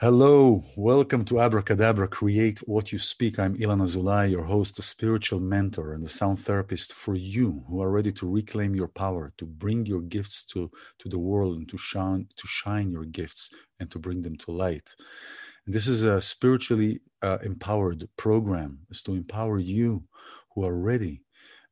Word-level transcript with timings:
Hello, 0.00 0.62
welcome 0.76 1.24
to 1.24 1.40
Abracadabra 1.40 2.08
Create 2.08 2.58
What 2.60 2.90
You 2.90 2.98
Speak. 2.98 3.38
I'm 3.38 3.56
iLan 3.56 3.82
Azoulai, 3.82 4.30
your 4.30 4.44
host, 4.44 4.78
a 4.78 4.82
spiritual 4.82 5.38
mentor 5.38 5.92
and 5.92 6.04
a 6.04 6.08
sound 6.08 6.40
therapist 6.40 6.92
for 6.92 7.14
you 7.14 7.64
who 7.68 7.80
are 7.80 7.90
ready 7.90 8.10
to 8.12 8.28
reclaim 8.28 8.74
your 8.74 8.88
power, 8.88 9.32
to 9.38 9.46
bring 9.46 9.86
your 9.86 10.00
gifts 10.00 10.42
to, 10.46 10.70
to 10.98 11.08
the 11.08 11.18
world 11.18 11.56
and 11.58 11.68
to 11.68 11.76
shine, 11.76 12.26
to 12.36 12.46
shine 12.46 12.90
your 12.90 13.04
gifts 13.04 13.50
and 13.78 13.88
to 13.90 13.98
bring 14.00 14.22
them 14.22 14.36
to 14.36 14.50
light. 14.50 14.96
And 15.64 15.74
this 15.74 15.86
is 15.86 16.02
a 16.02 16.20
spiritually 16.20 17.00
uh, 17.22 17.38
empowered 17.44 18.08
program. 18.16 18.78
It's 18.90 19.02
to 19.04 19.14
empower 19.14 19.58
you 19.58 20.02
who 20.54 20.64
are 20.64 20.76
ready 20.76 21.22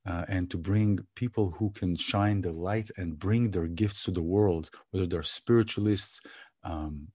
uh, 0.07 0.25
and 0.29 0.51
to 0.51 0.57
bring 0.57 0.99
people 1.15 1.51
who 1.51 1.71
can 1.71 1.97
shine 1.97 2.41
the 2.41 2.53
light 2.53 2.91
and 2.97 3.19
bring 3.19 3.51
their 3.51 3.67
gifts 3.67 4.05
to 4.05 4.11
the 4.11 4.23
world, 4.23 4.71
whether 4.91 5.07
they're 5.07 5.23
spiritualists, 5.23 6.21
um, 6.63 7.09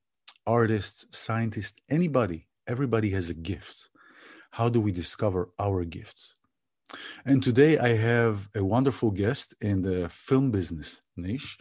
artists, 0.46 1.06
scientists, 1.18 1.80
anybody, 1.90 2.48
everybody 2.68 3.10
has 3.12 3.30
a 3.30 3.34
gift. 3.34 3.90
How 4.52 4.68
do 4.68 4.82
we 4.82 4.92
discover 4.92 5.50
our 5.60 5.86
gifts? 5.86 6.36
And 7.26 7.42
today 7.42 7.78
I 7.78 7.90
have 7.90 8.50
a 8.54 8.64
wonderful 8.64 9.12
guest 9.12 9.56
in 9.62 9.82
the 9.82 10.10
film 10.10 10.52
business 10.52 11.02
niche. 11.16 11.58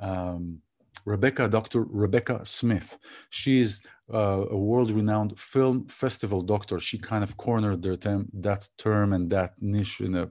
Um, 0.00 0.60
Rebekah, 1.06 1.48
Dr. 1.48 1.84
Rebekah 1.84 2.44
Smith. 2.44 2.98
She 3.30 3.60
is 3.60 3.82
uh, 4.12 4.44
a 4.50 4.56
world-renowned 4.56 5.38
film 5.38 5.86
festival 5.86 6.40
doctor. 6.40 6.80
She 6.80 6.98
kind 6.98 7.22
of 7.22 7.36
cornered 7.36 7.82
term, 8.00 8.28
that 8.34 8.68
term 8.76 9.12
and 9.12 9.30
that 9.30 9.52
niche 9.60 10.00
in 10.00 10.16
a 10.16 10.30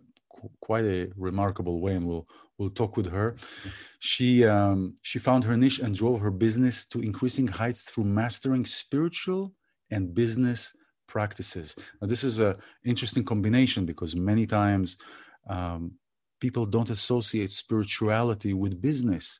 quite 0.61 0.85
a 0.85 1.09
remarkable 1.15 1.81
way, 1.81 1.93
and 1.93 2.07
we'll 2.07 2.27
we'll 2.57 2.69
talk 2.69 2.97
with 2.97 3.11
her. 3.11 3.35
She 3.99 4.45
um, 4.45 4.95
she 5.01 5.19
found 5.19 5.43
her 5.43 5.57
niche 5.57 5.79
and 5.79 5.95
drove 5.95 6.19
her 6.21 6.31
business 6.31 6.85
to 6.87 7.01
increasing 7.01 7.47
heights 7.47 7.81
through 7.83 8.05
mastering 8.05 8.65
spiritual 8.65 9.53
and 9.91 10.13
business 10.13 10.75
practices. 11.07 11.75
Now, 12.01 12.07
this 12.07 12.23
is 12.23 12.39
an 12.39 12.55
interesting 12.83 13.23
combination 13.23 13.85
because 13.85 14.15
many 14.15 14.45
times 14.45 14.97
um, 15.49 15.93
people 16.39 16.65
don't 16.65 16.89
associate 16.89 17.51
spirituality 17.51 18.53
with 18.53 18.81
business, 18.81 19.39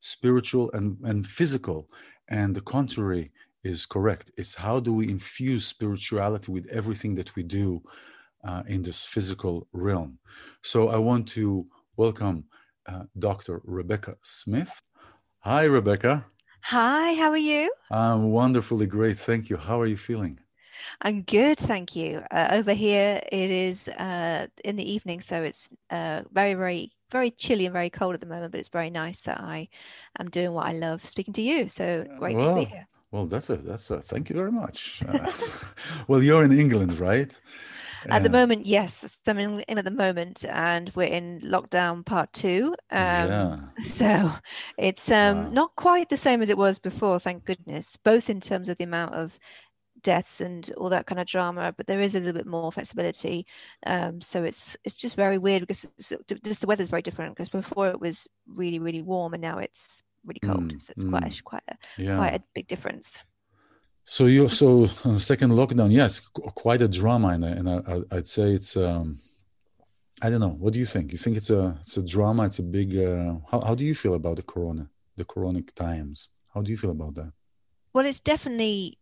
spiritual 0.00 0.70
and, 0.72 0.98
and 1.04 1.26
physical, 1.26 1.88
and 2.28 2.54
the 2.54 2.60
contrary 2.60 3.32
is 3.64 3.86
correct. 3.86 4.30
It's 4.36 4.54
how 4.54 4.80
do 4.80 4.94
we 4.94 5.08
infuse 5.08 5.66
spirituality 5.66 6.50
with 6.52 6.66
everything 6.68 7.14
that 7.16 7.34
we 7.36 7.42
do 7.42 7.82
uh, 8.44 8.62
in 8.66 8.82
this 8.82 9.06
physical 9.06 9.66
realm. 9.72 10.18
So 10.62 10.88
I 10.88 10.96
want 10.96 11.28
to 11.28 11.66
welcome 11.96 12.44
uh, 12.86 13.04
Dr. 13.18 13.60
Rebekah 13.64 14.16
Smith. 14.22 14.82
Hi, 15.40 15.64
Rebekah. 15.64 16.24
Hi, 16.62 17.14
how 17.14 17.30
are 17.30 17.36
you? 17.36 17.72
I'm 17.90 18.30
wonderfully 18.30 18.86
great. 18.86 19.18
Thank 19.18 19.48
you. 19.48 19.56
How 19.56 19.80
are 19.80 19.86
you 19.86 19.96
feeling? 19.96 20.38
I'm 21.02 21.22
good, 21.22 21.58
thank 21.58 21.96
you. 21.96 22.22
Uh, 22.30 22.48
over 22.52 22.72
here, 22.74 23.20
it 23.30 23.50
is 23.50 23.88
uh, 23.88 24.46
in 24.64 24.76
the 24.76 24.92
evening, 24.92 25.20
so 25.22 25.42
it's 25.42 25.68
uh, 25.90 26.22
very, 26.32 26.54
very, 26.54 26.92
very 27.10 27.30
chilly 27.30 27.66
and 27.66 27.72
very 27.72 27.90
cold 27.90 28.14
at 28.14 28.20
the 28.20 28.26
moment. 28.26 28.52
But 28.52 28.60
it's 28.60 28.68
very 28.68 28.90
nice 28.90 29.18
that 29.24 29.40
I 29.40 29.68
am 30.18 30.30
doing 30.30 30.52
what 30.52 30.66
I 30.66 30.72
love, 30.72 31.04
speaking 31.06 31.34
to 31.34 31.42
you. 31.42 31.68
So 31.68 32.06
great 32.18 32.36
well, 32.36 32.54
to 32.54 32.60
be 32.60 32.66
here. 32.66 32.86
Well, 33.10 33.26
that's 33.26 33.50
a 33.50 33.56
that's 33.56 33.90
a 33.90 34.00
thank 34.00 34.30
you 34.30 34.36
very 34.36 34.52
much. 34.52 35.02
Uh, 35.06 35.30
well, 36.08 36.22
you're 36.22 36.44
in 36.44 36.52
England, 36.52 36.98
right? 36.98 37.40
At 38.08 38.22
the 38.22 38.30
moment, 38.30 38.66
yes. 38.66 39.18
So 39.24 39.32
I'm 39.32 39.38
in, 39.38 39.60
in, 39.60 39.78
at 39.78 39.84
the 39.84 39.90
moment, 39.90 40.44
and 40.44 40.90
we're 40.94 41.04
in 41.04 41.40
lockdown 41.40 42.04
part 42.04 42.32
two. 42.32 42.74
Um, 42.90 43.28
yeah. 43.28 43.58
So 43.98 44.32
it's 44.78 45.10
um, 45.10 45.44
wow. 45.44 45.50
not 45.50 45.76
quite 45.76 46.08
the 46.08 46.16
same 46.16 46.42
as 46.42 46.48
it 46.48 46.56
was 46.56 46.78
before, 46.78 47.20
thank 47.20 47.44
goodness, 47.44 47.98
both 48.02 48.30
in 48.30 48.40
terms 48.40 48.68
of 48.68 48.78
the 48.78 48.84
amount 48.84 49.14
of 49.14 49.32
deaths 50.02 50.40
and 50.40 50.72
all 50.76 50.88
that 50.88 51.06
kind 51.06 51.20
of 51.20 51.26
drama, 51.26 51.74
but 51.76 51.86
there 51.86 52.00
is 52.00 52.14
a 52.14 52.18
little 52.18 52.32
bit 52.32 52.46
more 52.46 52.72
flexibility. 52.72 53.46
Um, 53.86 54.20
so 54.20 54.42
it's 54.42 54.76
it's 54.84 54.96
just 54.96 55.16
very 55.16 55.38
weird 55.38 55.66
because 55.66 55.86
just 56.44 56.60
the 56.60 56.66
weather's 56.66 56.88
very 56.88 57.02
different. 57.02 57.36
Because 57.36 57.48
before 57.48 57.88
it 57.88 58.00
was 58.00 58.26
really 58.46 58.78
really 58.78 59.02
warm, 59.02 59.34
and 59.34 59.42
now 59.42 59.58
it's 59.58 60.02
really 60.24 60.40
cold. 60.40 60.72
Mm, 60.72 60.82
so 60.82 60.92
it's 60.96 61.04
mm, 61.04 61.10
quite 61.10 61.24
a, 61.24 61.42
quite 61.42 61.62
a, 61.68 62.02
yeah. 62.02 62.16
quite 62.16 62.34
a 62.34 62.42
big 62.54 62.68
difference. 62.68 63.18
So 64.10 64.26
you 64.26 64.48
so 64.48 64.88
on 65.04 65.14
the 65.14 65.20
second 65.20 65.52
lockdown, 65.52 65.92
yeah, 65.92 66.06
it's 66.06 66.18
quite 66.18 66.82
a 66.82 66.88
drama, 66.88 67.28
and, 67.28 67.44
and 67.44 67.68
I, 67.68 68.16
would 68.16 68.26
say 68.26 68.50
it's. 68.50 68.76
Um, 68.76 69.16
I 70.20 70.28
don't 70.28 70.40
know. 70.40 70.56
What 70.58 70.72
do 70.72 70.80
you 70.80 70.84
think? 70.84 71.12
You 71.12 71.18
think 71.18 71.36
it's 71.36 71.50
a 71.50 71.76
it's 71.78 71.96
a 71.96 72.04
drama? 72.04 72.46
It's 72.46 72.58
a 72.58 72.64
big. 72.64 72.96
Uh, 72.96 73.36
how 73.48 73.60
how 73.60 73.76
do 73.76 73.84
you 73.84 73.94
feel 73.94 74.14
about 74.14 74.34
the 74.38 74.42
corona, 74.42 74.90
the 75.14 75.24
coronic 75.24 75.72
times? 75.76 76.28
How 76.52 76.60
do 76.60 76.72
you 76.72 76.76
feel 76.76 76.90
about 76.90 77.14
that? 77.14 77.32
Well, 77.92 78.04
it's 78.04 78.18
definitely 78.18 78.98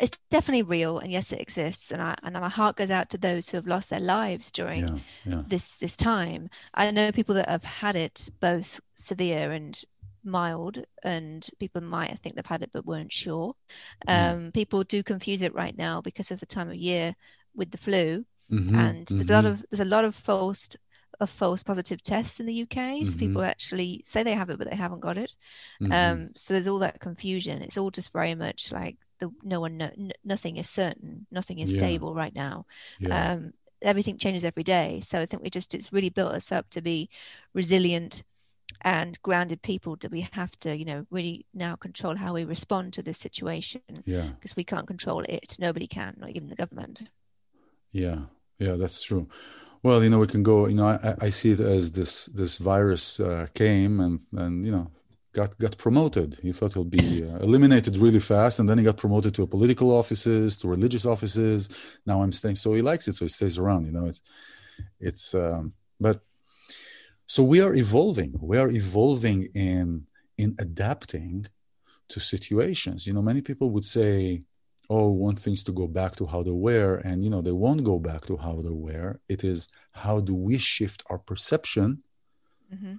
it's 0.00 0.18
definitely 0.30 0.62
real, 0.62 0.98
and 0.98 1.12
yes, 1.12 1.30
it 1.30 1.40
exists. 1.40 1.92
And 1.92 2.02
I 2.02 2.16
and 2.24 2.34
my 2.34 2.48
heart 2.48 2.74
goes 2.74 2.90
out 2.90 3.08
to 3.10 3.18
those 3.18 3.48
who 3.48 3.56
have 3.56 3.68
lost 3.68 3.90
their 3.90 4.00
lives 4.00 4.50
during 4.50 4.80
yeah, 4.80 4.98
yeah. 5.26 5.42
this 5.46 5.76
this 5.76 5.96
time. 5.96 6.50
I 6.74 6.90
know 6.90 7.12
people 7.12 7.36
that 7.36 7.48
have 7.48 7.62
had 7.62 7.94
it 7.94 8.28
both 8.40 8.80
severe 8.96 9.52
and 9.52 9.80
mild 10.24 10.84
and 11.02 11.48
people 11.58 11.80
might 11.80 12.18
think 12.22 12.34
they've 12.34 12.46
had 12.46 12.62
it 12.62 12.70
but 12.72 12.86
weren't 12.86 13.12
sure 13.12 13.54
um, 14.08 14.50
people 14.52 14.84
do 14.84 15.02
confuse 15.02 15.42
it 15.42 15.54
right 15.54 15.76
now 15.76 16.00
because 16.00 16.30
of 16.30 16.40
the 16.40 16.46
time 16.46 16.68
of 16.68 16.76
year 16.76 17.14
with 17.54 17.70
the 17.70 17.78
flu 17.78 18.24
mm-hmm, 18.50 18.74
and 18.74 19.06
there's 19.06 19.26
mm-hmm. 19.26 19.32
a 19.32 19.34
lot 19.34 19.44
mm-hmm. 19.44 19.52
of 19.52 19.66
there's 19.70 19.80
a 19.80 19.84
lot 19.84 20.04
of 20.04 20.14
false 20.14 20.68
of 21.20 21.30
false 21.30 21.62
positive 21.62 22.02
tests 22.02 22.40
in 22.40 22.46
the 22.46 22.62
UK. 22.62 22.70
So 22.70 22.80
mm-hmm. 22.80 23.18
people 23.18 23.42
actually 23.42 24.00
say 24.04 24.22
they 24.22 24.34
have 24.34 24.48
it, 24.50 24.58
but 24.58 24.70
they 24.70 24.76
haven't 24.76 25.00
got 25.00 25.18
it. 25.18 25.32
Mm-hmm. 25.80 25.92
Um, 25.92 26.30
so 26.34 26.54
there's 26.54 26.66
all 26.66 26.78
that 26.78 27.00
confusion. 27.00 27.62
It's 27.62 27.76
all 27.76 27.90
just 27.90 28.12
very 28.12 28.34
much 28.34 28.72
like 28.72 28.96
the 29.20 29.30
no 29.42 29.60
one, 29.60 29.76
no, 29.76 29.90
nothing 30.24 30.56
is 30.56 30.68
certain, 30.68 31.26
nothing 31.30 31.60
is 31.60 31.72
yeah. 31.72 31.78
stable 31.78 32.14
right 32.14 32.34
now. 32.34 32.64
Yeah. 32.98 33.32
Um, 33.32 33.52
everything 33.82 34.18
changes 34.18 34.44
every 34.44 34.62
day. 34.62 35.02
So 35.04 35.20
I 35.20 35.26
think 35.26 35.42
we 35.42 35.50
just 35.50 35.74
it's 35.74 35.92
really 35.92 36.08
built 36.08 36.32
us 36.32 36.50
up 36.50 36.68
to 36.70 36.80
be 36.80 37.10
resilient 37.52 38.22
and 38.82 39.20
grounded 39.22 39.62
people 39.62 39.96
do 39.96 40.08
we 40.10 40.26
have 40.32 40.58
to 40.60 40.76
you 40.76 40.84
know 40.84 41.06
really 41.10 41.46
now 41.54 41.76
control 41.76 42.16
how 42.16 42.34
we 42.34 42.44
respond 42.44 42.92
to 42.94 43.02
this 43.02 43.18
situation. 43.18 43.82
Yeah. 44.04 44.28
Because 44.34 44.56
we 44.56 44.64
can't 44.64 44.86
control 44.86 45.24
it. 45.28 45.56
Nobody 45.58 45.86
can 45.86 46.16
not 46.18 46.30
even 46.30 46.48
the 46.48 46.56
government. 46.56 47.02
Yeah. 47.92 48.20
Yeah 48.58 48.76
that's 48.76 49.02
true. 49.02 49.28
Well 49.82 50.02
you 50.02 50.10
know 50.10 50.18
we 50.18 50.26
can 50.26 50.42
go 50.42 50.66
you 50.66 50.74
know 50.74 50.86
i, 50.86 51.14
I 51.20 51.28
see 51.30 51.52
it 51.52 51.60
as 51.60 51.92
this 51.92 52.26
this 52.26 52.58
virus 52.58 53.20
uh, 53.20 53.46
came 53.54 54.00
and 54.00 54.18
and 54.32 54.64
you 54.66 54.72
know 54.72 54.90
got 55.32 55.58
got 55.58 55.78
promoted. 55.78 56.38
He 56.42 56.52
thought 56.52 56.74
he'll 56.74 56.84
be 56.84 57.24
uh, 57.24 57.38
eliminated 57.38 57.96
really 57.96 58.20
fast 58.20 58.58
and 58.58 58.68
then 58.68 58.78
he 58.78 58.84
got 58.84 58.96
promoted 58.96 59.34
to 59.34 59.46
political 59.46 59.90
offices 59.90 60.56
to 60.58 60.68
religious 60.68 61.06
offices. 61.06 62.00
Now 62.06 62.22
i'm 62.22 62.32
staying 62.32 62.56
so 62.56 62.72
he 62.74 62.82
likes 62.82 63.08
it 63.08 63.14
so 63.14 63.24
he 63.24 63.30
stays 63.30 63.58
around 63.58 63.86
you 63.86 63.92
know 63.92 64.06
it's 64.06 64.22
it's 64.98 65.34
um 65.34 65.72
but 65.98 66.18
so 67.30 67.44
we 67.44 67.60
are 67.60 67.76
evolving. 67.76 68.34
We 68.40 68.58
are 68.58 68.70
evolving 68.70 69.44
in 69.54 70.04
in 70.36 70.56
adapting 70.58 71.46
to 72.08 72.18
situations. 72.18 73.06
You 73.06 73.12
know, 73.12 73.22
many 73.22 73.40
people 73.40 73.70
would 73.70 73.84
say, 73.84 74.42
"Oh, 74.94 75.10
want 75.10 75.38
things 75.38 75.62
to 75.64 75.72
go 75.80 75.86
back 75.86 76.16
to 76.16 76.26
how 76.26 76.42
they 76.42 76.58
were," 76.68 76.96
and 77.04 77.22
you 77.24 77.30
know, 77.30 77.40
they 77.40 77.56
won't 77.64 77.84
go 77.84 78.00
back 78.00 78.22
to 78.26 78.36
how 78.36 78.56
they 78.66 78.76
were. 78.88 79.20
It 79.28 79.44
is 79.44 79.68
how 79.92 80.18
do 80.18 80.34
we 80.34 80.58
shift 80.58 81.04
our 81.08 81.18
perception 81.18 82.02
mm-hmm. 82.74 82.94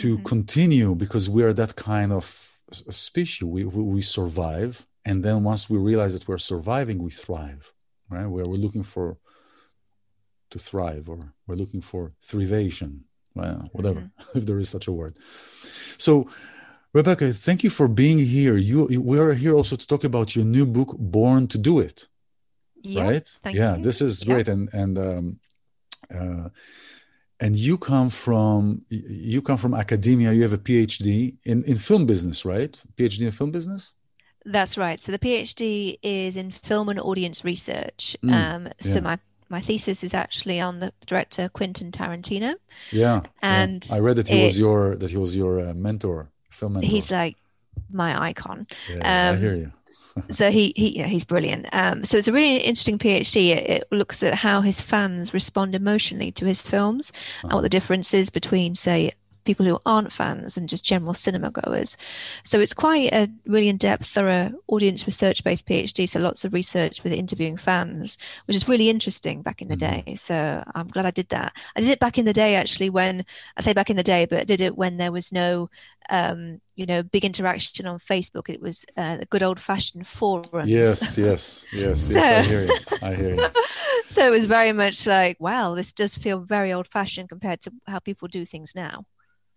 to 0.00 0.08
mm-hmm. 0.14 0.24
continue 0.24 0.96
because 0.96 1.30
we 1.30 1.44
are 1.44 1.52
that 1.52 1.76
kind 1.76 2.10
of 2.10 2.24
species. 2.90 3.44
We, 3.44 3.62
we, 3.64 3.82
we 3.84 4.02
survive, 4.02 4.84
and 5.04 5.24
then 5.24 5.44
once 5.44 5.70
we 5.70 5.78
realize 5.78 6.12
that 6.14 6.26
we're 6.26 6.48
surviving, 6.52 6.98
we 6.98 7.12
thrive. 7.12 7.72
Right? 8.10 8.26
Where 8.26 8.46
we're 8.46 8.64
looking 8.66 8.82
for 8.94 9.16
to 10.50 10.58
thrive, 10.58 11.08
or 11.08 11.34
we're 11.46 11.60
looking 11.62 11.82
for 11.82 12.14
thrivation 12.20 13.04
well, 13.38 13.68
whatever, 13.72 14.00
mm-hmm. 14.00 14.38
if 14.38 14.46
there 14.46 14.58
is 14.58 14.68
such 14.68 14.86
a 14.88 14.92
word. 14.92 15.16
So, 15.98 16.28
Rebekah, 16.92 17.32
thank 17.32 17.62
you 17.64 17.70
for 17.70 17.88
being 17.88 18.18
here. 18.18 18.56
You, 18.56 18.86
we 19.00 19.18
are 19.18 19.34
here 19.34 19.54
also 19.54 19.76
to 19.76 19.86
talk 19.86 20.04
about 20.04 20.34
your 20.34 20.44
new 20.44 20.66
book, 20.66 20.96
Born 20.98 21.46
to 21.48 21.58
Do 21.58 21.80
It. 21.80 22.08
Yeah, 22.82 23.02
right? 23.02 23.38
yeah, 23.50 23.76
you. 23.76 23.82
this 23.82 24.00
is 24.00 24.22
great, 24.22 24.48
and 24.48 24.68
and 24.72 24.98
um, 24.98 25.40
uh, 26.14 26.48
and 27.40 27.56
you 27.56 27.76
come 27.76 28.08
from 28.08 28.82
you 28.88 29.42
come 29.42 29.58
from 29.58 29.74
academia. 29.74 30.32
You 30.32 30.42
have 30.42 30.52
a 30.52 30.58
PhD 30.58 31.36
in 31.44 31.64
in 31.64 31.76
film 31.76 32.06
business, 32.06 32.44
right? 32.44 32.80
PhD 32.96 33.22
in 33.22 33.32
film 33.32 33.50
business. 33.50 33.94
That's 34.44 34.78
right. 34.78 35.02
So 35.02 35.12
the 35.12 35.18
PhD 35.18 35.98
is 36.02 36.36
in 36.36 36.50
film 36.52 36.88
and 36.88 37.00
audience 37.00 37.44
research. 37.44 38.16
Mm, 38.22 38.32
um, 38.32 38.68
so 38.80 38.94
yeah. 38.94 39.00
my 39.00 39.18
my 39.48 39.60
thesis 39.60 40.04
is 40.04 40.14
actually 40.14 40.60
on 40.60 40.80
the 40.80 40.92
director 41.06 41.48
Quentin 41.48 41.90
Tarantino. 41.90 42.54
Yeah, 42.90 43.22
and 43.42 43.86
yeah. 43.88 43.96
I 43.96 44.00
read 44.00 44.16
that 44.16 44.28
he 44.28 44.40
it, 44.40 44.42
was 44.42 44.58
your 44.58 44.96
that 44.96 45.10
he 45.10 45.16
was 45.16 45.36
your 45.36 45.60
uh, 45.60 45.74
mentor, 45.74 46.28
film 46.50 46.74
mentor. 46.74 46.88
He's 46.88 47.10
like 47.10 47.36
my 47.90 48.20
icon. 48.28 48.66
Yeah, 48.88 49.30
um, 49.30 49.36
I 49.36 49.38
hear 49.38 49.54
you. 49.56 49.72
so 50.30 50.50
he 50.50 50.72
he 50.76 50.96
you 50.96 51.02
know, 51.02 51.08
he's 51.08 51.24
brilliant. 51.24 51.66
Um, 51.72 52.04
so 52.04 52.18
it's 52.18 52.28
a 52.28 52.32
really 52.32 52.56
interesting 52.56 52.98
PhD. 52.98 53.50
It, 53.50 53.70
it, 53.70 53.88
looks 53.90 54.22
at 54.22 54.34
how 54.34 54.60
his 54.60 54.82
fans 54.82 55.32
respond 55.32 55.74
emotionally 55.74 56.30
to 56.32 56.44
his 56.44 56.62
films 56.62 57.10
uh-huh. 57.10 57.48
and 57.48 57.52
what 57.54 57.62
the 57.62 57.68
difference 57.68 58.12
is 58.12 58.30
between, 58.30 58.74
say, 58.74 59.12
people 59.48 59.64
who 59.64 59.78
aren't 59.86 60.12
fans 60.12 60.58
and 60.58 60.68
just 60.68 60.84
general 60.84 61.14
cinema 61.14 61.50
goers. 61.50 61.96
So 62.44 62.60
it's 62.60 62.74
quite 62.74 63.10
a 63.14 63.30
really 63.46 63.70
in-depth, 63.70 64.06
thorough 64.06 64.52
audience 64.66 65.06
research-based 65.06 65.66
PhD. 65.66 66.06
So 66.06 66.20
lots 66.20 66.44
of 66.44 66.52
research 66.52 67.02
with 67.02 67.14
interviewing 67.14 67.56
fans, 67.56 68.18
which 68.44 68.54
is 68.54 68.68
really 68.68 68.90
interesting 68.90 69.40
back 69.40 69.62
in 69.62 69.68
the 69.68 69.76
mm-hmm. 69.76 70.10
day. 70.10 70.14
So 70.16 70.62
I'm 70.74 70.88
glad 70.88 71.06
I 71.06 71.12
did 71.12 71.30
that. 71.30 71.54
I 71.74 71.80
did 71.80 71.88
it 71.88 71.98
back 71.98 72.18
in 72.18 72.26
the 72.26 72.34
day 72.34 72.56
actually 72.56 72.90
when 72.90 73.24
I 73.56 73.62
say 73.62 73.72
back 73.72 73.88
in 73.88 73.96
the 73.96 74.02
day, 74.02 74.26
but 74.26 74.40
I 74.40 74.44
did 74.44 74.60
it 74.60 74.76
when 74.76 74.98
there 74.98 75.12
was 75.12 75.32
no 75.32 75.70
um, 76.10 76.60
you 76.74 76.86
know, 76.86 77.02
big 77.02 77.24
interaction 77.24 77.86
on 77.86 77.98
Facebook. 77.98 78.48
It 78.48 78.60
was 78.60 78.84
uh, 78.96 79.18
a 79.20 79.26
good 79.26 79.42
old 79.42 79.60
fashioned 79.60 80.06
forum. 80.06 80.66
Yes, 80.66 81.18
yes, 81.26 81.66
yes, 81.72 82.08
yes. 82.08 82.24
I 82.24 82.42
hear 82.42 82.64
you. 82.64 82.78
I 83.02 83.14
hear 83.14 83.34
you. 83.34 83.48
so 84.10 84.26
it 84.26 84.30
was 84.30 84.46
very 84.46 84.72
much 84.72 85.06
like, 85.06 85.38
wow, 85.40 85.74
this 85.74 85.92
does 85.92 86.14
feel 86.14 86.40
very 86.40 86.72
old 86.72 86.88
fashioned 86.88 87.28
compared 87.28 87.60
to 87.62 87.72
how 87.86 87.98
people 87.98 88.28
do 88.28 88.46
things 88.46 88.72
now. 88.74 89.04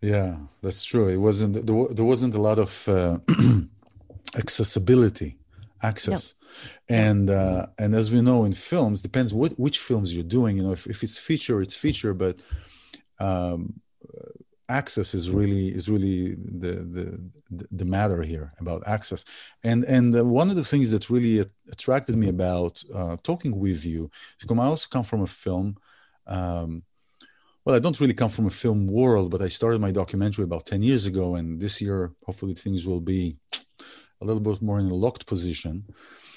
Yeah, 0.01 0.37
that's 0.61 0.83
true. 0.83 1.07
It 1.09 1.17
wasn't 1.17 1.65
there, 1.65 1.87
there 1.91 2.05
wasn't 2.05 2.35
a 2.35 2.41
lot 2.41 2.57
of 2.57 2.87
uh, 2.89 3.19
accessibility, 4.37 5.37
access, 5.83 6.33
no. 6.89 6.95
and 6.95 7.29
uh, 7.29 7.67
and 7.77 7.93
as 7.93 8.11
we 8.11 8.21
know 8.21 8.43
in 8.43 8.53
films, 8.53 9.03
depends 9.03 9.33
what 9.33 9.51
which 9.59 9.77
films 9.79 10.13
you're 10.13 10.23
doing. 10.23 10.57
You 10.57 10.63
know, 10.63 10.71
if, 10.71 10.87
if 10.87 11.03
it's 11.03 11.19
feature, 11.19 11.61
it's 11.61 11.75
feature, 11.75 12.15
but 12.15 12.39
um, 13.19 13.79
access 14.71 15.13
is 15.13 15.29
really 15.29 15.67
is 15.67 15.89
really 15.89 16.35
the 16.35 16.73
the 16.95 17.65
the 17.71 17.85
matter 17.85 18.21
here 18.23 18.53
about 18.59 18.81
access 18.87 19.25
and 19.63 19.83
and 19.85 20.15
uh, 20.15 20.23
one 20.23 20.49
of 20.49 20.55
the 20.55 20.63
things 20.63 20.91
that 20.91 21.09
really 21.09 21.45
attracted 21.71 22.15
me 22.15 22.29
about 22.29 22.81
uh, 22.93 23.17
talking 23.21 23.59
with 23.59 23.85
you 23.85 24.09
is 24.39 24.49
i 24.49 24.65
also 24.65 24.87
come 24.89 25.03
from 25.03 25.21
a 25.21 25.27
film 25.27 25.75
um, 26.27 26.83
well, 27.63 27.75
I 27.75 27.79
don't 27.79 27.99
really 27.99 28.13
come 28.13 28.29
from 28.29 28.47
a 28.47 28.51
film 28.51 28.87
world, 28.87 29.29
but 29.29 29.41
I 29.41 29.47
started 29.47 29.81
my 29.81 29.91
documentary 29.91 30.43
about 30.43 30.65
10 30.65 30.81
years 30.81 31.05
ago. 31.05 31.35
And 31.35 31.59
this 31.59 31.81
year, 31.81 32.11
hopefully, 32.25 32.55
things 32.55 32.87
will 32.87 33.01
be 33.01 33.37
a 34.21 34.25
little 34.25 34.41
bit 34.41 34.61
more 34.61 34.79
in 34.79 34.87
a 34.87 34.93
locked 34.93 35.27
position. 35.27 35.85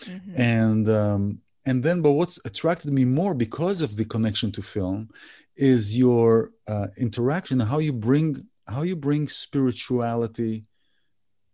Mm-hmm. 0.01 0.41
And, 0.41 0.89
um, 0.89 1.39
and 1.67 1.83
then, 1.83 2.03
but 2.03 2.13
what's 2.13 2.45
attracted 2.45 2.93
me 2.93 3.07
more 3.07 3.35
because 3.35 3.81
of 3.81 3.97
the 3.97 4.05
connection 4.05 4.53
to 4.53 4.63
film 4.63 5.09
is 5.57 5.97
your 5.97 6.51
uh, 6.69 6.89
interaction, 6.99 7.59
how 7.59 7.79
you 7.79 7.93
bring, 7.93 8.37
how 8.69 8.83
you 8.83 8.97
bring 8.97 9.27
spirituality 9.29 10.65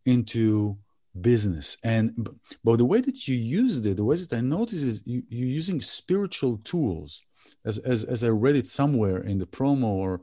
into 0.05 0.76
business 1.20 1.76
and 1.82 2.28
but 2.62 2.76
the 2.76 2.84
way 2.84 3.00
that 3.00 3.26
you 3.26 3.34
used 3.34 3.84
it 3.84 3.96
the 3.96 4.05
way 4.05 4.14
that 4.14 4.32
i 4.32 4.40
noticed 4.40 4.84
is 4.84 5.02
you, 5.05 5.23
you're 5.28 5.49
using 5.49 5.81
spiritual 5.81 6.58
tools 6.58 7.23
as, 7.65 7.79
as, 7.79 8.05
as 8.05 8.25
I 8.25 8.29
read 8.29 8.57
it 8.57 8.67
somewhere 8.67 9.19
in 9.19 9.39
the 9.39 9.47
promo 9.47 9.85
or 9.85 10.21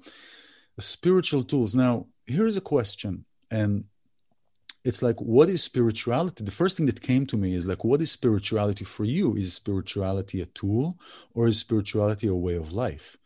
spiritual 0.79 1.43
tools. 1.43 1.75
Now, 1.75 2.07
here's 2.25 2.57
a 2.57 2.61
question. 2.61 3.25
And 3.51 3.85
it's 4.83 5.01
like, 5.01 5.19
what 5.19 5.49
is 5.49 5.63
spirituality? 5.63 6.43
The 6.43 6.51
first 6.51 6.77
thing 6.77 6.85
that 6.85 7.01
came 7.01 7.25
to 7.27 7.37
me 7.37 7.53
is 7.53 7.67
like, 7.67 7.83
what 7.83 8.01
is 8.01 8.11
spirituality 8.11 8.85
for 8.85 9.05
you? 9.05 9.35
Is 9.35 9.53
spirituality 9.53 10.41
a 10.41 10.45
tool 10.47 10.97
or 11.33 11.47
is 11.47 11.59
spirituality 11.59 12.27
a 12.27 12.35
way 12.35 12.55
of 12.55 12.73
life? 12.73 13.17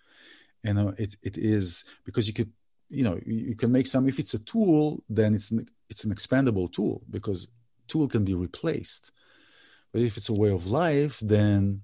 And 0.63 0.79
uh, 0.79 0.91
it, 0.97 1.15
it 1.23 1.37
is 1.37 1.85
because 2.05 2.27
you 2.27 2.33
could, 2.33 2.51
you 2.89 3.03
know, 3.03 3.19
you 3.25 3.55
can 3.55 3.71
make 3.71 3.87
some, 3.87 4.07
if 4.07 4.19
it's 4.19 4.33
a 4.33 4.43
tool, 4.43 5.03
then 5.09 5.33
it's 5.33 5.51
an, 5.51 5.65
it's 5.89 6.03
an 6.03 6.13
expandable 6.13 6.71
tool 6.71 7.01
because 7.09 7.47
tool 7.87 8.07
can 8.07 8.25
be 8.25 8.33
replaced. 8.33 9.11
But 9.91 10.01
if 10.01 10.17
it's 10.17 10.29
a 10.29 10.33
way 10.33 10.51
of 10.51 10.67
life, 10.67 11.19
then 11.19 11.81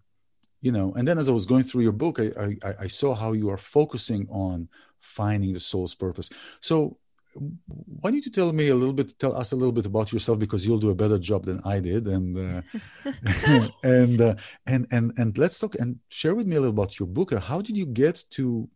you 0.61 0.71
know 0.71 0.93
and 0.95 1.07
then 1.07 1.17
as 1.17 1.29
i 1.29 1.31
was 1.31 1.45
going 1.45 1.63
through 1.63 1.81
your 1.81 1.91
book 1.91 2.19
I, 2.19 2.57
I, 2.63 2.73
I 2.81 2.87
saw 2.87 3.13
how 3.13 3.33
you 3.33 3.49
are 3.49 3.57
focusing 3.57 4.27
on 4.29 4.69
finding 5.07 5.53
the 5.53 5.59
soul's 5.59 5.95
purpose. 5.95 6.29
So 6.61 6.97
why 8.01 8.09
don't 8.09 8.25
you 8.25 8.31
tell 8.31 8.51
me 8.51 8.69
a 8.69 8.75
little 8.75 8.93
bit 8.93 9.17
tell 9.19 9.35
us 9.35 9.51
a 9.51 9.55
little 9.55 9.71
bit 9.71 9.85
about 9.85 10.11
yourself 10.11 10.39
because 10.39 10.65
you'll 10.65 10.79
do 10.79 10.89
a 10.89 10.95
better 10.95 11.19
job 11.19 11.45
than 11.45 11.61
i 11.65 11.79
did 11.79 12.07
and 12.07 12.35
uh, 12.35 12.61
and 13.83 14.19
uh, 14.21 14.35
and 14.65 14.87
and 14.91 15.13
and 15.17 15.37
let's 15.37 15.59
talk 15.59 15.75
and 15.75 15.99
share 16.09 16.33
with 16.33 16.47
me 16.47 16.55
a 16.55 16.59
little 16.59 16.73
about 16.73 16.99
your 16.99 17.07
book. 17.07 17.31
How 17.33 17.61
did 17.61 17.77
you 17.77 17.85
get 17.85 18.23
to 18.31 18.67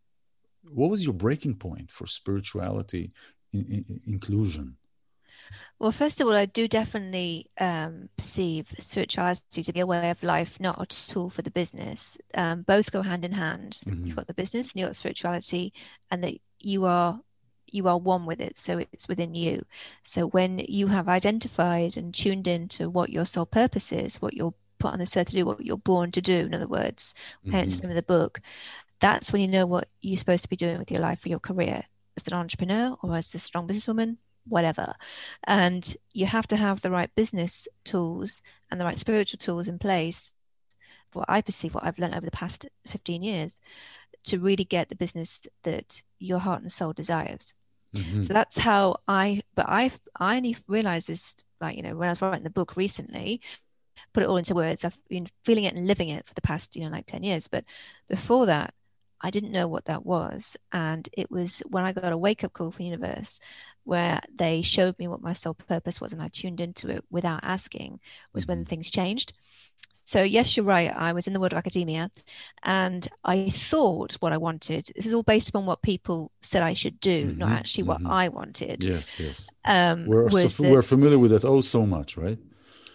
what 0.78 0.90
was 0.90 1.04
your 1.04 1.14
breaking 1.14 1.56
point 1.56 1.90
for 1.90 2.06
spirituality 2.06 3.10
in, 3.52 3.64
in, 3.66 4.00
inclusion 4.06 4.76
well, 5.82 5.90
first 5.90 6.20
of 6.20 6.28
all, 6.28 6.36
I 6.36 6.46
do 6.46 6.68
definitely 6.68 7.50
um, 7.58 8.08
perceive 8.16 8.68
spirituality 8.78 9.64
to 9.64 9.72
be 9.72 9.80
a 9.80 9.86
way 9.86 10.10
of 10.10 10.22
life, 10.22 10.60
not 10.60 10.80
a 10.80 10.86
tool 10.86 11.28
for 11.28 11.42
the 11.42 11.50
business. 11.50 12.16
Um, 12.34 12.62
both 12.62 12.92
go 12.92 13.02
hand 13.02 13.24
in 13.24 13.32
hand. 13.32 13.80
Mm-hmm. 13.84 14.06
You've 14.06 14.14
got 14.14 14.28
the 14.28 14.32
business 14.32 14.70
and 14.70 14.80
you've 14.80 14.90
got 14.90 14.94
spirituality, 14.94 15.72
and 16.08 16.22
that 16.22 16.34
you 16.60 16.84
are 16.84 17.18
you 17.66 17.88
are 17.88 17.98
one 17.98 18.26
with 18.26 18.40
it, 18.40 18.60
so 18.60 18.78
it's 18.78 19.08
within 19.08 19.34
you. 19.34 19.64
So 20.04 20.28
when 20.28 20.60
you 20.60 20.86
have 20.86 21.08
identified 21.08 21.96
and 21.96 22.14
tuned 22.14 22.46
into 22.46 22.88
what 22.88 23.10
your 23.10 23.24
soul 23.24 23.46
purpose 23.46 23.90
is, 23.90 24.22
what 24.22 24.34
you're 24.34 24.54
put 24.78 24.92
on 24.92 25.00
this 25.00 25.16
earth 25.16 25.30
to 25.30 25.32
do, 25.32 25.44
what 25.44 25.66
you're 25.66 25.76
born 25.76 26.12
to 26.12 26.22
do, 26.22 26.46
in 26.46 26.54
other 26.54 26.68
words, 26.68 27.12
mm-hmm. 27.44 27.56
hence 27.56 27.80
the 27.80 27.88
name 27.88 27.90
of 27.90 27.96
the 27.96 28.02
book, 28.02 28.40
that's 29.00 29.32
when 29.32 29.42
you 29.42 29.48
know 29.48 29.66
what 29.66 29.88
you're 30.00 30.16
supposed 30.16 30.44
to 30.44 30.48
be 30.48 30.54
doing 30.54 30.78
with 30.78 30.92
your 30.92 31.00
life 31.00 31.26
or 31.26 31.28
your 31.28 31.40
career 31.40 31.82
as 32.16 32.28
an 32.28 32.34
entrepreneur 32.34 32.96
or 33.02 33.16
as 33.16 33.34
a 33.34 33.40
strong 33.40 33.66
businesswoman 33.66 34.18
whatever. 34.48 34.94
And 35.44 35.96
you 36.12 36.26
have 36.26 36.46
to 36.48 36.56
have 36.56 36.80
the 36.80 36.90
right 36.90 37.10
business 37.14 37.68
tools 37.84 38.42
and 38.70 38.80
the 38.80 38.84
right 38.84 38.98
spiritual 38.98 39.38
tools 39.38 39.68
in 39.68 39.78
place. 39.78 40.32
What 41.12 41.28
I 41.28 41.42
perceive, 41.42 41.74
what 41.74 41.84
I've 41.84 41.98
learned 41.98 42.14
over 42.14 42.24
the 42.24 42.30
past 42.30 42.66
15 42.88 43.22
years, 43.22 43.52
to 44.24 44.38
really 44.38 44.64
get 44.64 44.88
the 44.88 44.94
business 44.94 45.40
that 45.64 46.02
your 46.18 46.38
heart 46.38 46.62
and 46.62 46.72
soul 46.72 46.92
desires. 46.92 47.54
Mm-hmm. 47.94 48.22
So 48.22 48.32
that's 48.32 48.56
how 48.56 48.96
I, 49.06 49.42
but 49.54 49.68
I, 49.68 49.92
I 50.18 50.36
only 50.36 50.56
realized 50.66 51.08
this, 51.08 51.36
like, 51.60 51.76
you 51.76 51.82
know, 51.82 51.96
when 51.96 52.08
I 52.08 52.12
was 52.12 52.22
writing 52.22 52.44
the 52.44 52.50
book 52.50 52.76
recently, 52.76 53.40
put 54.12 54.22
it 54.22 54.28
all 54.28 54.36
into 54.36 54.54
words. 54.54 54.84
I've 54.84 54.96
been 55.08 55.28
feeling 55.44 55.64
it 55.64 55.74
and 55.74 55.86
living 55.86 56.08
it 56.08 56.26
for 56.26 56.34
the 56.34 56.40
past, 56.40 56.76
you 56.76 56.84
know, 56.84 56.90
like 56.90 57.06
10 57.06 57.22
years. 57.22 57.48
But 57.48 57.64
before 58.08 58.46
that, 58.46 58.72
I 59.20 59.30
didn't 59.30 59.52
know 59.52 59.68
what 59.68 59.84
that 59.86 60.04
was. 60.04 60.56
And 60.72 61.08
it 61.12 61.30
was 61.30 61.62
when 61.68 61.84
I 61.84 61.92
got 61.92 62.12
a 62.12 62.18
wake 62.18 62.44
up 62.44 62.52
call 62.52 62.70
from 62.70 62.84
the 62.84 62.90
universe 62.90 63.38
where 63.84 64.20
they 64.34 64.62
showed 64.62 64.98
me 64.98 65.08
what 65.08 65.22
my 65.22 65.32
soul 65.32 65.54
purpose 65.54 66.00
was 66.00 66.12
and 66.12 66.22
I 66.22 66.28
tuned 66.28 66.60
into 66.60 66.88
it 66.88 67.04
without 67.10 67.40
asking 67.42 68.00
was 68.32 68.46
when 68.46 68.58
mm-hmm. 68.58 68.68
things 68.68 68.90
changed. 68.90 69.32
So, 70.04 70.22
yes, 70.22 70.56
you're 70.56 70.66
right. 70.66 70.92
I 70.94 71.12
was 71.12 71.26
in 71.26 71.32
the 71.32 71.40
world 71.40 71.52
of 71.52 71.58
academia 71.58 72.10
and 72.62 73.06
I 73.24 73.50
thought 73.50 74.14
what 74.14 74.32
I 74.32 74.36
wanted. 74.36 74.90
This 74.96 75.06
is 75.06 75.14
all 75.14 75.22
based 75.22 75.48
upon 75.48 75.64
what 75.64 75.80
people 75.82 76.32
said 76.42 76.62
I 76.62 76.74
should 76.74 77.00
do, 77.00 77.26
mm-hmm, 77.26 77.38
not 77.38 77.52
actually 77.52 77.84
what 77.84 77.98
mm-hmm. 77.98 78.10
I 78.10 78.28
wanted. 78.28 78.82
Yes, 78.82 79.20
yes. 79.20 79.48
Um, 79.64 80.06
we're, 80.06 80.28
so, 80.30 80.68
we're 80.68 80.82
familiar 80.82 81.18
with 81.18 81.30
that 81.30 81.44
oh 81.44 81.60
so 81.60 81.86
much, 81.86 82.16
right? 82.16 82.38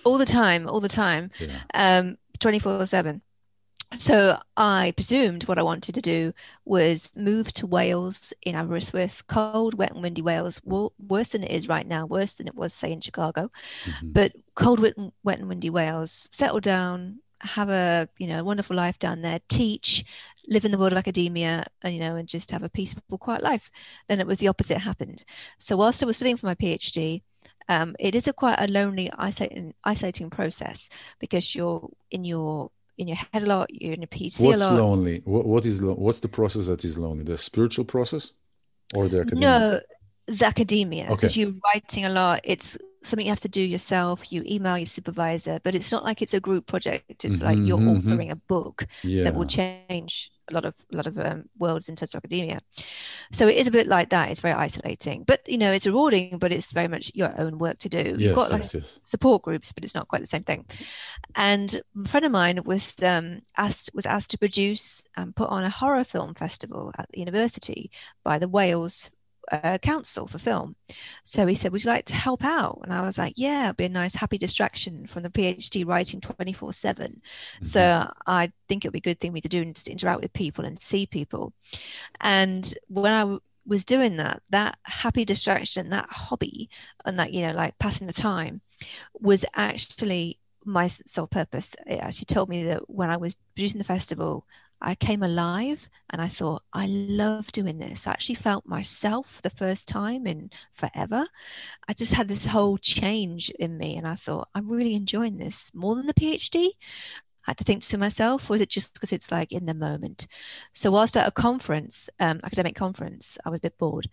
All 0.03 0.17
the 0.17 0.25
time, 0.25 0.67
all 0.67 0.79
the 0.79 0.89
time, 0.89 1.31
yeah. 1.39 1.59
um, 1.73 2.17
24 2.39 2.85
7 2.85 3.21
so 3.93 4.39
I 4.57 4.91
presumed 4.95 5.43
what 5.45 5.57
I 5.57 5.63
wanted 5.63 5.95
to 5.95 6.01
do 6.01 6.33
was 6.65 7.09
move 7.15 7.53
to 7.53 7.67
Wales 7.67 8.33
in 8.41 8.55
Aberystwyth, 8.55 9.25
cold, 9.27 9.75
wet, 9.75 9.93
and 9.93 10.01
windy 10.01 10.21
Wales, 10.21 10.61
worse 10.65 11.29
than 11.29 11.43
it 11.43 11.51
is 11.51 11.67
right 11.67 11.87
now, 11.87 12.05
worse 12.05 12.33
than 12.33 12.47
it 12.47 12.55
was, 12.55 12.73
say, 12.73 12.91
in 12.91 13.01
Chicago. 13.01 13.49
Mm-hmm. 13.85 14.11
But 14.11 14.33
cold, 14.55 14.79
wet, 14.79 14.95
wet, 15.23 15.39
and 15.39 15.47
windy 15.47 15.69
Wales, 15.69 16.27
settle 16.31 16.59
down, 16.59 17.19
have 17.41 17.69
a 17.69 18.09
you 18.17 18.27
know 18.27 18.43
wonderful 18.43 18.75
life 18.75 18.99
down 18.99 19.21
there, 19.21 19.39
teach, 19.47 20.03
live 20.47 20.65
in 20.65 20.71
the 20.71 20.77
world 20.77 20.91
of 20.91 20.97
academia, 20.97 21.65
and 21.81 21.93
you 21.93 21.99
know, 21.99 22.15
and 22.15 22.27
just 22.27 22.51
have 22.51 22.63
a 22.63 22.69
peaceful, 22.69 23.17
quiet 23.17 23.41
life. 23.41 23.71
Then 24.09 24.19
it 24.19 24.27
was 24.27 24.39
the 24.39 24.47
opposite 24.49 24.79
happened. 24.79 25.23
So 25.59 25.77
whilst 25.77 26.03
I 26.03 26.05
was 26.05 26.17
studying 26.17 26.37
for 26.37 26.47
my 26.47 26.55
PhD, 26.55 27.21
um, 27.69 27.95
it 27.99 28.15
is 28.15 28.27
a 28.27 28.33
quite 28.33 28.59
a 28.59 28.67
lonely, 28.67 29.09
isolating, 29.17 29.73
isolating 29.83 30.29
process 30.29 30.89
because 31.19 31.55
you're 31.55 31.89
in 32.11 32.25
your 32.25 32.71
in 32.97 33.07
your 33.07 33.17
head 33.17 33.43
a 33.43 33.45
lot. 33.45 33.67
You're 33.69 33.93
in 33.93 34.03
a 34.03 34.07
PC 34.07 34.39
What's 34.39 34.61
a 34.61 34.71
lot. 34.71 34.79
lonely? 34.79 35.21
What, 35.25 35.45
what 35.45 35.65
is 35.65 35.81
lo- 35.81 35.95
what's 35.95 36.19
the 36.19 36.27
process 36.27 36.67
that 36.67 36.83
is 36.83 36.97
lonely? 36.97 37.23
The 37.23 37.37
spiritual 37.37 37.85
process, 37.85 38.33
or 38.93 39.07
the 39.07 39.21
academia? 39.21 39.47
No, 39.47 39.79
the 40.27 40.45
academia. 40.45 41.07
Because 41.09 41.33
okay. 41.33 41.41
you're 41.41 41.53
writing 41.65 42.05
a 42.05 42.09
lot. 42.09 42.41
It's 42.43 42.77
something 43.07 43.25
you 43.25 43.31
have 43.31 43.39
to 43.41 43.49
do 43.49 43.61
yourself. 43.61 44.31
You 44.31 44.43
email 44.45 44.77
your 44.77 44.85
supervisor, 44.85 45.59
but 45.63 45.75
it's 45.75 45.91
not 45.91 46.03
like 46.03 46.21
it's 46.21 46.33
a 46.33 46.39
group 46.39 46.67
project. 46.67 47.25
It's 47.25 47.35
mm-hmm, 47.35 47.45
like 47.45 47.57
you're 47.59 47.77
mm-hmm. 47.77 48.09
authoring 48.09 48.31
a 48.31 48.35
book 48.35 48.85
yeah. 49.03 49.23
that 49.23 49.35
will 49.35 49.45
change 49.45 50.31
a 50.49 50.53
lot 50.53 50.65
of 50.65 50.73
a 50.91 50.95
lot 50.95 51.07
of 51.07 51.17
um, 51.19 51.49
worlds 51.57 51.89
in 51.89 51.95
terms 51.95 52.13
of 52.13 52.19
academia. 52.19 52.59
So 53.31 53.47
it 53.47 53.57
is 53.57 53.67
a 53.67 53.71
bit 53.71 53.87
like 53.87 54.09
that. 54.09 54.31
It's 54.31 54.39
very 54.39 54.53
isolating, 54.53 55.23
but 55.23 55.47
you 55.47 55.57
know 55.57 55.71
it's 55.71 55.85
rewarding. 55.85 56.37
But 56.37 56.51
it's 56.51 56.71
very 56.71 56.87
much 56.87 57.11
your 57.13 57.33
own 57.39 57.57
work 57.57 57.79
to 57.79 57.89
do. 57.89 57.97
Yes, 57.97 58.21
You've 58.21 58.35
got 58.35 58.51
like 58.51 58.61
yes, 58.61 58.73
yes. 58.73 58.99
support 59.03 59.41
groups, 59.41 59.71
but 59.71 59.83
it's 59.83 59.95
not 59.95 60.07
quite 60.07 60.21
the 60.21 60.27
same 60.27 60.43
thing. 60.43 60.65
And 61.35 61.81
a 62.03 62.07
friend 62.07 62.25
of 62.25 62.31
mine 62.31 62.63
was 62.63 62.93
um, 63.03 63.41
asked 63.57 63.91
was 63.93 64.05
asked 64.05 64.31
to 64.31 64.37
produce 64.37 65.03
and 65.15 65.35
put 65.35 65.49
on 65.49 65.63
a 65.63 65.69
horror 65.69 66.03
film 66.03 66.33
festival 66.33 66.91
at 66.97 67.09
the 67.11 67.19
university 67.19 67.91
by 68.23 68.39
the 68.39 68.47
Wales 68.47 69.09
uh, 69.51 69.77
council 69.77 70.27
for 70.27 70.37
film. 70.37 70.75
So 71.23 71.45
he 71.45 71.55
said, 71.55 71.71
Would 71.71 71.83
you 71.83 71.89
like 71.89 72.05
to 72.05 72.15
help 72.15 72.43
out? 72.43 72.81
And 72.83 72.93
I 72.93 73.01
was 73.01 73.17
like, 73.17 73.33
Yeah, 73.37 73.65
it'd 73.65 73.77
be 73.77 73.85
a 73.85 73.89
nice, 73.89 74.15
happy 74.15 74.37
distraction 74.37 75.07
from 75.07 75.23
the 75.23 75.29
PhD 75.29 75.85
writing 75.85 76.21
24 76.21 76.73
7. 76.73 77.07
Mm-hmm. 77.07 77.65
So 77.65 78.11
I 78.25 78.51
think 78.67 78.83
it 78.83 78.89
would 78.89 78.93
be 78.93 79.09
a 79.09 79.13
good 79.13 79.19
thing 79.19 79.31
for 79.31 79.35
me 79.35 79.41
to 79.41 79.49
do 79.49 79.61
and 79.61 79.75
just 79.75 79.87
interact 79.87 80.21
with 80.21 80.33
people 80.33 80.65
and 80.65 80.81
see 80.81 81.05
people. 81.05 81.53
And 82.19 82.73
when 82.87 83.13
I 83.13 83.37
was 83.67 83.83
doing 83.83 84.17
that 84.17 84.41
that 84.49 84.77
happy 84.83 85.25
distraction 85.25 85.89
that 85.89 86.07
hobby 86.09 86.69
and 87.05 87.19
that 87.19 87.33
you 87.33 87.41
know 87.41 87.51
like 87.51 87.77
passing 87.77 88.07
the 88.07 88.13
time 88.13 88.61
was 89.19 89.43
actually 89.53 90.39
my 90.63 90.87
soul 90.87 91.27
purpose 91.27 91.75
it 91.85 91.95
actually 91.95 92.25
told 92.25 92.47
me 92.49 92.63
that 92.63 92.89
when 92.89 93.09
i 93.09 93.17
was 93.17 93.37
producing 93.53 93.77
the 93.77 93.83
festival 93.83 94.45
I 94.81 94.95
came 94.95 95.23
alive 95.23 95.89
and 96.09 96.21
I 96.21 96.27
thought, 96.27 96.63
I 96.71 96.85
love 96.87 97.51
doing 97.51 97.79
this. 97.79 98.05
I 98.05 98.11
actually 98.11 98.35
felt 98.35 98.65
myself 98.65 99.39
the 99.43 99.49
first 99.49 99.87
time 99.87 100.27
in 100.27 100.51
forever. 100.73 101.25
I 101.87 101.93
just 101.93 102.13
had 102.13 102.27
this 102.27 102.45
whole 102.45 102.77
change 102.77 103.49
in 103.51 103.77
me 103.77 103.97
and 103.97 104.07
I 104.07 104.15
thought, 104.15 104.49
I'm 104.53 104.69
really 104.69 104.95
enjoying 104.95 105.37
this 105.37 105.71
more 105.73 105.95
than 105.95 106.07
the 106.07 106.13
PhD. 106.13 106.69
I 107.47 107.51
had 107.51 107.57
to 107.57 107.63
think 107.63 107.83
to 107.85 107.97
myself, 107.97 108.49
was 108.49 108.61
it 108.61 108.69
just 108.69 108.93
because 108.93 109.11
it's 109.11 109.31
like 109.31 109.51
in 109.51 109.65
the 109.65 109.73
moment? 109.73 110.27
So, 110.73 110.91
whilst 110.91 111.15
at 111.15 111.27
a 111.27 111.31
conference, 111.31 112.09
um, 112.19 112.41
academic 112.43 112.75
conference, 112.75 113.37
I 113.45 113.49
was 113.49 113.59
a 113.59 113.61
bit 113.61 113.77
bored. 113.77 114.09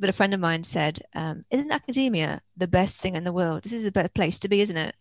But 0.00 0.08
a 0.08 0.14
friend 0.14 0.32
of 0.32 0.40
mine 0.40 0.64
said, 0.64 1.00
um, 1.14 1.44
Isn't 1.50 1.70
academia 1.70 2.40
the 2.56 2.66
best 2.68 2.98
thing 2.98 3.14
in 3.14 3.24
the 3.24 3.32
world? 3.32 3.62
This 3.62 3.72
is 3.74 3.82
the 3.82 3.92
better 3.92 4.08
place 4.08 4.38
to 4.40 4.48
be, 4.48 4.62
isn't 4.62 4.76
it? 4.76 4.94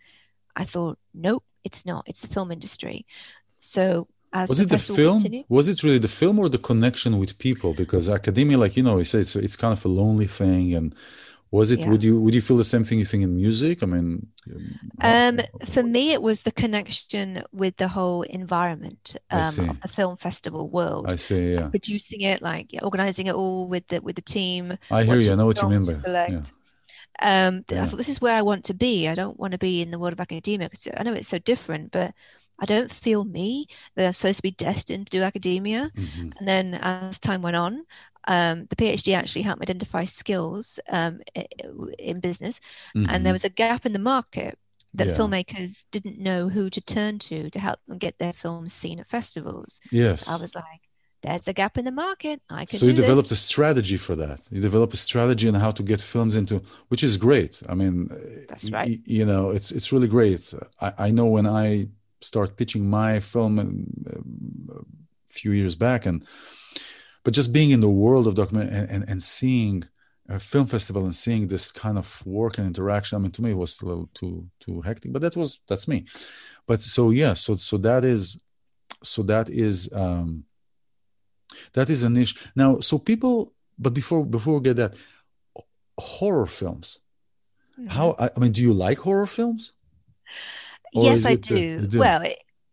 I 0.56 0.66
thought, 0.66 1.00
Nope, 1.14 1.46
it's 1.64 1.86
not. 1.86 2.04
It's 2.08 2.20
the 2.20 2.28
film 2.28 2.52
industry. 2.52 3.06
So 3.62 4.10
was 4.48 4.60
it 4.60 4.70
the 4.70 4.78
film? 4.78 5.24
was 5.50 5.70
it 5.70 5.84
really 5.84 5.98
the 5.98 6.08
film 6.08 6.40
or 6.40 6.50
the 6.50 6.58
connection 6.58 7.18
with 7.18 7.38
people? 7.40 7.74
Because 7.74 8.10
academia 8.10 8.58
like 8.58 8.78
you 8.78 8.84
know 8.84 8.98
you 8.98 9.04
say 9.04 9.20
it's, 9.20 9.36
it's 9.36 9.56
kind 9.56 9.74
of 9.74 9.84
a 9.86 9.88
lonely 9.88 10.28
thing 10.28 10.74
and 10.74 10.96
was 11.50 11.72
it 11.72 11.80
yeah. 11.80 11.90
would 11.90 12.04
you 12.04 12.20
would 12.20 12.36
you 12.36 12.42
feel 12.42 12.58
the 12.58 12.64
same 12.64 12.84
thing 12.84 13.00
you 13.00 13.06
think 13.06 13.24
in 13.24 13.36
music? 13.36 13.82
I 13.82 13.86
mean 13.86 14.28
um, 15.02 15.40
for 15.72 15.84
me 15.84 16.12
it 16.12 16.22
was 16.22 16.42
the 16.42 16.52
connection 16.52 17.44
with 17.52 17.78
the 17.78 17.88
whole 17.88 18.24
environment 18.24 19.16
um, 19.32 19.78
the 19.82 19.88
film 19.88 20.18
festival 20.18 20.68
world. 20.70 21.10
I 21.10 21.16
see 21.16 21.54
yeah. 21.54 21.70
Producing 21.70 22.22
it 22.22 22.42
like 22.42 22.72
organizing 22.82 23.28
it 23.28 23.36
all 23.36 23.68
with 23.68 23.88
the 23.88 24.02
with 24.02 24.16
the 24.16 24.22
team 24.22 24.78
i 24.92 25.04
hear 25.04 25.18
you 25.18 25.32
i 25.32 25.36
know 25.36 25.46
what 25.46 25.62
you 25.62 25.70
mean 25.70 25.86
by 25.86 25.94
yeah. 26.04 26.42
um 27.22 27.64
yeah. 27.70 27.84
i 27.84 27.86
thought 27.86 27.98
this 27.98 28.10
is 28.10 28.22
where 28.22 28.36
i 28.36 28.42
want 28.42 28.66
to 28.66 28.74
be. 28.74 29.08
I 29.08 29.16
don't 29.16 29.40
want 29.40 29.52
to 29.54 29.58
be 29.58 29.82
in 29.82 29.92
the 29.92 30.00
world 30.00 30.14
of 30.14 30.20
academia 30.20 30.70
because 30.70 30.88
i 30.98 31.04
know 31.04 31.14
it's 31.14 31.30
so 31.30 31.40
different 31.40 31.92
but 31.92 32.14
I 32.60 32.66
don't 32.66 32.92
feel 32.92 33.24
me 33.24 33.68
that 33.96 34.06
I'm 34.06 34.14
supposed 34.14 34.38
to 34.38 34.44
be 34.44 34.52
destined 34.52 35.08
to 35.08 35.18
do 35.18 35.24
academia. 35.24 35.92
Mm-hmm. 35.96 36.30
And 36.38 36.48
then 36.48 36.74
as 36.76 37.20
time 37.20 37.42
went 37.42 37.56
on, 37.56 37.86
um, 38.28 38.68
the 38.70 38.76
PhD 38.76 39.16
actually 39.16 39.44
helped 39.44 39.62
me 39.62 39.66
identify 39.66 40.06
skills 40.06 40.80
um, 40.90 41.22
in 41.98 42.20
business. 42.20 42.60
Mm-hmm. 42.96 43.10
And 43.10 43.26
there 43.26 43.32
mm-hmm. 43.32 43.34
was 43.34 43.44
a 43.46 43.50
gap 43.50 43.86
in 43.86 43.94
the 43.94 44.00
market 44.00 44.58
that 44.94 45.08
yeah. 45.08 45.14
filmmakers 45.16 45.86
didn't 45.92 46.18
know 46.18 46.50
who 46.50 46.70
to 46.70 46.82
turn 46.82 47.20
to 47.20 47.50
to 47.50 47.60
help 47.60 47.80
them 47.88 47.98
get 47.98 48.18
their 48.18 48.34
films 48.34 48.74
seen 48.74 49.00
at 49.00 49.10
festivals. 49.10 49.80
Yes. 49.92 50.30
I 50.30 50.42
was 50.42 50.56
like, 50.56 50.82
there's 51.24 51.48
a 51.48 51.54
gap 51.54 51.78
in 51.78 51.86
the 51.86 51.92
market. 51.92 52.42
I 52.50 52.66
can. 52.66 52.80
So 52.80 52.86
you 52.86 52.94
developed 52.94 53.30
this. 53.30 53.40
a 53.40 53.44
strategy 53.44 53.98
for 53.98 54.16
that. 54.16 54.48
You 54.52 54.62
develop 54.62 54.94
a 54.94 54.98
strategy 54.98 55.48
on 55.48 55.56
how 55.56 55.72
to 55.72 55.84
get 55.84 56.00
films 56.00 56.36
into, 56.36 56.62
which 56.90 57.04
is 57.04 57.18
great. 57.18 57.62
I 57.68 57.76
mean, 57.76 58.10
that's 58.48 58.70
right. 58.72 58.88
Y- 58.88 59.00
you 59.06 59.26
know, 59.26 59.50
it's 59.50 59.72
it's 59.72 59.92
really 59.92 60.08
great. 60.08 60.54
I, 60.80 60.94
I 60.98 61.12
know 61.12 61.26
when 61.26 61.48
I 61.48 61.88
start 62.22 62.58
pitching 62.58 62.90
my 62.90 63.20
film 63.20 63.60
a 63.60 65.32
few 65.32 65.52
years 65.52 65.76
back. 65.76 66.06
And 66.06 66.26
but 67.24 67.34
just 67.34 67.52
being 67.52 67.72
in 67.72 67.82
the 67.82 67.90
world 67.90 68.28
of 68.28 68.36
document 68.36 68.72
and, 68.72 68.90
and, 68.90 69.10
and 69.10 69.22
seeing 69.22 69.84
a 70.30 70.40
film 70.40 70.66
festival 70.66 71.06
and 71.06 71.16
seeing 71.16 71.48
this 71.48 71.72
kind 71.72 71.98
of 71.98 72.26
work 72.26 72.58
and 72.58 72.68
interaction 72.68 73.16
i 73.16 73.20
mean 73.20 73.32
to 73.32 73.42
me 73.42 73.52
it 73.52 73.58
was 73.58 73.82
a 73.82 73.86
little 73.86 74.10
too 74.14 74.46
too 74.60 74.82
hectic 74.82 75.14
but 75.14 75.22
that 75.22 75.36
was 75.36 75.62
that's 75.68 75.88
me. 75.88 76.06
But 76.68 76.82
so 76.82 77.12
yeah 77.12 77.34
so 77.34 77.56
so 77.56 77.78
that 77.78 78.04
is 78.04 78.42
so 79.04 79.24
that 79.24 79.50
is 79.50 79.92
um 79.94 80.44
that 81.74 81.90
is 81.90 82.04
a 82.04 82.10
niche. 82.10 82.50
Now 82.56 82.80
so 82.80 82.98
people 82.98 83.54
but 83.80 83.94
before 83.94 84.26
before 84.26 84.56
we 84.56 84.64
get 84.64 84.78
that 84.78 84.96
horror 85.98 86.48
films. 86.48 87.00
Mm-hmm. 87.80 87.90
how 87.90 88.16
I, 88.18 88.30
I 88.36 88.40
mean 88.40 88.52
do 88.52 88.62
you 88.64 88.74
like 88.74 88.98
horror 88.98 89.28
films 89.28 89.74
yes, 90.94 91.26
I 91.26 91.36
do. 91.36 91.86
do. 91.88 92.00
Well, 92.00 92.24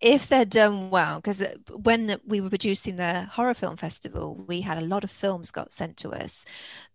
if 0.01 0.29
they're 0.29 0.45
done 0.45 0.91
well, 0.91 1.17
because 1.17 1.41
uh, 1.41 1.55
when 1.71 2.21
we 2.27 2.41
were 2.41 2.51
producing 2.51 2.97
the 2.97 3.25
horror 3.33 3.55
film 3.55 3.77
festival, 3.77 4.35
we 4.47 4.61
had 4.61 4.79
a 4.79 4.85
lot 4.85 5.05
of 5.05 5.11
films 5.11 5.51
got 5.51 5.73
sent 5.73 5.97
to 5.99 6.11
us 6.11 6.45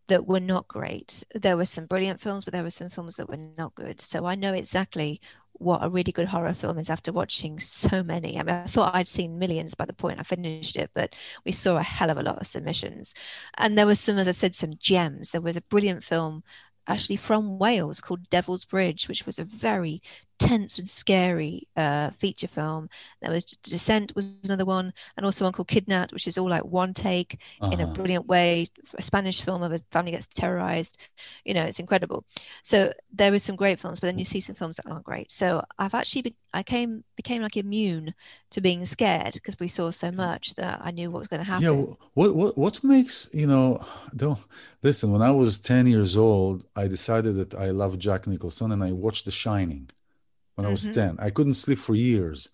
that 0.10 0.28
were 0.28 0.40
not 0.40 0.68
great. 0.68 1.24
There 1.34 1.58
were 1.58 1.66
some 1.66 1.86
brilliant 1.86 2.20
films, 2.20 2.44
but 2.44 2.54
there 2.54 2.64
were 2.64 2.72
some 2.72 2.90
films 2.90 3.16
that 3.16 3.30
were 3.30 3.38
not 3.58 3.76
good. 3.76 4.02
So 4.02 4.26
I 4.26 4.36
know 4.36 4.54
exactly 4.54 5.22
what 5.54 5.84
a 5.84 5.90
really 5.90 6.12
good 6.12 6.28
horror 6.28 6.54
film 6.54 6.78
is 6.78 6.90
after 6.90 7.12
watching 7.12 7.60
so 7.60 8.04
many. 8.04 8.38
I 8.38 8.44
mean, 8.44 8.56
I 8.56 8.66
thought 8.66 8.96
I'd 8.96 9.08
seen 9.08 9.40
millions 9.40 9.76
by 9.76 9.86
the 9.86 9.94
point 9.94 10.20
I 10.20 10.24
finished 10.24 10.78
it, 10.78 10.92
but 10.94 11.16
we 11.46 11.52
saw 11.52 11.78
a 11.78 11.84
hell 11.84 12.10
of 12.10 12.18
a 12.18 12.24
lot 12.24 12.40
of 12.40 12.48
submissions. 12.48 13.14
And 13.58 13.78
there 13.78 13.86
were 13.86 13.96
some, 13.96 14.18
as 14.18 14.28
I 14.28 14.32
said, 14.32 14.56
some 14.56 14.74
gems. 14.80 15.32
There 15.32 15.42
was 15.42 15.56
a 15.56 15.62
brilliant 15.62 16.04
film 16.04 16.44
actually 16.88 17.18
from 17.18 17.60
Wales 17.60 18.02
called 18.02 18.30
Devil's 18.30 18.66
Bridge, 18.66 19.08
which 19.08 19.26
was 19.26 19.38
a 19.38 19.44
very 19.44 20.02
tense 20.40 20.80
and 20.80 20.90
scary 20.90 21.68
uh, 21.76 22.10
feature 22.12 22.48
film. 22.48 22.90
There 23.22 23.32
was 23.32 23.46
Descent 23.46 24.16
was 24.16 24.38
another 24.44 24.66
one, 24.66 24.94
and 25.18 25.26
also 25.26 25.46
one 25.46 25.54
called 25.54 25.68
Kidnapped, 25.68 26.14
which 26.14 26.28
is 26.28 26.38
all 26.38 26.50
like 26.50 26.66
one 26.66 26.94
take 26.94 27.40
uh-huh. 27.62 27.72
in 27.72 27.80
a 27.80 27.84
uh-huh. 27.84 27.94
brilliant 27.94 28.28
way. 28.28 28.68
A 28.98 29.02
Spanish 29.02 29.42
film 29.42 29.62
of 29.62 29.72
a 29.72 29.82
family 29.92 30.12
gets 30.12 30.28
terrorized. 30.28 30.98
You 31.46 31.54
know, 31.54 31.64
it's 31.64 31.80
incredible. 31.80 32.26
So 32.64 32.94
there 33.14 33.32
was 33.32 33.44
some 33.44 33.56
great 33.56 33.80
films, 33.80 34.00
but 34.00 34.08
then 34.08 34.18
you 34.18 34.26
see 34.26 34.42
some 34.42 34.56
films 34.56 34.78
that 34.78 34.90
aren't 34.90 35.04
great. 35.04 35.32
So 35.32 35.64
I've 35.78 35.94
actually 35.94 36.24
be- 36.24 36.36
I 36.54 36.64
came 36.64 37.04
became 37.16 37.42
like 37.42 37.58
immune 37.58 38.14
to 38.52 38.62
being 38.62 38.86
scared 38.86 39.34
because 39.34 39.60
we 39.60 39.68
saw 39.68 39.92
so 39.92 40.12
much 40.12 40.56
that 40.56 40.82
I 40.84 40.92
knew 40.92 41.12
what 41.12 41.20
was 41.20 41.28
going 41.28 41.42
to 41.42 41.52
happen. 41.52 41.64
Yeah, 41.64 41.96
what 42.14 42.36
what 42.36 42.58
what 42.58 42.84
makes 42.84 43.30
you 43.34 43.46
know? 43.46 43.84
Don't 44.16 44.40
listen. 44.82 45.12
When 45.12 45.22
I 45.22 45.32
was 45.32 45.60
ten 45.60 45.86
years 45.86 46.16
old, 46.18 46.66
I 46.76 46.88
decided 46.88 47.36
that 47.36 47.54
I 47.56 47.72
love 47.72 48.00
Jack 48.00 48.26
Nicholson, 48.26 48.72
and 48.72 48.84
I 48.84 48.94
watched 48.94 49.26
The 49.26 49.32
Shining 49.32 49.90
when 50.60 50.66
mm-hmm. 50.66 50.72
I 50.72 50.72
was 50.72 50.84
mm-hmm. 50.84 51.18
10. 51.18 51.26
I 51.26 51.30
couldn't 51.30 51.54
sleep 51.54 51.80
for 51.80 51.96
years. 51.96 52.50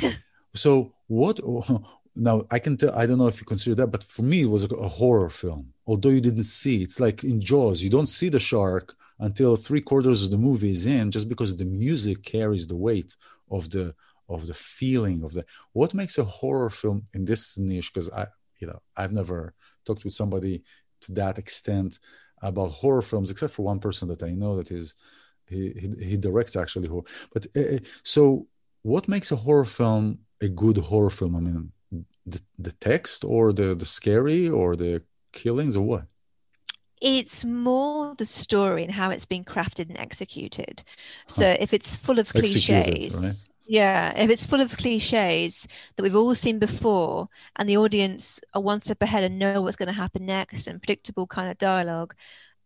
so 0.54 0.92
what 1.06 1.38
now 2.16 2.42
I 2.50 2.58
can 2.58 2.76
tell 2.76 2.92
I 2.98 3.06
don't 3.06 3.18
know 3.18 3.28
if 3.28 3.40
you 3.40 3.46
consider 3.46 3.76
that, 3.76 3.92
but 3.94 4.02
for 4.02 4.22
me 4.22 4.42
it 4.42 4.50
was 4.50 4.64
a, 4.64 4.74
a, 4.74 4.88
horror 4.88 5.30
film. 5.30 5.72
Although 5.86 6.08
you 6.16 6.20
didn't 6.20 6.50
see, 6.60 6.82
it's 6.82 6.98
like 6.98 7.22
in 7.22 7.40
Jaws, 7.40 7.82
you 7.82 7.90
don't 7.90 8.08
see 8.08 8.28
the 8.28 8.40
shark 8.40 8.96
until 9.20 9.54
three 9.56 9.80
quarters 9.80 10.24
of 10.24 10.32
the 10.32 10.36
movie 10.48 10.72
is 10.72 10.86
in, 10.86 11.12
just 11.12 11.28
because 11.28 11.54
the 11.54 11.64
music 11.64 12.24
carries 12.24 12.66
the 12.66 12.76
weight 12.76 13.14
of 13.50 13.70
the 13.70 13.94
of 14.28 14.48
the 14.48 14.54
feeling 14.54 15.22
of 15.22 15.32
the 15.32 15.44
what 15.74 15.94
makes 15.94 16.18
a 16.18 16.24
horror 16.24 16.70
film 16.70 17.06
in 17.14 17.24
this 17.24 17.56
niche, 17.56 17.92
because 17.92 18.10
I 18.10 18.26
you 18.58 18.66
know 18.66 18.80
I've 18.96 19.12
never 19.12 19.54
talked 19.84 20.04
with 20.04 20.14
somebody 20.14 20.64
to 21.02 21.12
that 21.12 21.38
extent 21.38 22.00
about 22.42 22.70
horror 22.70 23.02
films, 23.02 23.30
except 23.30 23.52
for 23.54 23.64
one 23.64 23.78
person 23.78 24.08
that 24.08 24.24
I 24.24 24.32
know 24.32 24.56
that 24.56 24.72
is 24.72 24.96
he, 25.48 25.72
he, 25.72 26.04
he 26.04 26.16
directs 26.16 26.56
actually 26.56 26.88
horror. 26.88 27.04
But 27.32 27.46
uh, 27.56 27.78
so, 28.02 28.46
what 28.82 29.08
makes 29.08 29.32
a 29.32 29.36
horror 29.36 29.64
film 29.64 30.18
a 30.40 30.48
good 30.48 30.78
horror 30.78 31.10
film? 31.10 31.36
I 31.36 31.40
mean, 31.40 31.72
the, 32.26 32.40
the 32.58 32.72
text 32.72 33.24
or 33.24 33.52
the 33.52 33.74
the 33.74 33.84
scary 33.84 34.48
or 34.48 34.76
the 34.76 35.02
killings 35.32 35.76
or 35.76 35.84
what? 35.84 36.06
It's 37.00 37.44
more 37.44 38.14
the 38.16 38.24
story 38.24 38.82
and 38.82 38.92
how 38.92 39.10
it's 39.10 39.26
been 39.26 39.44
crafted 39.44 39.90
and 39.90 39.98
executed. 39.98 40.82
So 41.28 41.50
huh. 41.50 41.56
if 41.60 41.74
it's 41.74 41.96
full 41.96 42.18
of 42.18 42.30
cliches, 42.30 43.14
right? 43.14 43.34
yeah, 43.66 44.14
if 44.16 44.30
it's 44.30 44.46
full 44.46 44.60
of 44.60 44.76
cliches 44.76 45.66
that 45.96 46.02
we've 46.02 46.16
all 46.16 46.34
seen 46.34 46.58
before, 46.58 47.28
and 47.56 47.68
the 47.68 47.76
audience 47.76 48.40
are 48.54 48.62
one 48.62 48.80
step 48.80 49.02
ahead 49.02 49.22
and 49.22 49.38
know 49.38 49.60
what's 49.60 49.76
going 49.76 49.88
to 49.88 49.92
happen 49.92 50.24
next, 50.24 50.66
and 50.66 50.80
predictable 50.80 51.26
kind 51.26 51.50
of 51.50 51.58
dialogue, 51.58 52.14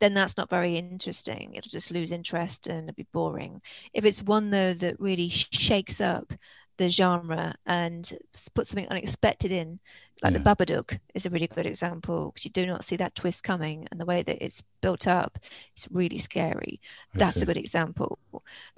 then 0.00 0.14
that's 0.14 0.36
not 0.36 0.50
very 0.50 0.76
interesting. 0.76 1.54
It'll 1.54 1.70
just 1.70 1.90
lose 1.90 2.12
interest 2.12 2.66
and 2.66 2.88
it'll 2.88 2.96
be 2.96 3.06
boring. 3.12 3.62
If 3.92 4.04
it's 4.04 4.22
one 4.22 4.50
though 4.50 4.74
that 4.74 5.00
really 5.00 5.28
shakes 5.28 6.00
up 6.00 6.32
the 6.76 6.88
genre 6.88 7.54
and 7.66 8.16
puts 8.54 8.70
something 8.70 8.88
unexpected 8.88 9.50
in, 9.50 9.80
like 10.22 10.32
yeah. 10.32 10.38
the 10.38 10.44
Babadook 10.44 10.98
is 11.14 11.26
a 11.26 11.30
really 11.30 11.46
good 11.46 11.66
example 11.66 12.30
because 12.30 12.44
you 12.44 12.50
do 12.50 12.66
not 12.66 12.84
see 12.84 12.96
that 12.96 13.14
twist 13.14 13.44
coming, 13.44 13.86
and 13.90 14.00
the 14.00 14.04
way 14.04 14.22
that 14.22 14.44
it's 14.44 14.62
built 14.80 15.06
up, 15.06 15.38
it's 15.76 15.86
really 15.90 16.18
scary. 16.18 16.80
I 17.14 17.18
That's 17.18 17.36
see. 17.36 17.42
a 17.42 17.46
good 17.46 17.56
example. 17.56 18.18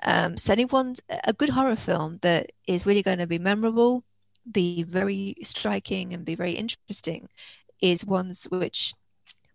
Um, 0.02 0.36
so 0.36 0.52
anyone's 0.52 1.00
a 1.24 1.32
good 1.32 1.50
horror 1.50 1.76
film 1.76 2.18
that 2.22 2.50
is 2.66 2.84
really 2.84 3.02
going 3.02 3.18
to 3.18 3.26
be 3.26 3.38
memorable, 3.38 4.04
be 4.50 4.82
very 4.82 5.36
striking, 5.42 6.12
and 6.12 6.24
be 6.24 6.34
very 6.34 6.52
interesting 6.52 7.28
is 7.80 8.04
ones 8.04 8.46
which 8.50 8.94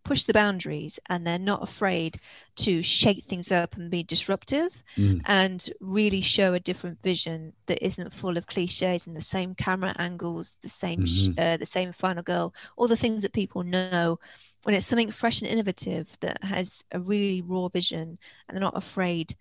push 0.06 0.24
the 0.24 0.34
boundaries 0.34 1.00
and 1.10 1.26
they're 1.26 1.40
not 1.40 1.64
afraid 1.64 2.18
to 2.56 2.82
shake 2.82 3.26
things 3.26 3.52
up 3.52 3.76
and 3.76 3.90
be 3.90 4.04
disruptive 4.04 4.72
mm. 4.96 5.20
and 5.26 5.70
really 5.82 6.22
show 6.22 6.54
a 6.54 6.60
different 6.60 7.02
vision 7.02 7.52
that 7.66 7.84
isn't 7.86 8.14
full 8.14 8.38
of 8.38 8.46
cliches 8.46 9.08
and 9.08 9.18
the 9.18 9.22
same 9.22 9.56
camera 9.56 9.94
angles 9.98 10.56
the 10.62 10.70
same 10.70 11.02
mm-hmm. 11.02 11.40
uh, 11.40 11.58
the 11.58 11.66
same 11.66 11.92
final 11.92 12.24
girl 12.24 12.54
all 12.78 12.88
the 12.88 12.96
things 12.96 13.24
that 13.24 13.34
people 13.34 13.64
know 13.64 14.18
when 14.64 14.76
it's 14.76 14.86
something 14.86 15.12
fresh 15.12 15.42
and 15.42 15.50
innovative 15.50 16.08
that 16.22 16.42
has 16.44 16.84
a 16.92 17.00
really 17.00 17.42
raw 17.42 17.68
vision 17.68 18.18
and 18.48 18.56
they're 18.56 18.62
not 18.62 18.78
afraid 18.78 19.36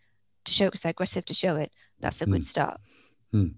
to 0.45 0.53
show 0.53 0.65
it 0.65 0.69
because 0.69 0.81
they're 0.81 0.91
aggressive 0.91 1.27
to 1.27 1.35
show 1.35 1.57
it 1.57 1.71
that's 2.01 2.23
a 2.23 2.27
mm. 2.27 2.33
good 2.33 2.47
start 2.47 2.81
mm. 3.35 3.53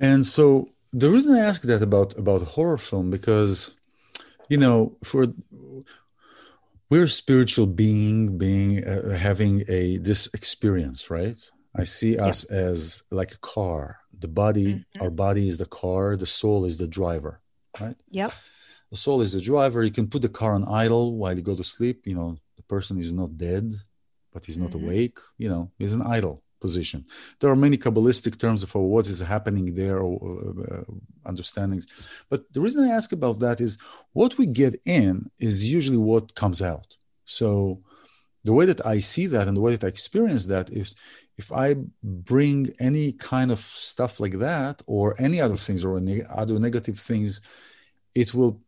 and 0.00 0.24
so 0.24 0.66
the 0.94 1.10
reason 1.10 1.34
i 1.34 1.40
ask 1.40 1.62
that 1.62 1.82
about 1.82 2.18
about 2.18 2.40
horror 2.40 2.78
film 2.78 3.10
because 3.10 3.78
you 4.48 4.56
know 4.56 4.96
for 5.04 5.26
we're 6.90 7.04
a 7.04 7.08
spiritual 7.08 7.66
being 7.66 8.38
being 8.38 8.84
uh, 8.84 9.16
having 9.16 9.64
a 9.68 9.98
this 9.98 10.28
experience 10.34 11.10
right? 11.10 11.38
I 11.74 11.84
see 11.84 12.18
us 12.18 12.44
as 12.44 13.02
like 13.10 13.32
a 13.32 13.38
car. 13.38 13.98
The 14.18 14.28
body 14.28 14.74
mm-hmm. 14.74 15.02
our 15.02 15.10
body 15.10 15.48
is 15.48 15.58
the 15.58 15.66
car 15.66 16.16
the 16.16 16.26
soul 16.26 16.64
is 16.64 16.78
the 16.78 16.88
driver 16.88 17.40
right? 17.80 17.96
Yep. 18.10 18.32
The 18.90 18.96
soul 18.96 19.20
is 19.20 19.32
the 19.32 19.40
driver. 19.40 19.82
You 19.82 19.90
can 19.90 20.08
put 20.08 20.22
the 20.22 20.28
car 20.28 20.54
on 20.54 20.64
idle 20.64 21.16
while 21.16 21.36
you 21.36 21.42
go 21.42 21.56
to 21.56 21.64
sleep. 21.64 22.06
You 22.06 22.14
know 22.14 22.38
the 22.56 22.62
person 22.62 22.98
is 22.98 23.12
not 23.12 23.36
dead 23.36 23.72
but 24.32 24.44
he's 24.44 24.58
not 24.58 24.70
mm-hmm. 24.70 24.86
awake. 24.86 25.18
You 25.38 25.48
know 25.48 25.70
he's 25.78 25.92
an 25.92 26.02
idle 26.02 26.42
position. 26.66 27.00
There 27.38 27.50
are 27.52 27.64
many 27.66 27.76
kabbalistic 27.84 28.34
terms 28.44 28.60
for 28.72 28.82
what 28.92 29.06
is 29.12 29.20
happening 29.34 29.66
there 29.80 29.98
or 30.08 30.16
uh, 30.70 30.84
understandings. 31.30 31.84
But 32.30 32.40
the 32.54 32.62
reason 32.64 32.80
i 32.84 32.96
ask 32.98 33.08
about 33.18 33.36
that 33.44 33.58
is 33.66 33.72
what 34.20 34.32
we 34.38 34.46
get 34.62 34.74
in 35.02 35.12
is 35.48 35.56
usually 35.78 36.02
what 36.10 36.34
comes 36.42 36.60
out. 36.72 36.88
So 37.38 37.48
the 38.48 38.56
way 38.58 38.66
that 38.70 38.82
i 38.94 38.96
see 39.12 39.26
that 39.34 39.46
and 39.48 39.56
the 39.56 39.64
way 39.66 39.72
that 39.74 39.86
i 39.86 39.90
experience 39.96 40.44
that 40.54 40.68
is 40.82 40.88
if 41.36 41.52
I 41.52 41.76
bring 42.02 42.70
any 42.80 43.12
kind 43.12 43.50
of 43.50 43.58
stuff 43.58 44.20
like 44.20 44.38
that 44.38 44.82
or 44.86 45.14
any 45.18 45.40
other 45.40 45.56
things 45.56 45.84
or 45.84 45.96
any 45.98 46.22
other 46.24 46.58
negative 46.58 46.98
things, 46.98 47.40
it 48.14 48.34
will, 48.34 48.60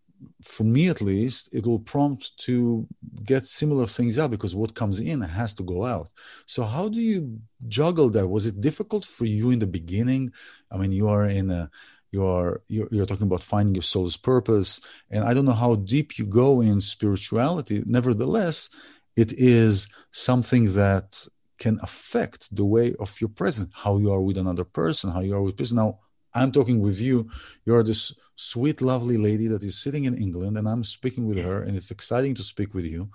for 0.43 0.65
me 0.65 0.89
at 0.89 1.01
least, 1.01 1.49
it 1.53 1.67
will 1.67 1.79
prompt 1.79 2.37
to 2.39 2.87
get 3.25 3.47
similar 3.47 3.87
things 3.87 4.19
out 4.19 4.31
because 4.31 4.55
what 4.57 4.75
comes 4.75 5.01
in 5.01 5.21
has 5.21 5.55
to 5.55 5.63
go 5.63 5.85
out. 5.85 6.11
So 6.47 6.65
how 6.65 6.89
do 6.89 7.01
you 7.01 7.39
juggle 7.69 8.11
that? 8.11 8.29
Was 8.29 8.47
it 8.47 8.61
difficult 8.61 9.05
for 9.05 9.25
you 9.25 9.51
in 9.51 9.59
the 9.59 9.67
beginning? 9.67 10.33
I 10.71 10.77
mean, 10.77 10.93
you 10.93 11.09
are 11.09 11.27
in 11.27 11.51
a 11.51 11.71
you 12.11 12.25
are 12.25 12.63
you're, 12.69 12.89
you're, 12.91 13.05
talking 13.05 13.27
about 13.27 13.43
finding 13.43 13.75
your 13.75 13.83
soul's 13.83 14.17
purpose 14.17 15.03
and 15.11 15.25
i 15.25 15.35
don't 15.35 15.45
know 15.45 15.53
how 15.53 15.75
deep 15.75 16.19
you 16.19 16.27
go 16.27 16.63
in 16.63 16.81
spirituality 16.81 17.83
nevertheless 17.85 18.71
it 19.15 19.33
is 19.37 19.95
something 20.11 20.73
that 20.73 21.27
can 21.59 21.79
affect 21.83 22.55
the 22.55 22.65
way 22.65 22.95
of 23.01 23.21
your 23.21 23.31
present, 23.31 23.71
how 23.75 23.99
you 23.99 24.13
are 24.13 24.21
with 24.21 24.39
another 24.39 24.65
person, 24.65 25.11
how 25.11 25.21
you 25.21 25.35
are 25.35 25.43
with 25.43 25.57
person. 25.57 25.77
Now, 25.77 25.99
I'm 26.35 26.53
talking 26.53 26.81
with 26.81 27.01
you. 27.01 27.29
You're 27.67 27.83
this 27.83 28.17
sweet, 28.39 28.81
lovely 28.81 29.17
lady 29.17 29.49
that 29.49 29.65
is 29.65 29.83
sitting 29.83 30.05
in 30.05 30.17
England, 30.17 30.57
and 30.57 30.69
I'm 30.69 30.85
speaking 30.85 31.27
with 31.27 31.39
her, 31.39 31.63
and 31.65 31.77
it's 31.77 31.91
exciting 31.91 32.35
to 32.35 32.43
speak 32.43 32.73
with 32.73 32.87
you. 32.87 33.11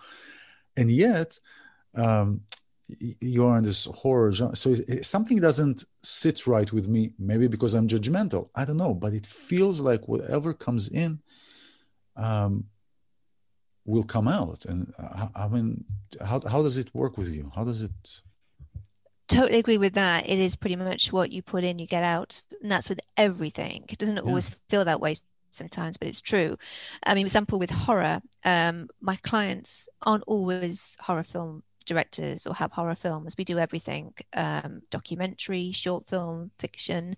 And 0.76 0.92
yet, 0.92 1.40
um, 1.96 2.42
you 2.90 3.46
are 3.46 3.58
in 3.58 3.64
this 3.64 3.86
horror 3.86 4.34
genre. 4.34 4.56
So 4.56 4.76
something 5.02 5.40
doesn't 5.40 5.86
sit 6.02 6.46
right 6.46 6.72
with 6.74 6.90
me. 6.90 7.14
Maybe 7.18 7.48
because 7.48 7.74
I'm 7.74 7.88
judgmental. 7.88 8.50
I 8.54 8.66
don't 8.66 8.78
know, 8.78 8.94
but 8.94 9.14
it 9.14 9.26
feels 9.26 9.80
like 9.80 10.08
whatever 10.08 10.54
comes 10.54 10.90
in 10.90 11.22
um, 12.18 12.66
will 13.86 14.04
come 14.04 14.28
out. 14.28 14.66
And 14.66 14.94
uh, 15.00 15.30
I 15.36 15.48
mean, 15.48 15.86
how 16.20 16.42
how 16.42 16.62
does 16.62 16.78
it 16.78 16.94
work 16.94 17.18
with 17.18 17.34
you? 17.34 17.50
How 17.56 17.64
does 17.64 17.82
it? 17.84 18.22
Totally 19.34 19.60
agree 19.60 19.78
with 19.78 19.94
that. 19.94 20.30
It 20.30 20.40
is 20.40 20.56
pretty 20.56 20.76
much 20.76 21.12
what 21.12 21.32
you 21.32 21.42
put 21.42 21.64
in, 21.64 21.80
you 21.80 21.88
get 21.88 22.04
out. 22.04 22.42
And 22.62 22.72
that's 22.72 22.90
with 22.90 23.00
everything. 23.18 23.86
It 23.90 23.98
doesn't 23.98 24.18
yeah. 24.18 24.22
always 24.24 24.50
feel 24.70 24.86
that 24.86 25.00
way 25.02 25.16
sometimes, 25.52 25.98
but 25.98 26.08
it's 26.08 26.22
true. 26.22 26.58
I 27.04 27.14
mean, 27.14 27.26
for 27.26 27.28
example 27.28 27.60
with 27.60 27.70
horror, 27.70 28.22
um, 28.44 28.90
my 29.02 29.16
clients 29.18 29.88
aren't 30.02 30.24
always 30.26 30.98
horror 31.00 31.24
film 31.24 31.64
directors 31.86 32.48
or 32.48 32.56
have 32.56 32.72
horror 32.72 32.96
films. 32.96 33.36
We 33.38 33.44
do 33.44 33.60
everything 33.60 34.14
um, 34.34 34.82
documentary, 34.90 35.72
short 35.72 36.08
film, 36.08 36.52
fiction, 36.60 37.16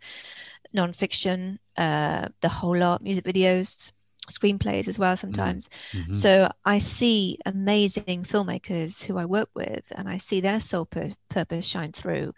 non 0.74 0.94
fiction, 0.94 1.60
uh, 1.78 2.30
the 2.42 2.50
whole 2.50 2.78
lot, 2.78 3.02
music 3.02 3.26
videos 3.26 3.92
screenplays 4.28 4.88
as 4.88 5.00
well 5.00 5.18
sometimes. 5.18 5.70
Mm-hmm. 5.94 6.16
So 6.16 6.52
I 6.64 6.80
see 6.80 7.40
amazing 7.46 8.24
filmmakers 8.24 9.04
who 9.04 9.18
I 9.18 9.26
work 9.26 9.50
with 9.54 9.86
and 9.92 10.08
I 10.10 10.18
see 10.18 10.42
their 10.42 10.60
soul 10.60 10.86
pur- 10.86 11.14
purpose 11.30 11.66
shine 11.66 11.92
through. 11.92 12.34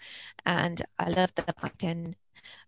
And 0.45 0.81
I 0.99 1.09
love 1.09 1.33
that 1.35 1.55
I 1.61 1.69
can, 1.69 2.15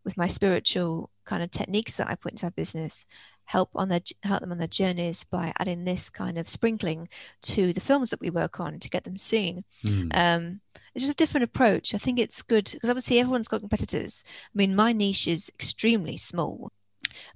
with 0.04 0.18
my 0.18 0.28
spiritual 0.28 1.10
kind 1.26 1.44
of 1.44 1.52
techniques 1.52 1.96
that 1.96 2.10
I 2.10 2.16
put 2.16 2.34
into 2.34 2.46
our 2.46 2.52
business, 2.52 3.06
help 3.46 3.72
on 3.74 3.90
their 3.90 4.02
help 4.22 4.42
them 4.42 4.52
on 4.52 4.60
their 4.60 4.68
journeys 4.68 5.24
by 5.24 5.52
adding 5.60 5.84
this 5.84 6.12
kind 6.12 6.38
of 6.38 6.48
sprinkling 6.48 7.10
to 7.42 7.74
the 7.74 7.82
films 7.82 8.12
that 8.12 8.22
we 8.22 8.30
work 8.30 8.60
on 8.60 8.80
to 8.80 8.90
get 8.90 9.04
them 9.04 9.18
seen. 9.18 9.64
Mm. 9.84 10.10
Um, 10.14 10.62
it's 10.94 11.04
just 11.04 11.14
a 11.14 11.24
different 11.24 11.46
approach. 11.46 11.96
I 11.96 11.98
think 11.98 12.20
it's 12.20 12.42
good 12.42 12.70
because 12.72 12.90
obviously 12.90 13.20
everyone's 13.20 13.48
got 13.48 13.62
competitors. 13.62 14.24
I 14.28 14.58
mean, 14.58 14.76
my 14.76 14.94
niche 14.94 15.28
is 15.28 15.50
extremely 15.50 16.18
small 16.18 16.72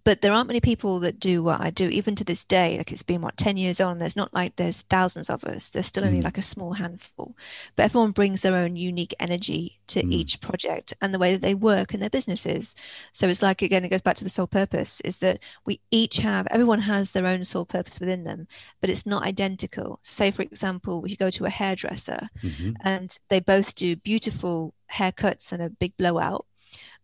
but 0.04 0.22
there 0.22 0.32
aren't 0.32 0.48
many 0.48 0.60
people 0.60 1.00
that 1.00 1.20
do 1.20 1.44
what 1.44 1.62
I 1.62 1.70
do, 1.70 1.90
even 1.90 2.16
to 2.16 2.24
this 2.24 2.44
day. 2.44 2.78
Like 2.78 2.92
it's 2.92 3.04
been 3.04 3.22
what 3.22 3.38
ten 3.38 3.58
years 3.58 3.80
on. 3.80 4.00
There's 4.00 4.16
not 4.16 4.34
like 4.34 4.56
there's 4.56 4.82
thousands 4.90 5.30
of 5.30 5.44
us. 5.44 5.70
There's 5.70 5.88
still 5.88 6.06
only 6.06 6.20
mm. 6.20 6.24
like 6.24 6.38
a 6.38 6.44
small 6.44 6.74
handful. 6.74 7.36
But 7.76 7.84
everyone 7.84 8.12
brings 8.12 8.42
their 8.42 8.56
own 8.56 8.76
unique 8.76 9.16
energy 9.20 9.80
to 9.88 10.04
mm. 10.04 10.12
each 10.12 10.42
project 10.42 10.94
and 11.02 11.14
the 11.14 11.20
way 11.20 11.34
that 11.34 11.42
they 11.42 11.56
work 11.56 11.94
in 11.94 12.00
their 12.00 12.10
businesses. 12.10 12.76
So 13.14 13.28
it's 13.28 13.42
like 13.42 13.62
again, 13.62 13.86
it 13.86 13.90
goes 13.90 14.02
back 14.02 14.18
to 14.18 14.24
the 14.24 14.30
soul 14.30 14.48
purpose. 14.48 15.02
Is 15.02 15.20
that 15.20 15.40
we 15.66 15.80
each 15.92 16.18
have 16.18 16.48
everyone 16.52 16.82
has 16.82 17.12
their 17.12 17.28
own 17.28 17.44
soul 17.46 17.66
purpose 17.66 18.00
within 18.00 18.24
them, 18.24 18.48
but 18.82 18.90
it's 18.90 19.06
not 19.06 19.24
identical. 19.24 20.00
Say 20.02 20.32
for 20.32 20.42
example, 20.42 21.02
we 21.02 21.16
go 21.16 21.30
to 21.30 21.46
a 21.46 21.50
hairdresser, 21.50 22.30
mm-hmm. 22.42 22.72
and 22.82 23.18
they 23.30 23.40
both 23.40 23.76
do 23.76 23.96
beautiful 23.96 24.74
haircuts 24.92 25.52
and 25.52 25.62
a 25.62 25.70
big 25.70 25.96
blowout. 25.98 26.46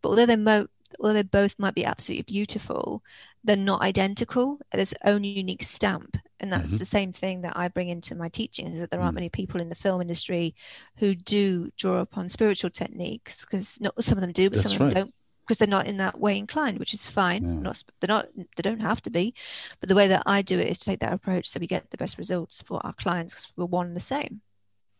But 0.02 0.10
although 0.10 0.26
they're 0.26 0.38
mo- 0.38 0.68
although 1.00 1.14
they 1.14 1.24
both 1.24 1.58
might 1.58 1.76
be 1.76 1.86
absolutely 1.86 2.24
beautiful, 2.24 3.04
they're 3.44 3.56
not 3.56 3.82
identical. 3.82 4.60
There's 4.74 4.94
own 5.06 5.24
unique 5.24 5.64
stamp. 5.64 6.18
And 6.40 6.52
that's 6.52 6.70
mm-hmm. 6.70 6.78
the 6.78 6.86
same 6.86 7.12
thing 7.12 7.42
that 7.42 7.58
I 7.58 7.68
bring 7.68 7.90
into 7.90 8.16
my 8.16 8.30
teaching 8.30 8.68
is 8.68 8.80
that 8.80 8.92
there 8.92 9.02
aren't 9.02 9.14
mm. 9.14 9.16
many 9.16 9.30
people 9.30 9.60
in 9.60 9.70
the 9.70 9.76
film 9.76 10.02
industry 10.02 10.56
who 10.98 11.14
do 11.14 11.72
draw 11.78 11.98
upon 11.98 12.30
spiritual 12.30 12.70
techniques 12.70 13.42
because 13.42 13.80
not 13.82 14.02
some 14.04 14.18
of 14.18 14.22
them 14.22 14.32
do, 14.32 14.50
but 14.50 14.58
that's 14.58 14.74
some 14.74 14.88
of 14.88 14.94
them 14.94 14.98
right. 14.98 15.06
don't 15.06 15.14
because 15.50 15.58
they're 15.58 15.68
not 15.68 15.88
in 15.88 15.98
that 15.98 16.20
way 16.20 16.38
inclined, 16.38 16.78
which 16.78 16.94
is 16.94 17.08
fine. 17.08 17.44
Yeah. 17.44 17.60
Not 17.62 17.84
they're 18.00 18.08
not 18.08 18.28
they 18.56 18.62
don't 18.62 18.80
have 18.80 19.02
to 19.02 19.10
be, 19.10 19.34
but 19.80 19.90
the 19.90 19.96
way 19.96 20.08
that 20.08 20.24
I 20.26 20.44
do 20.44 20.60
it 20.60 20.68
is 20.70 20.78
to 20.80 20.86
take 20.86 21.00
that 21.00 21.12
approach 21.12 21.50
so 21.50 21.60
we 21.60 21.68
get 21.68 21.90
the 21.90 21.98
best 21.98 22.20
results 22.20 22.62
for 22.62 22.80
our 22.86 22.94
clients 22.94 23.34
because 23.34 23.48
we're 23.58 23.66
one 23.66 23.88
and 23.88 23.96
the 23.96 24.02
same. 24.02 24.42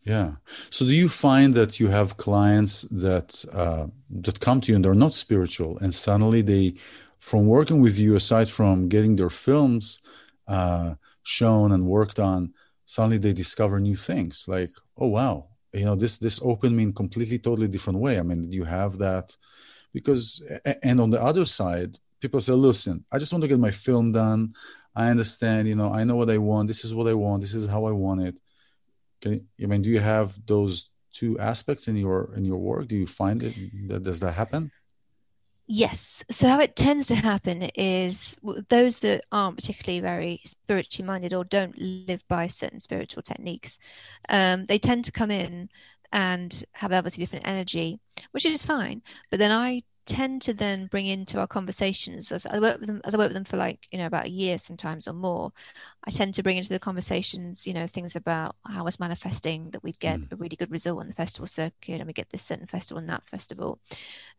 Yeah. 0.04 0.36
So 0.46 0.86
do 0.86 0.94
you 0.94 1.08
find 1.08 1.52
that 1.54 1.78
you 1.78 1.88
have 1.88 2.16
clients 2.16 2.82
that 2.90 3.44
uh, 3.52 3.86
that 4.22 4.40
come 4.40 4.60
to 4.62 4.72
you 4.72 4.76
and 4.76 4.84
they're 4.84 4.94
not 4.94 5.12
spiritual, 5.12 5.78
and 5.78 5.92
suddenly 5.92 6.40
they, 6.42 6.74
from 7.18 7.46
working 7.46 7.80
with 7.80 7.98
you, 7.98 8.16
aside 8.16 8.48
from 8.48 8.88
getting 8.88 9.14
their 9.14 9.30
films 9.30 10.00
uh, 10.48 10.94
shown 11.22 11.72
and 11.72 11.86
worked 11.86 12.18
on, 12.18 12.54
suddenly 12.86 13.18
they 13.18 13.34
discover 13.34 13.78
new 13.78 13.94
things. 13.94 14.46
Like, 14.48 14.70
oh 14.96 15.08
wow, 15.08 15.48
you 15.74 15.84
know, 15.84 15.96
this 15.96 16.16
this 16.18 16.40
opened 16.42 16.76
me 16.76 16.84
in 16.84 16.92
completely, 16.92 17.38
totally 17.38 17.68
different 17.68 17.98
way. 17.98 18.18
I 18.18 18.22
mean, 18.22 18.48
do 18.48 18.56
you 18.56 18.64
have 18.64 18.96
that 18.98 19.36
because, 19.92 20.42
and 20.82 21.00
on 21.00 21.10
the 21.10 21.22
other 21.22 21.44
side, 21.44 21.98
people 22.20 22.40
say, 22.40 22.54
listen, 22.54 23.04
I 23.12 23.18
just 23.18 23.32
want 23.32 23.42
to 23.42 23.48
get 23.48 23.58
my 23.58 23.70
film 23.70 24.12
done. 24.12 24.54
I 24.96 25.10
understand, 25.10 25.68
you 25.68 25.76
know, 25.76 25.92
I 25.92 26.04
know 26.04 26.16
what 26.16 26.30
I 26.30 26.38
want. 26.38 26.68
This 26.68 26.84
is 26.84 26.94
what 26.94 27.06
I 27.06 27.14
want. 27.14 27.42
This 27.42 27.54
is 27.54 27.66
how 27.66 27.84
I 27.84 27.92
want 27.92 28.22
it 28.22 28.38
can 29.20 29.46
I 29.62 29.66
mean, 29.66 29.82
do 29.82 29.90
you 29.90 30.00
have 30.00 30.38
those 30.46 30.90
two 31.12 31.38
aspects 31.38 31.88
in 31.88 31.96
your 31.96 32.32
in 32.34 32.44
your 32.44 32.58
work? 32.58 32.88
Do 32.88 32.96
you 32.96 33.06
find 33.06 33.42
it 33.42 33.54
that 33.88 34.02
does 34.02 34.20
that 34.20 34.32
happen? 34.32 34.70
Yes. 35.72 36.24
So 36.32 36.48
how 36.48 36.58
it 36.58 36.74
tends 36.74 37.06
to 37.08 37.14
happen 37.14 37.62
is 37.76 38.36
those 38.68 38.98
that 39.00 39.24
aren't 39.30 39.56
particularly 39.56 40.00
very 40.00 40.40
spiritually 40.44 41.06
minded 41.06 41.32
or 41.32 41.44
don't 41.44 41.78
live 41.78 42.22
by 42.26 42.48
certain 42.48 42.80
spiritual 42.80 43.22
techniques, 43.22 43.78
um, 44.28 44.66
they 44.66 44.80
tend 44.80 45.04
to 45.04 45.12
come 45.12 45.30
in 45.30 45.68
and 46.12 46.64
have 46.72 46.92
obviously 46.92 47.22
different 47.22 47.46
energy, 47.46 48.00
which 48.32 48.44
is 48.44 48.64
fine. 48.64 49.00
But 49.30 49.38
then 49.38 49.52
I 49.52 49.82
tend 50.10 50.42
to 50.42 50.52
then 50.52 50.86
bring 50.86 51.06
into 51.06 51.38
our 51.38 51.46
conversations 51.46 52.32
as 52.32 52.44
I 52.44 52.58
work 52.58 52.80
with 52.80 52.88
them 52.88 53.00
as 53.04 53.14
I 53.14 53.18
work 53.18 53.28
with 53.28 53.34
them 53.34 53.44
for 53.44 53.56
like 53.56 53.86
you 53.92 53.98
know 53.98 54.06
about 54.06 54.26
a 54.26 54.30
year 54.30 54.58
sometimes 54.58 55.06
or 55.06 55.12
more 55.12 55.52
I 56.02 56.10
tend 56.10 56.34
to 56.34 56.42
bring 56.42 56.56
into 56.56 56.70
the 56.70 56.80
conversations 56.80 57.64
you 57.64 57.72
know 57.72 57.86
things 57.86 58.16
about 58.16 58.56
how 58.66 58.80
I 58.80 58.82
was 58.82 58.98
manifesting 58.98 59.70
that 59.70 59.84
we'd 59.84 60.00
get 60.00 60.18
mm. 60.18 60.32
a 60.32 60.36
really 60.36 60.56
good 60.56 60.72
result 60.72 60.98
on 60.98 61.06
the 61.06 61.14
festival 61.14 61.46
circuit 61.46 62.00
and 62.00 62.06
we 62.08 62.12
get 62.12 62.28
this 62.30 62.42
certain 62.42 62.66
festival 62.66 62.98
and 62.98 63.08
that 63.08 63.22
festival 63.30 63.78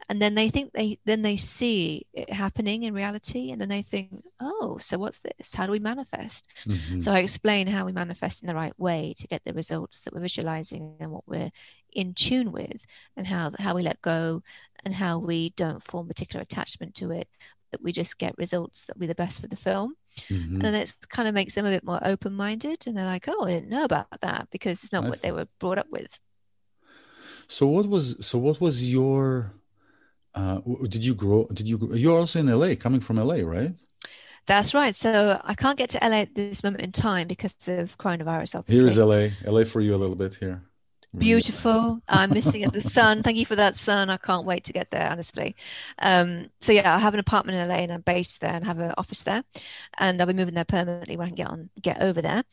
and 0.10 0.22
then 0.22 0.36
they 0.36 0.50
think 0.50 0.74
they 0.74 1.00
then 1.06 1.22
they 1.22 1.38
see 1.38 2.06
it 2.14 2.34
happening 2.34 2.84
in 2.84 2.94
reality 2.94 3.52
and 3.52 3.62
then 3.62 3.70
they 3.70 3.82
think 3.82 4.10
oh 4.42 4.78
so 4.78 4.98
what's 4.98 5.20
this 5.20 5.54
how 5.54 5.66
do 5.66 5.72
we 5.72 5.80
manifest 5.80 6.48
mm-hmm. 6.66 7.00
so 7.00 7.14
I 7.14 7.20
explain 7.20 7.68
how 7.68 7.86
we 7.86 7.94
manifest 7.94 8.44
in 8.44 8.48
the 8.48 8.56
right 8.56 8.78
way 8.78 9.14
to 9.20 9.28
get 9.28 9.42
the 9.46 9.54
results 9.54 10.02
that 10.02 10.14
we're 10.14 10.20
visualizing 10.20 10.98
and 11.00 11.12
what 11.12 11.26
we're 11.26 11.52
in 11.94 12.14
tune 12.14 12.52
with 12.52 12.86
and 13.18 13.28
how 13.28 13.52
how 13.60 13.76
we 13.76 13.84
let 13.84 14.02
go 14.02 14.42
and 14.86 14.94
how 14.94 15.18
we 15.18 15.50
don't 15.52 15.84
form 15.84 16.08
particular 16.08 16.42
attachment 16.42 16.96
to 16.96 17.12
it 17.12 17.28
that 17.72 17.82
we 17.82 17.92
just 17.92 18.18
get 18.18 18.38
results 18.38 18.86
that 18.86 18.96
will 18.96 19.02
be 19.02 19.08
the 19.08 19.16
best 19.16 19.40
for 19.40 19.48
the 19.48 19.56
film 19.56 19.96
mm-hmm. 20.28 20.64
and 20.64 20.76
it 20.76 20.94
kind 21.10 21.28
of 21.28 21.34
makes 21.34 21.56
them 21.56 21.66
a 21.66 21.70
bit 21.70 21.84
more 21.84 22.00
open-minded 22.04 22.86
and 22.86 22.98
they're 22.98 23.06
like 23.06 23.28
oh 23.28 23.46
i 23.46 23.52
didn't 23.52 23.70
know 23.70 23.84
about 23.84 24.08
that 24.22 24.48
because 24.52 24.84
it's 24.84 24.94
not 24.94 25.04
what 25.04 25.22
they 25.22 25.32
were 25.32 25.48
brought 25.60 25.78
up 25.78 25.88
with 25.90 26.20
so 27.48 27.68
what 27.68 27.88
was 27.88 28.26
so 28.26 28.38
what 28.38 28.60
was 28.60 28.90
your 28.90 29.54
uh 30.36 30.60
did 30.90 31.04
you 31.04 31.14
grow 31.16 31.46
did 31.54 31.68
you 31.68 31.78
you're 31.94 32.20
also 32.20 32.40
in 32.40 32.48
la 32.48 32.76
coming 32.76 33.00
from 33.00 33.18
la 33.18 33.36
right 33.44 33.74
That's 34.48 34.74
right. 34.74 34.96
So 34.96 35.40
I 35.44 35.54
can't 35.54 35.78
get 35.78 35.92
to 35.92 36.00
LA 36.02 36.22
at 36.22 36.36
this 36.36 36.64
moment 36.64 36.84
in 36.84 36.92
time 36.92 37.28
because 37.28 37.56
of 37.68 37.98
coronavirus. 37.98 38.56
Obviously. 38.56 38.76
Here 38.76 38.88
is 38.88 38.98
LA. 38.98 39.30
LA 39.46 39.64
for 39.64 39.82
you 39.82 39.94
a 39.94 40.02
little 40.02 40.16
bit 40.16 40.36
here. 40.36 40.64
Beautiful. 41.18 42.02
I'm 42.08 42.30
missing 42.30 42.62
the 42.70 42.82
sun. 42.82 43.22
Thank 43.22 43.38
you 43.38 43.46
for 43.46 43.58
that 43.58 43.76
sun. 43.76 44.10
I 44.10 44.16
can't 44.16 44.46
wait 44.46 44.64
to 44.66 44.74
get 44.74 44.92
there, 44.92 45.10
honestly. 45.10 45.58
Um, 46.00 46.50
so 46.62 46.72
yeah, 46.72 46.96
I 46.96 47.00
have 47.00 47.14
an 47.14 47.20
apartment 47.20 47.58
in 47.58 47.68
LA 47.68 47.76
and 47.76 47.92
I'm 47.92 48.02
based 48.02 48.40
there 48.40 48.54
and 48.54 48.66
have 48.66 48.80
an 48.80 48.94
office 48.98 49.24
there, 49.24 49.44
and 49.98 50.22
I'll 50.22 50.28
be 50.28 50.34
moving 50.34 50.54
there 50.54 50.64
permanently 50.64 51.18
when 51.18 51.26
I 51.26 51.30
can 51.30 51.36
get 51.36 51.48
on 51.48 51.70
get 51.82 52.02
over 52.02 52.22
there. 52.22 52.44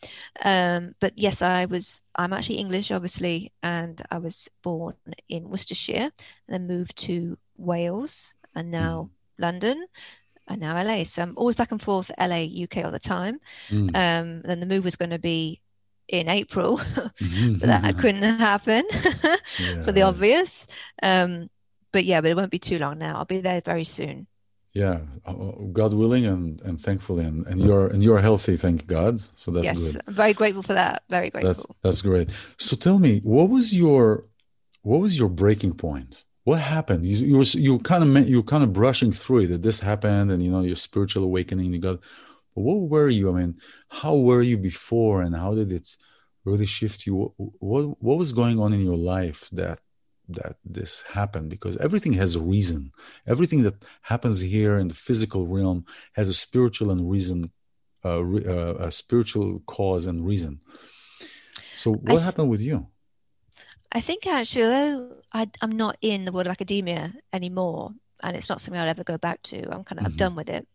Um, 0.42 0.97
but 0.99 1.12
yes, 1.16 1.40
I 1.40 1.66
was. 1.66 2.03
I'm 2.16 2.33
actually 2.33 2.57
English, 2.57 2.90
obviously, 2.90 3.53
and 3.62 4.03
I 4.11 4.18
was 4.18 4.49
born 4.62 4.97
in 5.29 5.51
Worcestershire 5.51 6.11
and 6.49 6.49
then 6.49 6.66
moved 6.66 6.97
to 6.99 7.38
Wales 7.57 8.35
and 8.57 8.73
now 8.73 9.11
mm. 9.11 9.42
London 9.42 9.87
and 10.49 10.61
now 10.61 10.83
LA. 10.83 11.05
So 11.05 11.23
I'm 11.23 11.35
always 11.37 11.55
back 11.55 11.71
and 11.71 11.81
forth 11.81 12.11
LA, 12.18 12.44
UK 12.64 12.85
all 12.85 12.90
the 12.90 12.99
time. 12.99 13.38
Mm. 13.68 13.94
Um, 13.94 14.42
then 14.42 14.59
the 14.59 14.66
move 14.66 14.83
was 14.83 14.97
going 14.97 15.11
to 15.11 15.18
be 15.18 15.61
in 16.09 16.29
April, 16.29 16.81
but 16.97 17.12
that 17.21 17.97
couldn't 17.99 18.23
happen 18.23 18.85
yeah. 18.90 19.37
for 19.85 19.92
the 19.92 20.03
obvious. 20.03 20.66
Um, 21.03 21.51
but 21.92 22.05
yeah, 22.05 22.21
but 22.21 22.31
it 22.31 22.37
won't 22.37 22.51
be 22.51 22.59
too 22.59 22.79
long 22.79 22.99
now. 22.99 23.16
I'll 23.16 23.25
be 23.25 23.40
there 23.40 23.61
very 23.61 23.85
soon. 23.85 24.27
Yeah, 24.75 25.01
uh, 25.27 25.31
uh, 25.31 25.53
God 25.73 25.94
willing, 25.94 26.27
and 26.27 26.61
and 26.62 26.79
thankfully, 26.79 27.25
and, 27.25 27.47
and 27.47 27.61
you're 27.61 27.88
and 27.88 28.03
you're 28.03 28.21
healthy, 28.21 28.57
thank 28.57 28.87
God. 28.87 29.21
So 29.37 29.51
that's 29.51 29.64
yes, 29.64 29.79
good. 29.79 30.03
I'm 30.07 30.14
very 30.14 30.35
grateful 30.35 30.62
for 30.62 30.75
that. 30.75 31.03
Very 31.09 31.31
grateful. 31.31 31.53
That's 31.53 31.66
that's 31.83 32.03
great. 32.03 32.31
So 32.59 32.77
tell 32.77 32.99
me, 32.99 33.21
what 33.21 33.49
was 33.49 33.75
your 33.75 34.25
what 34.83 35.01
was 35.01 35.18
your 35.18 35.29
breaking 35.29 35.75
point? 35.75 36.25
What 36.44 36.61
happened? 36.61 37.07
You 37.07 37.16
you 37.16 37.38
were 37.38 37.44
you 37.55 37.79
kind 37.81 38.05
of 38.05 38.29
you 38.29 38.37
were 38.38 38.42
kind 38.42 38.62
of 38.62 38.73
brushing 38.73 39.11
through 39.11 39.40
it 39.40 39.47
that 39.49 39.62
this 39.62 39.81
happened, 39.81 40.31
and 40.33 40.42
you 40.42 40.51
know 40.51 40.61
your 40.61 40.77
spiritual 40.77 41.25
awakening. 41.25 41.73
You 41.73 41.79
got 41.79 42.01
what 42.59 42.90
were 42.90 43.09
you? 43.09 43.31
I 43.31 43.40
mean, 43.40 43.57
how 43.88 44.16
were 44.16 44.42
you 44.42 44.59
before, 44.59 45.23
and 45.23 45.35
how 45.35 45.55
did 45.55 45.73
it 45.73 45.88
really 46.44 46.66
shift 46.66 47.07
you? 47.07 47.14
What, 47.16 47.33
what 47.61 48.03
what 48.03 48.18
was 48.18 48.33
going 48.33 48.59
on 48.59 48.73
in 48.73 48.81
your 48.81 48.97
life 48.97 49.49
that 49.53 49.81
that 50.29 50.57
this 50.64 51.03
happened? 51.03 51.51
Because 51.51 51.77
everything 51.79 52.14
has 52.14 52.35
a 52.35 52.40
reason. 52.40 52.92
Everything 53.27 53.62
that 53.62 53.87
happens 54.03 54.40
here 54.40 54.77
in 54.79 54.88
the 54.88 54.94
physical 54.94 55.47
realm 55.47 55.85
has 56.14 56.29
a 56.29 56.35
spiritual 56.35 56.90
and 56.90 57.11
reason, 57.11 57.51
uh, 58.05 58.21
uh, 58.21 58.75
a 58.79 58.90
spiritual 58.90 59.61
cause 59.66 60.07
and 60.07 60.27
reason. 60.27 60.61
So, 61.77 61.92
what 61.92 62.23
happened 62.23 62.51
with 62.51 62.61
you? 62.61 62.88
I 63.92 64.01
think 64.01 64.27
actually, 64.27 64.64
although 64.64 65.16
I, 65.33 65.49
am 65.62 65.73
not 65.73 65.97
in 66.03 66.25
the 66.25 66.33
world 66.33 66.47
of 66.47 66.53
academia 66.53 67.14
anymore, 67.33 67.94
and 68.23 68.37
it's 68.37 68.49
not 68.51 68.61
something 68.61 68.81
I'll 68.81 68.88
ever 68.88 69.05
go 69.05 69.16
back 69.16 69.42
to, 69.44 69.59
I'm 69.73 69.85
kind 69.85 70.01
of 70.01 70.09
mm-hmm. 70.09 70.16
done 70.16 70.35
with 70.35 70.49
it 70.51 70.66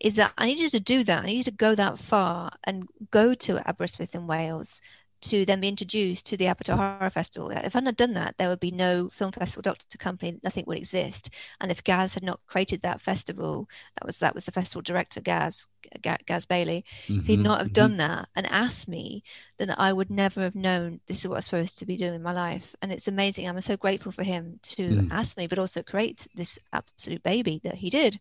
is 0.00 0.16
that 0.16 0.32
I 0.36 0.46
needed 0.46 0.70
to 0.72 0.80
do 0.80 1.04
that. 1.04 1.24
I 1.24 1.26
needed 1.26 1.44
to 1.46 1.50
go 1.52 1.74
that 1.74 1.98
far 1.98 2.52
and 2.64 2.88
go 3.10 3.34
to 3.34 3.66
Aberystwyth 3.68 4.14
in 4.14 4.26
Wales 4.26 4.80
to 5.22 5.44
then 5.44 5.60
be 5.60 5.68
introduced 5.68 6.26
to 6.26 6.36
the 6.36 6.46
Abertoir 6.46 6.76
Horror 6.76 7.10
Festival. 7.10 7.50
If 7.50 7.74
I 7.74 7.78
hadn't 7.78 7.96
done 7.96 8.14
that, 8.14 8.34
there 8.38 8.48
would 8.48 8.60
be 8.60 8.70
no 8.70 9.08
film 9.10 9.32
festival 9.32 9.62
Doctor 9.62 9.98
Company. 9.98 10.38
Nothing 10.42 10.64
would 10.66 10.78
exist. 10.78 11.30
And 11.60 11.70
if 11.70 11.84
Gaz 11.84 12.14
had 12.14 12.22
not 12.22 12.40
created 12.46 12.82
that 12.82 13.00
festival, 13.00 13.68
that 13.98 14.06
was 14.06 14.18
that 14.18 14.34
was 14.34 14.44
the 14.44 14.52
festival 14.52 14.82
director 14.82 15.20
Gaz 15.20 15.68
Gaz 16.02 16.46
Bailey. 16.46 16.84
Mm-hmm, 17.04 17.18
if 17.18 17.26
he'd 17.26 17.40
not 17.40 17.58
have 17.58 17.68
mm-hmm. 17.68 17.74
done 17.74 17.96
that 17.98 18.28
and 18.34 18.46
asked 18.46 18.88
me, 18.88 19.22
then 19.58 19.74
I 19.76 19.92
would 19.92 20.10
never 20.10 20.42
have 20.42 20.54
known 20.54 21.00
this 21.06 21.20
is 21.20 21.28
what 21.28 21.36
I'm 21.36 21.42
supposed 21.42 21.78
to 21.78 21.86
be 21.86 21.96
doing 21.96 22.14
in 22.14 22.22
my 22.22 22.32
life. 22.32 22.74
And 22.82 22.92
it's 22.92 23.08
amazing. 23.08 23.48
I'm 23.48 23.60
so 23.60 23.76
grateful 23.76 24.12
for 24.12 24.22
him 24.22 24.60
to 24.62 24.88
mm. 24.88 25.08
ask 25.10 25.36
me, 25.38 25.46
but 25.46 25.58
also 25.58 25.82
create 25.82 26.26
this 26.34 26.58
absolute 26.72 27.22
baby 27.22 27.60
that 27.64 27.76
he 27.76 27.88
did 27.88 28.20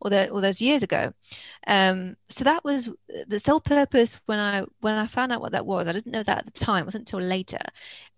all, 0.00 0.10
the, 0.10 0.30
all 0.30 0.40
those 0.40 0.60
years 0.60 0.82
ago. 0.82 1.12
Um, 1.66 2.16
so 2.28 2.44
that 2.44 2.64
was 2.64 2.90
the 3.28 3.38
soul 3.38 3.60
purpose 3.60 4.18
when 4.26 4.38
I 4.38 4.64
when 4.80 4.94
I 4.94 5.06
found 5.06 5.32
out 5.32 5.40
what 5.40 5.52
that 5.52 5.66
was. 5.66 5.86
I 5.86 5.92
didn't 5.92 6.12
know 6.12 6.22
that 6.24 6.41
at 6.46 6.54
the 6.54 6.64
time. 6.64 6.82
It 6.82 6.86
wasn't 6.86 7.12
until 7.12 7.26
later. 7.26 7.60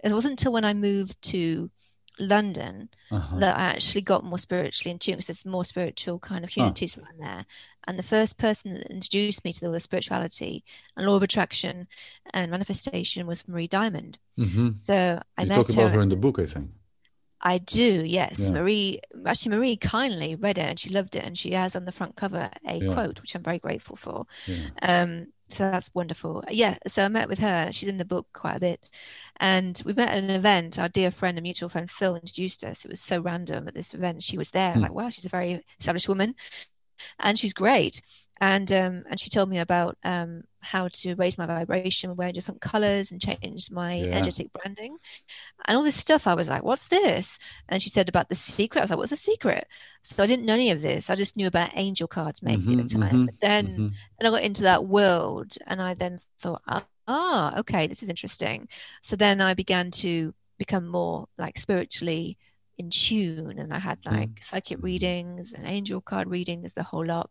It 0.03 0.13
wasn't 0.13 0.33
until 0.33 0.53
when 0.53 0.65
I 0.65 0.75
moved 0.75 1.21
to 1.31 1.71
London 2.19 2.89
uh-huh. 3.11 3.39
that 3.39 3.57
I 3.57 3.63
actually 3.63 4.03
got 4.03 4.25
more 4.25 4.39
spiritually 4.39 4.93
in 4.93 4.99
tune 4.99 5.15
because 5.15 5.27
there's 5.27 5.47
more 5.47 5.65
spiritual 5.65 6.19
kind 6.19 6.45
of 6.45 6.51
communities 6.51 6.97
around 6.97 7.19
there. 7.19 7.47
And 7.87 7.99
the 7.99 8.03
first 8.03 8.39
person 8.39 8.75
that 8.75 8.91
introduced 8.91 9.45
me 9.45 9.53
to 9.53 9.67
all 9.67 9.73
the 9.73 9.81
spirituality 9.81 10.65
and 10.97 11.07
law 11.07 11.17
of 11.17 11.23
attraction 11.23 11.87
and 12.33 12.51
manifestation 12.51 13.27
was 13.27 13.47
Marie 13.47 13.67
Diamond. 13.67 14.19
Mm-hmm. 14.39 14.71
So 14.87 15.21
I 15.37 15.43
you 15.43 15.49
talk 15.49 15.69
about 15.69 15.91
her, 15.91 15.97
her 15.97 16.03
in 16.03 16.09
the 16.09 16.17
book, 16.17 16.39
I 16.39 16.47
think. 16.47 16.71
I 17.45 17.59
do, 17.59 18.03
yes. 18.07 18.39
Yeah. 18.39 18.53
Marie, 18.53 19.01
actually, 19.27 19.57
Marie 19.57 19.77
kindly 19.77 20.35
read 20.35 20.57
it 20.57 20.63
and 20.63 20.81
she 20.81 20.89
loved 20.89 21.15
it, 21.15 21.25
and 21.25 21.37
she 21.37 21.53
has 21.53 21.77
on 21.77 21.85
the 21.85 21.93
front 21.93 22.17
cover 22.17 22.51
a 22.67 22.77
yeah. 22.77 22.95
quote, 22.95 23.21
which 23.21 23.35
I'm 23.35 23.43
very 23.43 23.59
grateful 23.59 23.97
for. 23.97 24.25
Yeah. 24.47 24.69
Um, 24.81 25.27
so 25.49 25.71
that's 25.71 25.91
wonderful. 25.95 26.43
Yeah, 26.51 26.79
so 26.87 27.05
I 27.05 27.09
met 27.09 27.29
with 27.29 27.39
her. 27.39 27.71
She's 27.73 27.89
in 27.89 27.99
the 27.99 28.05
book 28.05 28.27
quite 28.33 28.57
a 28.57 28.61
bit, 28.61 28.89
and 29.39 29.81
we 29.85 29.93
met 29.93 30.09
at 30.09 30.25
an 30.25 30.31
event. 30.31 30.79
Our 30.79 30.89
dear 30.89 31.11
friend, 31.11 31.39
a 31.39 31.43
mutual 31.43 31.69
friend, 31.69 31.91
Phil, 31.91 32.17
introduced 32.17 32.65
us. 32.65 32.85
It 32.85 32.91
was 32.91 33.01
so 33.01 33.21
random 33.21 33.69
at 33.69 33.75
this 33.75 33.95
event. 33.95 34.23
She 34.23 34.39
was 34.39 34.51
there. 34.51 34.73
Hmm. 34.73 34.81
Like, 34.81 34.93
wow, 34.95 35.11
she's 35.11 35.27
a 35.27 35.31
very 35.31 35.65
established 35.79 36.09
woman, 36.09 36.35
and 37.19 37.39
she's 37.39 37.55
great 37.55 38.01
and 38.41 38.71
um, 38.73 39.05
and 39.09 39.19
she 39.19 39.31
told 39.31 39.49
me 39.49 39.59
about 39.59 39.97
um, 40.03 40.43
how 40.61 40.89
to 40.89 41.15
raise 41.15 41.39
my 41.39 41.47
vibration, 41.47 42.17
wear 42.17 42.33
different 42.33 42.61
colors, 42.61 43.11
and 43.11 43.21
change 43.21 43.71
my 43.71 43.95
yeah. 43.95 44.07
energetic 44.07 44.53
branding, 44.53 44.97
and 45.67 45.77
all 45.77 45.85
this 45.85 45.97
stuff. 45.97 46.27
I 46.27 46.35
was 46.35 46.49
like, 46.49 46.65
"What's 46.65 46.89
this?" 46.89 47.39
And 47.69 47.83
she 47.83 47.91
said 47.91 48.09
about 48.09 48.29
the 48.29 48.35
secret. 48.35 48.81
I 48.81 48.85
was 48.85 48.91
like, 48.91 48.99
"What's 48.99 49.11
the 49.11 49.17
secret?" 49.17 49.69
So 50.03 50.23
I 50.23 50.27
didn't 50.27 50.47
know 50.47 50.55
any 50.55 50.71
of 50.71 50.83
this. 50.83 51.11
I 51.11 51.15
just 51.15 51.37
knew 51.37 51.47
about 51.47 51.71
angel 51.75 52.09
cards 52.09 52.43
making 52.43 52.63
mm-hmm, 52.63 52.81
at 52.81 52.89
the 52.89 52.99
time. 52.99 53.09
Mm-hmm, 53.09 53.25
but 53.27 53.41
then, 53.41 53.67
mm-hmm. 53.67 53.89
then 54.19 54.27
I 54.27 54.31
got 54.31 54.43
into 54.43 54.63
that 54.65 54.85
world, 54.85 55.57
and 55.67 55.81
I 55.81 55.95
then 55.95 56.21
thought, 56.41 56.63
"Ah, 57.07 57.59
okay, 57.61 57.87
this 57.87 58.03
is 58.03 58.09
interesting." 58.09 58.69
So 59.03 59.15
then 59.15 59.41
I 59.41 59.55
began 59.55 59.91
to 59.93 60.35
become 60.59 60.87
more 60.87 61.29
like 61.39 61.59
spiritually 61.59 62.39
in 62.79 62.91
tune 62.91 63.59
and 63.59 63.73
i 63.73 63.79
had 63.79 63.99
hmm. 64.05 64.15
like 64.15 64.31
mm. 64.31 64.45
psychic 64.45 64.83
readings 64.83 65.53
and 65.53 65.67
angel 65.67 66.01
card 66.01 66.29
readings 66.29 66.73
the 66.75 66.83
whole 66.83 67.05
lot 67.05 67.31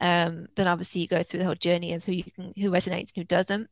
um, 0.00 0.48
then 0.56 0.66
obviously 0.66 1.00
you 1.00 1.08
go 1.08 1.22
through 1.22 1.38
the 1.38 1.44
whole 1.44 1.54
journey 1.54 1.94
of 1.94 2.04
who 2.04 2.12
you 2.12 2.24
can 2.24 2.52
who 2.56 2.70
resonates 2.70 3.12
and 3.14 3.16
who 3.16 3.24
doesn't 3.24 3.68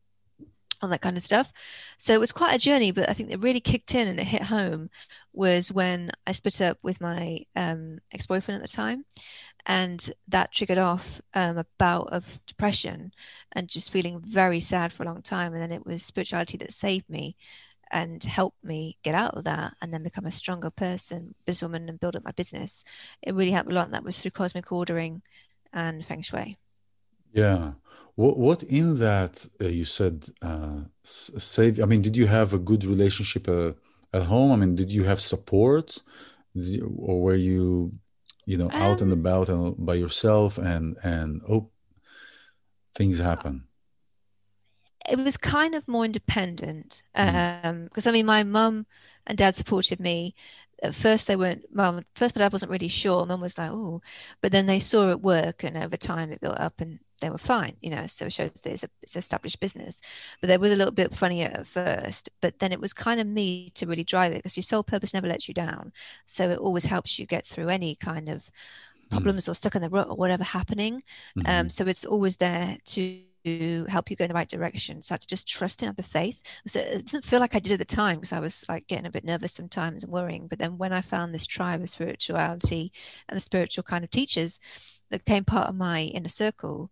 all 0.81 0.89
that 0.89 1.01
kind 1.01 1.17
of 1.17 1.23
stuff 1.23 1.51
so 1.97 2.13
it 2.13 2.19
was 2.19 2.31
quite 2.31 2.53
a 2.53 2.57
journey 2.57 2.91
but 2.91 3.09
i 3.09 3.13
think 3.13 3.29
that 3.29 3.39
really 3.39 3.61
kicked 3.61 3.95
in 3.95 4.07
and 4.07 4.19
it 4.19 4.25
hit 4.25 4.43
home 4.43 4.89
was 5.31 5.71
when 5.71 6.11
i 6.27 6.31
split 6.31 6.61
up 6.61 6.77
with 6.81 6.99
my 6.99 7.39
um, 7.55 7.99
ex-boyfriend 8.11 8.61
at 8.61 8.69
the 8.69 8.75
time 8.75 9.05
and 9.65 10.11
that 10.27 10.51
triggered 10.51 10.77
off 10.77 11.21
um, 11.33 11.57
a 11.57 11.65
bout 11.77 12.11
of 12.11 12.25
depression 12.47 13.13
and 13.53 13.69
just 13.69 13.91
feeling 13.91 14.19
very 14.19 14.59
sad 14.59 14.91
for 14.91 15.03
a 15.03 15.05
long 15.05 15.21
time 15.21 15.53
and 15.53 15.61
then 15.61 15.71
it 15.71 15.85
was 15.85 16.03
spirituality 16.03 16.57
that 16.57 16.73
saved 16.73 17.09
me 17.09 17.35
and 17.93 18.23
help 18.23 18.55
me 18.63 18.97
get 19.03 19.13
out 19.13 19.35
of 19.35 19.43
that 19.43 19.75
and 19.79 19.93
then 19.93 20.01
become 20.01 20.25
a 20.25 20.31
stronger 20.31 20.71
person, 20.71 21.35
businesswoman, 21.47 21.87
and 21.87 21.99
build 21.99 22.15
up 22.15 22.25
my 22.25 22.31
business. 22.31 22.83
It 23.21 23.35
really 23.35 23.51
helped 23.51 23.69
a 23.69 23.73
lot. 23.73 23.85
And 23.85 23.93
that 23.93 24.03
was 24.03 24.19
through 24.19 24.31
cosmic 24.31 24.71
ordering 24.71 25.21
and 25.71 26.03
feng 26.03 26.23
shui. 26.23 26.57
Yeah. 27.31 27.73
What, 28.15 28.37
what 28.37 28.63
in 28.63 28.97
that 28.97 29.45
uh, 29.61 29.67
you 29.67 29.85
said 29.85 30.25
uh, 30.41 30.81
save? 31.03 31.79
I 31.79 31.85
mean, 31.85 32.01
did 32.01 32.17
you 32.17 32.25
have 32.25 32.53
a 32.53 32.59
good 32.59 32.83
relationship 32.83 33.47
uh, 33.47 33.73
at 34.11 34.23
home? 34.23 34.51
I 34.51 34.55
mean, 34.55 34.75
did 34.75 34.91
you 34.91 35.03
have 35.03 35.21
support, 35.21 36.01
you, 36.55 36.95
or 36.97 37.21
were 37.21 37.35
you, 37.35 37.93
you 38.45 38.57
know, 38.57 38.71
out 38.73 39.01
um, 39.01 39.11
and 39.11 39.13
about 39.13 39.49
and 39.49 39.75
by 39.77 39.95
yourself 39.95 40.57
and 40.57 40.97
and 41.03 41.41
oh, 41.47 41.69
things 42.95 43.19
happen? 43.19 43.65
It 45.09 45.17
was 45.17 45.37
kind 45.37 45.75
of 45.75 45.87
more 45.87 46.05
independent 46.05 47.03
because 47.13 47.33
mm. 47.33 47.65
um, 47.65 47.89
I 48.05 48.11
mean 48.11 48.25
my 48.25 48.43
mum 48.43 48.85
and 49.27 49.37
dad 49.37 49.55
supported 49.55 49.99
me. 49.99 50.35
At 50.81 50.95
first 50.95 51.27
they 51.27 51.35
weren't 51.35 51.65
well 51.73 52.01
first 52.15 52.35
my 52.35 52.39
dad 52.39 52.51
wasn't 52.51 52.71
really 52.71 52.87
sure. 52.87 53.25
Mum 53.25 53.41
was 53.41 53.57
like, 53.57 53.71
oh, 53.71 54.01
but 54.41 54.51
then 54.51 54.65
they 54.65 54.79
saw 54.79 55.09
it 55.09 55.21
work 55.21 55.63
and 55.63 55.77
over 55.77 55.97
time 55.97 56.31
it 56.31 56.41
built 56.41 56.59
up 56.59 56.79
and 56.79 56.99
they 57.23 57.29
were 57.29 57.37
fine, 57.37 57.77
you 57.81 57.89
know. 57.89 58.05
So 58.05 58.25
it 58.25 58.33
shows 58.33 58.51
that 58.63 58.73
it's 58.73 58.83
a 58.83 58.89
it's 59.01 59.15
established 59.15 59.61
business. 59.61 60.01
But 60.41 60.47
there 60.47 60.59
was 60.59 60.71
a 60.71 60.75
little 60.75 60.91
bit 60.91 61.15
funnier 61.15 61.51
at 61.53 61.67
first. 61.67 62.29
But 62.41 62.59
then 62.59 62.73
it 62.73 62.81
was 62.81 62.91
kind 62.91 63.21
of 63.21 63.27
me 63.27 63.71
to 63.75 63.87
really 63.87 64.03
drive 64.03 64.33
it 64.33 64.43
because 64.43 64.57
your 64.57 64.63
soul 64.63 64.83
purpose 64.83 65.13
never 65.13 65.27
lets 65.27 65.47
you 65.47 65.53
down. 65.53 65.93
So 66.25 66.49
it 66.49 66.59
always 66.59 66.83
helps 66.83 67.17
you 67.17 67.25
get 67.25 67.47
through 67.47 67.69
any 67.69 67.95
kind 67.95 68.27
of 68.27 68.43
mm. 68.43 69.09
problems 69.09 69.45
mm. 69.45 69.49
or 69.49 69.53
stuck 69.53 69.75
in 69.75 69.81
the 69.81 69.89
rut 69.89 70.09
or 70.09 70.17
whatever 70.17 70.43
happening. 70.43 71.01
Mm-hmm. 71.37 71.49
Um, 71.49 71.69
so 71.69 71.85
it's 71.87 72.03
always 72.03 72.37
there 72.37 72.77
to 72.87 73.21
to 73.45 73.85
help 73.89 74.09
you 74.09 74.15
go 74.15 74.25
in 74.25 74.29
the 74.29 74.35
right 74.35 74.49
direction. 74.49 75.01
So 75.01 75.13
I 75.13 75.15
had 75.15 75.21
to 75.21 75.27
just 75.27 75.47
trust 75.47 75.81
and 75.81 75.87
have 75.87 75.95
the 75.95 76.03
faith. 76.03 76.41
So 76.67 76.79
it 76.79 77.05
doesn't 77.05 77.25
feel 77.25 77.39
like 77.39 77.55
I 77.55 77.59
did 77.59 77.73
at 77.73 77.79
the 77.79 77.95
time 77.95 78.17
because 78.17 78.33
I 78.33 78.39
was 78.39 78.63
like 78.69 78.87
getting 78.87 79.05
a 79.05 79.11
bit 79.11 79.23
nervous 79.25 79.53
sometimes 79.53 80.03
and 80.03 80.11
worrying. 80.11 80.47
But 80.47 80.59
then 80.59 80.77
when 80.77 80.93
I 80.93 81.01
found 81.01 81.33
this 81.33 81.45
tribe 81.45 81.81
of 81.81 81.89
spirituality 81.89 82.91
and 83.27 83.35
the 83.35 83.41
spiritual 83.41 83.83
kind 83.83 84.03
of 84.03 84.09
teachers 84.09 84.59
that 85.09 85.25
became 85.25 85.45
part 85.45 85.69
of 85.69 85.75
my 85.75 86.01
inner 86.03 86.29
circle, 86.29 86.89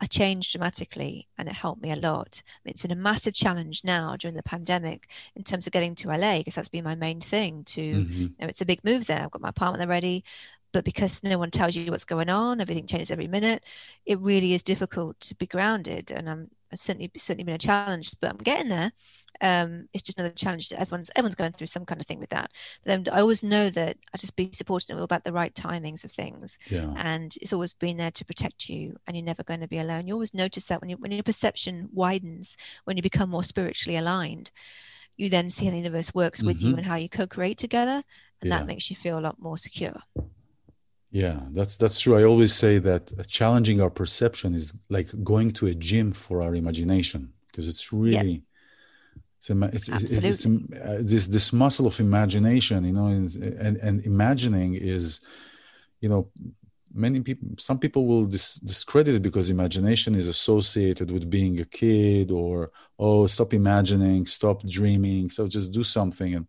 I 0.00 0.06
changed 0.06 0.52
dramatically 0.52 1.28
and 1.36 1.46
it 1.46 1.54
helped 1.54 1.82
me 1.82 1.92
a 1.92 1.96
lot. 1.96 2.42
I 2.46 2.58
mean, 2.64 2.72
it's 2.72 2.82
been 2.82 2.90
a 2.90 2.96
massive 2.96 3.34
challenge 3.34 3.84
now 3.84 4.16
during 4.16 4.34
the 4.34 4.42
pandemic 4.42 5.08
in 5.36 5.44
terms 5.44 5.66
of 5.66 5.74
getting 5.74 5.94
to 5.96 6.08
LA 6.08 6.38
because 6.38 6.54
that's 6.54 6.70
been 6.70 6.84
my 6.84 6.94
main 6.94 7.20
thing 7.20 7.64
to, 7.64 7.82
mm-hmm. 7.82 8.20
you 8.22 8.34
know, 8.40 8.46
it's 8.46 8.62
a 8.62 8.66
big 8.66 8.82
move 8.82 9.06
there. 9.06 9.22
I've 9.22 9.30
got 9.30 9.42
my 9.42 9.50
apartment 9.50 9.80
there 9.80 9.88
ready 9.88 10.24
but 10.72 10.84
because 10.84 11.22
no 11.22 11.38
one 11.38 11.50
tells 11.50 11.74
you 11.74 11.90
what's 11.90 12.04
going 12.04 12.28
on, 12.28 12.60
everything 12.60 12.86
changes 12.86 13.10
every 13.10 13.26
minute. 13.26 13.64
It 14.06 14.18
really 14.20 14.54
is 14.54 14.62
difficult 14.62 15.18
to 15.20 15.34
be 15.34 15.46
grounded, 15.46 16.10
and 16.10 16.28
I'm 16.28 16.50
certainly 16.74 17.10
certainly 17.16 17.44
been 17.44 17.54
a 17.54 17.58
challenge, 17.58 18.14
but 18.20 18.30
I'm 18.30 18.36
getting 18.38 18.68
there. 18.68 18.92
Um, 19.42 19.88
it's 19.94 20.02
just 20.02 20.18
another 20.18 20.34
challenge 20.34 20.68
that 20.68 20.80
everyone's 20.80 21.10
everyone's 21.16 21.34
going 21.34 21.52
through 21.52 21.68
some 21.68 21.86
kind 21.86 22.00
of 22.00 22.06
thing 22.06 22.20
with 22.20 22.30
that. 22.30 22.50
But 22.84 23.04
then 23.04 23.14
I 23.14 23.20
always 23.20 23.42
know 23.42 23.70
that 23.70 23.96
I 24.12 24.18
just 24.18 24.36
be 24.36 24.50
supportive 24.52 24.98
about 24.98 25.24
the 25.24 25.32
right 25.32 25.54
timings 25.54 26.04
of 26.04 26.12
things, 26.12 26.58
yeah. 26.68 26.92
and 26.96 27.34
it's 27.40 27.52
always 27.52 27.72
been 27.72 27.96
there 27.96 28.10
to 28.10 28.24
protect 28.24 28.68
you, 28.68 28.96
and 29.06 29.16
you're 29.16 29.24
never 29.24 29.42
going 29.42 29.60
to 29.60 29.68
be 29.68 29.78
alone. 29.78 30.06
You 30.06 30.14
always 30.14 30.34
notice 30.34 30.66
that 30.66 30.80
when 30.80 30.90
you 30.90 30.96
when 30.96 31.12
your 31.12 31.22
perception 31.22 31.88
widens, 31.92 32.56
when 32.84 32.96
you 32.96 33.02
become 33.02 33.30
more 33.30 33.44
spiritually 33.44 33.96
aligned, 33.96 34.50
you 35.16 35.30
then 35.30 35.50
see 35.50 35.64
how 35.64 35.70
the 35.70 35.78
universe 35.78 36.14
works 36.14 36.42
with 36.42 36.58
mm-hmm. 36.58 36.68
you 36.68 36.76
and 36.76 36.86
how 36.86 36.96
you 36.96 37.08
co-create 37.08 37.58
together, 37.58 38.02
and 38.40 38.50
yeah. 38.50 38.58
that 38.58 38.66
makes 38.66 38.90
you 38.90 38.96
feel 38.96 39.18
a 39.18 39.20
lot 39.20 39.40
more 39.40 39.56
secure. 39.58 40.02
Yeah, 41.10 41.40
that's 41.50 41.76
that's 41.76 41.98
true. 42.00 42.16
I 42.16 42.24
always 42.24 42.52
say 42.52 42.78
that 42.78 43.26
challenging 43.28 43.80
our 43.80 43.90
perception 43.90 44.54
is 44.54 44.78
like 44.88 45.08
going 45.24 45.50
to 45.52 45.66
a 45.66 45.74
gym 45.74 46.12
for 46.12 46.40
our 46.40 46.54
imagination 46.54 47.32
because 47.48 47.66
it's 47.66 47.92
really 47.92 48.44
it's, 49.48 49.88
it's, 49.88 49.88
it's, 49.88 50.24
it's 50.24 50.46
uh, 50.46 50.98
this 51.00 51.26
this 51.28 51.52
muscle 51.52 51.86
of 51.86 51.98
imagination, 51.98 52.84
you 52.84 52.92
know, 52.92 53.06
and 53.06 53.76
and 53.78 54.04
imagining 54.04 54.74
is, 54.74 55.20
you 56.00 56.08
know, 56.08 56.30
many 56.92 57.20
people 57.20 57.48
some 57.56 57.78
people 57.78 58.06
will 58.06 58.26
dis- 58.26 58.56
discredit 58.56 59.14
it 59.14 59.22
because 59.22 59.48
imagination 59.48 60.14
is 60.14 60.28
associated 60.28 61.10
with 61.10 61.30
being 61.30 61.60
a 61.60 61.64
kid 61.64 62.30
or 62.30 62.70
oh 62.98 63.26
stop 63.26 63.54
imagining 63.54 64.26
stop 64.26 64.62
dreaming 64.66 65.28
so 65.28 65.48
just 65.48 65.72
do 65.72 65.82
something. 65.82 66.34
And 66.34 66.46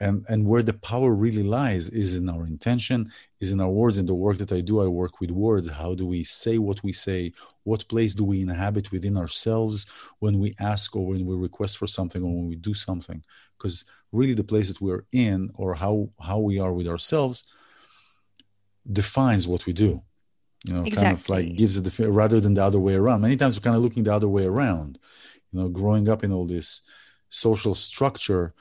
and 0.00 0.24
and 0.28 0.46
where 0.46 0.62
the 0.62 0.72
power 0.72 1.12
really 1.14 1.42
lies 1.42 1.88
is 1.90 2.16
in 2.16 2.28
our 2.28 2.46
intention 2.46 3.10
is 3.40 3.52
in 3.52 3.60
our 3.60 3.68
words 3.68 3.98
in 3.98 4.06
the 4.06 4.14
work 4.14 4.38
that 4.38 4.52
i 4.52 4.60
do. 4.60 4.80
I 4.80 4.86
work 4.86 5.20
with 5.20 5.30
words. 5.30 5.68
How 5.68 5.94
do 5.94 6.06
we 6.06 6.24
say 6.24 6.58
what 6.58 6.82
we 6.82 6.92
say? 6.92 7.32
What 7.64 7.86
place 7.88 8.14
do 8.14 8.24
we 8.24 8.40
inhabit 8.40 8.90
within 8.90 9.16
ourselves 9.16 9.86
when 10.18 10.38
we 10.38 10.54
ask 10.58 10.96
or 10.96 11.06
when 11.06 11.26
we 11.26 11.36
request 11.36 11.78
for 11.78 11.86
something 11.86 12.22
or 12.22 12.34
when 12.34 12.48
we 12.48 12.56
do 12.56 12.74
something? 12.74 13.22
Because 13.56 13.84
really 14.12 14.34
the 14.34 14.50
place 14.52 14.68
that 14.68 14.80
we're 14.80 15.04
in 15.12 15.50
or 15.54 15.74
how 15.74 16.10
how 16.20 16.38
we 16.38 16.58
are 16.58 16.72
with 16.72 16.88
ourselves 16.88 17.44
defines 18.90 19.46
what 19.46 19.66
we 19.66 19.72
do 19.74 20.02
you 20.64 20.72
know 20.74 20.84
exactly. 20.84 21.04
kind 21.04 21.18
of 21.18 21.28
like 21.28 21.56
gives 21.56 21.76
it 21.78 21.84
the 21.84 22.10
rather 22.10 22.40
than 22.40 22.54
the 22.54 22.64
other 22.64 22.80
way 22.80 22.94
around. 22.94 23.20
Many 23.20 23.36
times 23.36 23.56
we're 23.56 23.64
kind 23.68 23.76
of 23.76 23.82
looking 23.82 24.04
the 24.04 24.14
other 24.14 24.28
way 24.28 24.46
around 24.46 24.98
you 25.52 25.60
know 25.60 25.68
growing 25.68 26.08
up 26.08 26.24
in 26.24 26.32
all 26.32 26.46
this 26.46 26.82
social 27.28 27.74
structure 27.74 28.52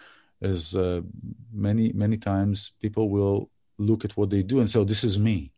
as 0.42 0.76
uh, 0.76 1.02
many 1.52 1.92
many 1.94 2.18
times 2.18 2.72
people 2.82 3.10
will 3.10 3.50
look 3.78 4.06
at 4.06 4.16
what 4.18 4.30
they 4.30 4.44
do 4.44 4.60
and 4.60 4.70
say 4.70 4.80
oh, 4.80 4.84
this 4.84 5.04
is 5.04 5.18
me 5.18 5.52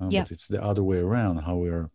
uh, 0.00 0.08
yeah. 0.10 0.22
but 0.22 0.30
it's 0.30 0.48
the 0.48 0.62
other 0.62 0.82
way 0.82 0.98
around 0.98 1.38
how 1.38 1.56
we're 1.56 1.90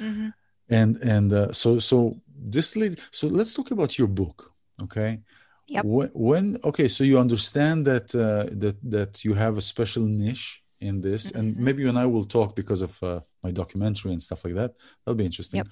mm-hmm. 0.00 0.28
and 0.68 0.96
and 0.96 1.32
uh, 1.32 1.52
so 1.52 1.78
so 1.78 2.16
this 2.36 2.76
lead 2.76 2.98
so 3.10 3.28
let's 3.28 3.54
talk 3.54 3.70
about 3.70 3.98
your 3.98 4.08
book 4.08 4.52
okay 4.82 5.20
yep. 5.66 5.84
when, 5.84 6.08
when 6.14 6.58
okay 6.64 6.88
so 6.88 7.04
you 7.04 7.18
understand 7.18 7.86
that 7.86 8.14
uh, 8.14 8.48
that 8.52 8.76
that 8.82 9.24
you 9.24 9.34
have 9.34 9.56
a 9.56 9.62
special 9.62 10.02
niche 10.02 10.62
in 10.80 11.00
this 11.00 11.28
mm-hmm. 11.28 11.38
and 11.38 11.56
maybe 11.56 11.82
you 11.82 11.88
and 11.88 11.98
i 11.98 12.06
will 12.06 12.24
talk 12.24 12.56
because 12.56 12.80
of 12.82 13.02
uh, 13.02 13.20
my 13.42 13.50
documentary 13.50 14.12
and 14.12 14.22
stuff 14.22 14.44
like 14.44 14.54
that 14.54 14.72
that'll 15.04 15.16
be 15.16 15.26
interesting 15.26 15.58
yep. 15.58 15.68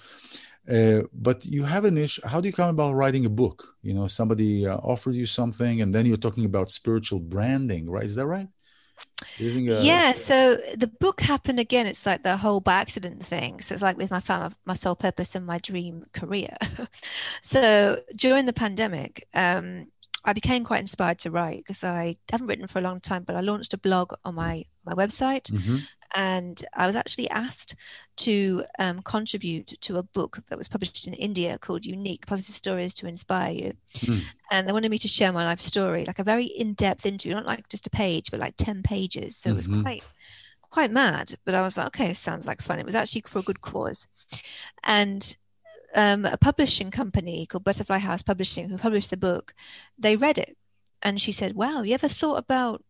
Uh, 0.69 1.03
but 1.15 1.45
you 1.47 1.65
have 1.65 1.85
an 1.85 1.97
issue. 1.97 2.21
How 2.27 2.41
do 2.41 2.49
you 2.49 2.53
come 2.53 2.69
about 2.69 2.95
writing 2.95 3.25
a 3.25 3.31
book? 3.31 3.63
You 3.83 3.95
know, 3.95 4.07
somebody 4.07 4.67
uh, 4.67 4.77
offered 4.77 5.15
you 5.15 5.25
something, 5.25 5.81
and 5.81 5.95
then 5.95 6.05
you're 6.05 6.19
talking 6.19 6.45
about 6.45 6.71
spiritual 6.71 7.21
branding, 7.21 7.89
right? 7.89 8.05
Is 8.05 8.17
that 8.17 8.27
right? 8.27 8.49
Using 9.39 9.71
a, 9.71 9.81
yeah. 9.81 10.13
So 10.13 10.59
the 10.77 10.87
book 10.87 11.21
happened 11.21 11.59
again. 11.59 11.87
It's 11.87 12.05
like 12.05 12.23
the 12.23 12.37
whole 12.37 12.61
by 12.61 12.75
accident 12.75 13.25
thing. 13.25 13.61
So 13.61 13.75
it's 13.75 13.83
like 13.83 13.97
with 13.97 14.11
my 14.11 14.21
family, 14.21 14.55
my 14.67 14.75
soul 14.75 14.95
purpose, 14.95 15.35
and 15.35 15.47
my 15.47 15.59
dream 15.59 16.05
career. 16.13 16.57
so 17.43 18.03
during 18.15 18.45
the 18.45 18.53
pandemic, 18.53 19.27
um, 19.33 19.87
I 20.25 20.35
became 20.35 20.65
quite 20.65 20.81
inspired 20.81 21.21
to 21.21 21.31
write 21.31 21.65
because 21.65 21.83
I 21.83 22.19
haven't 22.31 22.49
written 22.49 22.69
for 22.69 22.79
a 22.79 22.83
long 22.83 23.01
time, 23.01 23.23
but 23.23 23.37
I 23.37 23.41
launched 23.41 23.73
a 23.73 23.79
blog 23.79 24.13
on 24.25 24.35
my 24.35 24.65
my 24.85 24.93
website, 24.93 25.51
mm-hmm 25.51 25.79
and 26.15 26.65
I 26.75 26.87
was 26.87 26.97
actually 26.97 27.29
asked 27.31 27.75
to 28.19 28.65
um, 28.79 29.03
contribute 29.03 29.75
to 29.81 29.99
a 29.99 30.03
book 30.03 30.39
that 30.49 30.59
was 30.59 30.69
published 30.69 31.07
in 31.07 31.15
India 31.15 31.59
called 31.59 31.85
Unique 31.85 32.27
Positive 32.27 32.57
Stories 32.57 32.95
to 32.95 33.07
Inspire 33.07 33.53
You. 33.53 33.73
Mm. 33.95 34.23
And 34.51 34.69
they 34.69 34.73
wanted 34.73 34.91
me 34.91 34.99
to 34.99 35.09
share 35.09 35.33
my 35.33 35.45
life 35.45 35.61
story, 35.61 36.05
like 36.07 36.19
a 36.19 36.25
very 36.25 36.47
in 36.47 36.75
depth 36.75 37.05
interview, 37.05 37.35
not 37.35 37.47
like 37.47 37.69
just 37.69 37.87
a 37.87 37.91
page, 37.91 38.31
but 38.31 38.41
like 38.41 38.55
10 38.57 38.83
pages. 38.83 39.37
So 39.37 39.51
mm-hmm. 39.51 39.55
it 39.55 39.57
was 39.57 39.69
mm-hmm. 39.69 39.83
quite 39.83 40.05
quite 40.71 40.91
mad 40.91 41.35
but 41.47 41.55
i 41.55 41.63
was 41.63 41.79
like 41.79 41.87
okay 41.87 42.13
sounds 42.13 42.47
like 42.47 42.61
fun 42.61 42.79
it 42.79 42.85
was 42.85 42.95
actually 42.95 43.23
for 43.27 43.39
a 43.39 43.43
good 43.43 43.63
cause 43.63 44.07
and 44.85 45.37
um, 45.95 46.27
a 46.27 46.37
publishing 46.37 46.91
company 46.91 47.47
called 47.47 47.65
butterfly 47.65 47.97
house 47.97 48.21
publishing 48.21 48.69
who 48.69 48.77
published 48.77 49.09
the 49.09 49.17
book 49.17 49.55
they 49.99 50.15
read 50.15 50.37
it 50.37 50.59
and 51.03 51.23
she 51.23 51.33
said 51.33 51.55
wow 51.55 51.81
you 51.81 51.95
ever 51.95 52.07
thought 52.07 52.37
about 52.37 52.85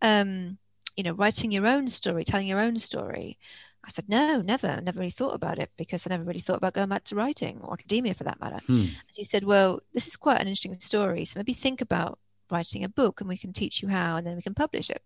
um, 0.00 0.58
you 0.96 1.02
know, 1.04 1.12
writing 1.12 1.52
your 1.52 1.66
own 1.66 1.88
story, 1.88 2.24
telling 2.24 2.46
your 2.46 2.60
own 2.60 2.78
story? 2.78 3.38
I 3.86 3.90
said, 3.90 4.08
no, 4.08 4.40
never, 4.40 4.80
never 4.80 4.98
really 4.98 5.10
thought 5.10 5.34
about 5.34 5.58
it 5.58 5.70
because 5.76 6.06
I 6.06 6.10
never 6.10 6.24
really 6.24 6.40
thought 6.40 6.56
about 6.56 6.72
going 6.72 6.88
back 6.88 7.04
to 7.04 7.16
writing 7.16 7.60
or 7.62 7.74
academia 7.74 8.14
for 8.14 8.24
that 8.24 8.40
matter. 8.40 8.58
Hmm. 8.66 8.86
She 9.12 9.24
said, 9.24 9.44
well, 9.44 9.80
this 9.92 10.06
is 10.06 10.16
quite 10.16 10.40
an 10.40 10.48
interesting 10.48 10.78
story. 10.80 11.24
So 11.26 11.38
maybe 11.38 11.52
think 11.52 11.82
about 11.82 12.18
writing 12.50 12.84
a 12.84 12.88
book 12.88 13.20
and 13.20 13.28
we 13.28 13.36
can 13.36 13.52
teach 13.52 13.82
you 13.82 13.88
how 13.88 14.16
and 14.16 14.26
then 14.26 14.36
we 14.36 14.42
can 14.42 14.54
publish 14.54 14.88
it 14.88 15.02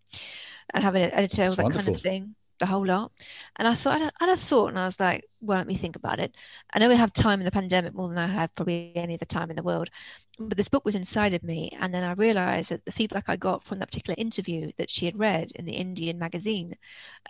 and 0.73 0.85
have 0.85 0.95
an 0.95 1.11
editor, 1.11 1.45
That's 1.45 1.57
that 1.57 1.63
wonderful. 1.63 1.85
kind 1.87 1.97
of 1.97 2.03
thing 2.03 2.35
the 2.59 2.67
whole 2.67 2.87
lot. 2.87 3.13
And 3.57 3.67
I 3.67 3.75
thought, 3.75 4.01
I 4.01 4.11
had 4.19 4.29
a 4.31 4.37
thought, 4.37 4.69
and 4.69 4.79
I 4.79 4.85
was 4.85 4.99
like, 5.01 5.29
well, 5.41 5.59
let 5.59 5.67
me 5.67 5.77
think 5.77 5.97
about 5.97 6.21
it. 6.21 6.35
I 6.73 6.79
know 6.79 6.89
we 6.89 6.97
have 6.97 7.13
time 7.13 7.41
in 7.41 7.45
the 7.45 7.51
pandemic 7.51 7.95
more 7.95 8.09
than 8.09 8.19
I 8.19 8.27
have 8.27 8.55
probably 8.55 8.93
any 8.95 9.15
other 9.15 9.25
time 9.27 9.51
in 9.51 9.57
the 9.57 9.63
world, 9.63 9.91
but 10.39 10.57
this 10.57 10.69
book 10.69 10.85
was 10.85 10.95
inside 10.95 11.35
of 11.35 11.43
me. 11.43 11.77
And 11.81 11.93
then 11.93 12.05
I 12.05 12.13
realized 12.13 12.71
that 12.71 12.85
the 12.85 12.93
feedback 12.93 13.25
I 13.29 13.37
got 13.37 13.65
from 13.65 13.79
that 13.79 13.89
particular 13.89 14.15
interview 14.19 14.71
that 14.79 14.91
she 14.91 15.07
had 15.07 15.19
read 15.19 15.53
in 15.55 15.65
the 15.65 15.73
Indian 15.73 16.19
magazine, 16.19 16.77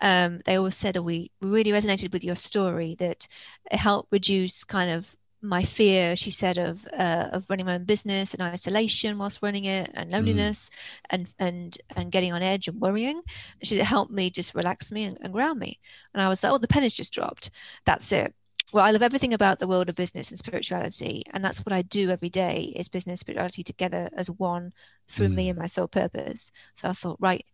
um, 0.01 0.40
they 0.44 0.57
always 0.57 0.77
said, 0.77 0.97
oh, 0.97 1.03
we 1.03 1.31
really 1.40 1.71
resonated 1.73 2.12
with 2.12 2.25
your 2.25 2.37
story, 2.37 2.97
that 2.99 3.27
it 3.71 3.77
helped 3.77 4.12
reduce 4.12 4.64
kind 4.64 4.90
of 4.90 5.07
my 5.40 5.62
fear, 5.62 6.16
she 6.16 6.33
said, 6.33 6.59
of 6.59 6.85
uh, 6.92 7.29
of 7.33 7.44
running 7.49 7.66
my 7.66 7.77
own 7.77 7.85
business 7.85 8.35
and 8.35 8.42
isolation 8.42 9.18
whilst 9.18 9.40
running 9.40 9.66
it, 9.66 9.88
and 9.94 10.11
mm. 10.11 10.14
loneliness, 10.14 10.68
mm. 10.68 11.05
and 11.11 11.29
and 11.38 11.79
and 11.94 12.12
getting 12.12 12.33
on 12.33 12.42
edge 12.42 12.66
and 12.66 12.81
worrying. 12.81 13.23
She 13.62 13.77
said, 13.77 13.87
helped 13.87 14.11
me 14.11 14.31
just 14.31 14.55
relax 14.55 14.90
me 14.90 15.05
and, 15.05 15.18
and 15.21 15.33
ground 15.33 15.61
me. 15.61 15.79
And 16.12 16.23
I 16.23 16.29
was 16.29 16.42
like, 16.42 16.53
oh, 16.53 16.59
the 16.59 16.68
pen 16.68 16.83
has 16.83 16.94
just 16.94 17.12
dropped. 17.12 17.51
That's 17.87 18.11
it. 18.11 18.35
Well, 18.73 18.85
I 18.85 18.91
love 18.91 19.03
everything 19.03 19.33
about 19.33 19.59
the 19.59 19.67
world 19.67 19.89
of 19.89 19.95
business 19.95 20.31
and 20.31 20.39
spirituality, 20.39 21.25
and 21.33 21.45
that's 21.45 21.65
what 21.65 21.73
I 21.73 21.83
do 21.83 22.11
every 22.11 22.29
day: 22.29 22.73
is 22.77 22.89
business 22.89 23.21
spirituality 23.21 23.63
together 23.63 24.11
as 24.15 24.31
one 24.31 24.73
through 25.09 25.29
mm. 25.29 25.35
me 25.35 25.49
and 25.49 25.59
my 25.59 25.67
soul 25.67 25.89
purpose. 25.89 26.51
So 26.77 26.89
I 26.89 26.93
thought, 26.93 27.17
right, 27.21 27.45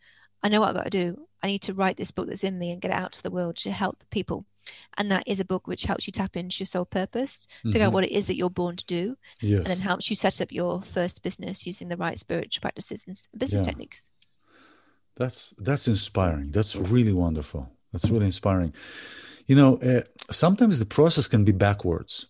I 0.42 0.48
know 0.48 0.60
what 0.60 0.70
I've 0.70 0.76
got 0.76 0.84
to 0.84 0.90
do. 0.90 1.26
I 1.42 1.46
need 1.46 1.62
to 1.62 1.74
write 1.74 1.96
this 1.96 2.10
book 2.10 2.26
that's 2.26 2.44
in 2.44 2.58
me 2.58 2.70
and 2.70 2.80
get 2.80 2.90
it 2.90 2.96
out 2.96 3.12
to 3.12 3.22
the 3.22 3.30
world 3.30 3.56
to 3.56 3.70
help 3.70 3.98
the 3.98 4.06
people 4.06 4.46
and 4.96 5.10
that 5.10 5.24
is 5.26 5.40
a 5.40 5.44
book 5.44 5.66
which 5.66 5.84
helps 5.84 6.06
you 6.06 6.12
tap 6.12 6.36
into 6.36 6.60
your 6.60 6.66
soul 6.66 6.84
purpose 6.84 7.46
figure 7.62 7.80
mm-hmm. 7.80 7.86
out 7.86 7.92
what 7.92 8.04
it 8.04 8.12
is 8.12 8.26
that 8.26 8.36
you're 8.36 8.50
born 8.50 8.76
to 8.76 8.84
do 8.86 9.16
yes. 9.40 9.58
and 9.58 9.66
then 9.66 9.78
helps 9.78 10.10
you 10.10 10.16
set 10.16 10.40
up 10.40 10.52
your 10.52 10.82
first 10.82 11.22
business 11.22 11.66
using 11.66 11.88
the 11.88 11.96
right 11.96 12.18
spiritual 12.18 12.60
practices 12.60 13.04
and 13.06 13.20
business 13.36 13.60
yeah. 13.60 13.64
techniques 13.64 14.02
that's 15.16 15.50
that's 15.58 15.88
inspiring 15.88 16.50
that's 16.50 16.76
really 16.76 17.12
wonderful 17.12 17.70
that's 17.92 18.08
really 18.10 18.26
inspiring 18.26 18.72
you 19.46 19.56
know 19.56 19.76
uh, 19.78 20.02
sometimes 20.30 20.78
the 20.78 20.86
process 20.86 21.28
can 21.28 21.44
be 21.44 21.52
backwards 21.52 22.26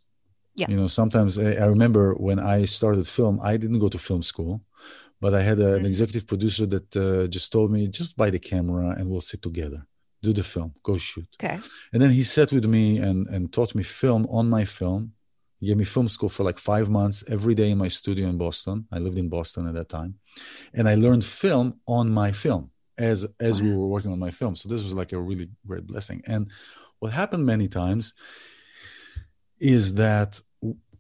yeah. 0.55 0.67
you 0.69 0.77
know 0.77 0.87
sometimes 0.87 1.39
uh, 1.39 1.57
i 1.61 1.67
remember 1.67 2.15
when 2.15 2.39
i 2.39 2.65
started 2.65 3.07
film 3.07 3.41
i 3.43 3.57
didn't 3.57 3.79
go 3.79 3.89
to 3.89 3.99
film 3.99 4.23
school 4.23 4.61
but 5.21 5.35
i 5.35 5.43
had 5.43 5.59
a, 5.59 5.63
mm-hmm. 5.63 5.81
an 5.81 5.87
executive 5.87 6.27
producer 6.27 6.67
that 6.67 6.97
uh, 6.97 7.27
just 7.29 7.53
told 7.53 7.71
me 7.71 7.89
just 7.89 8.17
buy 8.17 8.31
the 8.31 8.39
camera 8.39 8.89
and 8.97 9.09
we'll 9.09 9.21
sit 9.21 9.43
together 9.43 9.87
do 10.25 10.33
the 10.33 10.43
film, 10.43 10.75
go 10.83 10.97
shoot. 10.97 11.29
Okay. 11.39 11.59
And 11.93 12.03
then 12.03 12.11
he 12.11 12.25
sat 12.25 12.51
with 12.51 12.65
me 12.65 12.99
and 12.99 13.29
and 13.29 13.53
taught 13.53 13.75
me 13.75 13.85
film 13.85 14.27
on 14.39 14.49
my 14.49 14.65
film. 14.65 15.13
He 15.61 15.67
gave 15.69 15.77
me 15.77 15.85
film 15.85 16.09
school 16.09 16.29
for 16.29 16.43
like 16.49 16.59
five 16.59 16.87
months 16.91 17.19
every 17.37 17.55
day 17.55 17.71
in 17.71 17.79
my 17.79 17.91
studio 18.01 18.27
in 18.33 18.37
Boston. 18.39 18.87
I 18.91 18.99
lived 18.99 19.19
in 19.19 19.29
Boston 19.29 19.69
at 19.69 19.75
that 19.75 19.89
time, 19.89 20.13
and 20.77 20.89
I 20.89 20.95
learned 20.97 21.25
film 21.25 21.67
on 21.87 22.07
my 22.23 22.33
film 22.33 22.71
as 23.11 23.19
as 23.49 23.55
wow. 23.55 23.69
we 23.69 23.77
were 23.77 23.91
working 23.95 24.13
on 24.13 24.19
my 24.27 24.33
film. 24.41 24.55
So 24.57 24.69
this 24.69 24.83
was 24.83 24.95
like 25.01 25.13
a 25.13 25.21
really 25.21 25.49
great 25.69 25.87
blessing. 25.87 26.23
And 26.27 26.51
what 26.99 27.13
happened 27.13 27.45
many 27.45 27.69
times 27.69 28.15
is 29.61 29.95
that 29.95 30.41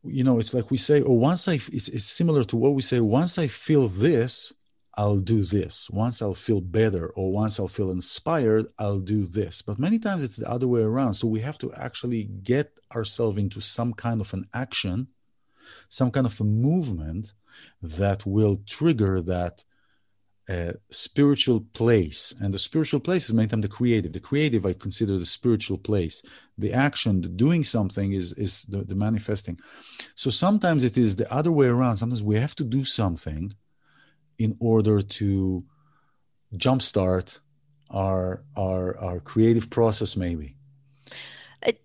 you 0.02 0.24
know 0.24 0.38
it's 0.38 0.54
like 0.54 0.70
we 0.70 0.76
say, 0.76 1.02
oh, 1.02 1.12
once 1.12 1.48
I 1.48 1.54
it's, 1.54 1.88
it's 1.88 2.04
similar 2.04 2.44
to 2.44 2.56
what 2.56 2.74
we 2.74 2.82
say. 2.82 3.00
Once 3.00 3.38
I 3.38 3.46
feel 3.46 3.88
this, 3.88 4.52
I'll 4.96 5.20
do 5.20 5.42
this. 5.42 5.90
Once 5.90 6.22
I'll 6.22 6.34
feel 6.34 6.60
better 6.60 7.08
or 7.08 7.32
once 7.32 7.58
I'll 7.58 7.68
feel 7.68 7.90
inspired, 7.90 8.66
I'll 8.78 9.00
do 9.00 9.26
this. 9.26 9.62
But 9.62 9.78
many 9.78 9.98
times 9.98 10.22
it's 10.22 10.36
the 10.36 10.50
other 10.50 10.68
way 10.68 10.82
around. 10.82 11.14
So 11.14 11.26
we 11.26 11.40
have 11.40 11.58
to 11.58 11.72
actually 11.74 12.24
get 12.42 12.78
ourselves 12.94 13.38
into 13.38 13.60
some 13.60 13.92
kind 13.92 14.20
of 14.20 14.32
an 14.34 14.44
action, 14.54 15.08
some 15.88 16.10
kind 16.10 16.26
of 16.26 16.40
a 16.40 16.44
movement 16.44 17.32
that 17.82 18.24
will 18.24 18.58
trigger 18.66 19.20
that 19.22 19.64
a 20.48 20.74
spiritual 20.90 21.60
place. 21.72 22.34
And 22.40 22.52
the 22.52 22.58
spiritual 22.58 23.00
place 23.00 23.26
is 23.26 23.34
meantime 23.34 23.62
the 23.62 23.68
creative. 23.68 24.12
The 24.12 24.20
creative 24.20 24.66
i 24.66 24.72
consider 24.72 25.18
the 25.18 25.24
spiritual 25.24 25.78
place. 25.78 26.22
The 26.58 26.72
action 26.72 27.20
the 27.20 27.28
doing 27.28 27.64
something 27.64 28.12
is 28.12 28.32
is 28.34 28.64
the, 28.64 28.84
the 28.84 28.94
manifesting. 28.94 29.58
So 30.14 30.30
sometimes 30.30 30.84
it 30.84 30.98
is 30.98 31.16
the 31.16 31.32
other 31.32 31.52
way 31.52 31.68
around. 31.68 31.96
Sometimes 31.96 32.22
we 32.22 32.36
have 32.36 32.54
to 32.56 32.64
do 32.64 32.84
something 32.84 33.52
in 34.38 34.56
order 34.60 35.00
to 35.00 35.64
jumpstart 36.56 37.40
our 37.90 38.44
our 38.56 38.96
our 38.98 39.20
creative 39.20 39.70
process 39.70 40.16
maybe 40.16 40.56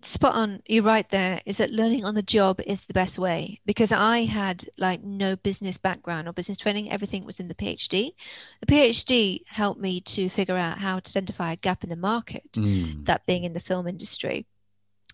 spot 0.02 0.34
on 0.34 0.62
you're 0.66 0.82
right 0.82 1.08
there 1.10 1.40
is 1.46 1.56
that 1.56 1.70
learning 1.70 2.04
on 2.04 2.14
the 2.14 2.22
job 2.22 2.60
is 2.66 2.82
the 2.82 2.92
best 2.92 3.18
way 3.18 3.60
because 3.64 3.90
i 3.92 4.24
had 4.24 4.68
like 4.76 5.02
no 5.02 5.36
business 5.36 5.78
background 5.78 6.28
or 6.28 6.32
business 6.32 6.58
training 6.58 6.90
everything 6.90 7.24
was 7.24 7.40
in 7.40 7.48
the 7.48 7.54
phd 7.54 8.12
the 8.60 8.66
phd 8.66 9.42
helped 9.46 9.80
me 9.80 10.00
to 10.00 10.28
figure 10.28 10.56
out 10.56 10.78
how 10.78 10.98
to 10.98 11.10
identify 11.10 11.52
a 11.52 11.56
gap 11.56 11.82
in 11.82 11.90
the 11.90 11.96
market 11.96 12.50
mm. 12.52 13.04
that 13.06 13.24
being 13.26 13.44
in 13.44 13.52
the 13.52 13.60
film 13.60 13.86
industry 13.86 14.46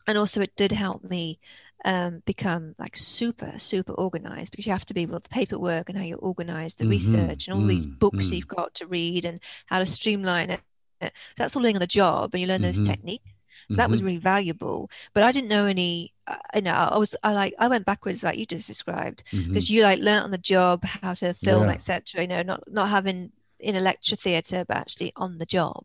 and 0.06 0.18
also 0.18 0.40
it 0.40 0.54
did 0.56 0.72
help 0.72 1.02
me 1.04 1.38
um, 1.84 2.22
become 2.24 2.74
like 2.78 2.96
super 2.96 3.52
super 3.58 3.92
organized 3.92 4.50
because 4.50 4.66
you 4.66 4.72
have 4.72 4.86
to 4.86 4.94
be 4.94 5.02
able 5.02 5.20
to 5.20 5.28
paperwork 5.28 5.88
and 5.88 5.96
how 5.96 6.04
you 6.04 6.16
organize 6.16 6.74
the 6.74 6.84
mm-hmm. 6.84 6.90
research 6.90 7.46
and 7.46 7.54
all 7.54 7.60
mm-hmm. 7.60 7.68
these 7.68 7.86
books 7.86 8.24
mm-hmm. 8.24 8.34
you've 8.34 8.48
got 8.48 8.74
to 8.74 8.86
read 8.86 9.24
and 9.24 9.40
how 9.66 9.78
to 9.78 9.86
streamline 9.86 10.50
it 10.50 11.12
that's 11.36 11.54
all 11.54 11.62
learning 11.62 11.76
on 11.76 11.80
the 11.80 11.86
job 11.86 12.30
and 12.32 12.40
you 12.40 12.46
learn 12.48 12.62
those 12.62 12.80
mm-hmm. 12.80 12.90
techniques 12.90 13.30
that 13.70 13.84
mm-hmm. 13.84 13.90
was 13.90 14.02
really 14.02 14.18
valuable 14.18 14.90
but 15.12 15.22
i 15.22 15.32
didn't 15.32 15.48
know 15.48 15.66
any 15.66 16.12
uh, 16.26 16.36
you 16.54 16.62
know 16.62 16.72
i 16.72 16.96
was 16.96 17.14
i 17.22 17.32
like 17.32 17.54
i 17.58 17.68
went 17.68 17.84
backwards 17.84 18.22
like 18.22 18.38
you 18.38 18.46
just 18.46 18.66
described 18.66 19.22
because 19.30 19.66
mm-hmm. 19.66 19.74
you 19.74 19.82
like 19.82 19.98
learn 19.98 20.22
on 20.22 20.30
the 20.30 20.38
job 20.38 20.84
how 20.84 21.14
to 21.14 21.34
film 21.34 21.64
yeah. 21.64 21.72
etc 21.72 22.22
you 22.22 22.28
know 22.28 22.42
not 22.42 22.62
not 22.70 22.88
having 22.88 23.32
in 23.58 23.76
a 23.76 23.80
lecture 23.80 24.16
theatre 24.16 24.64
but 24.66 24.76
actually 24.76 25.12
on 25.16 25.38
the 25.38 25.46
job 25.46 25.84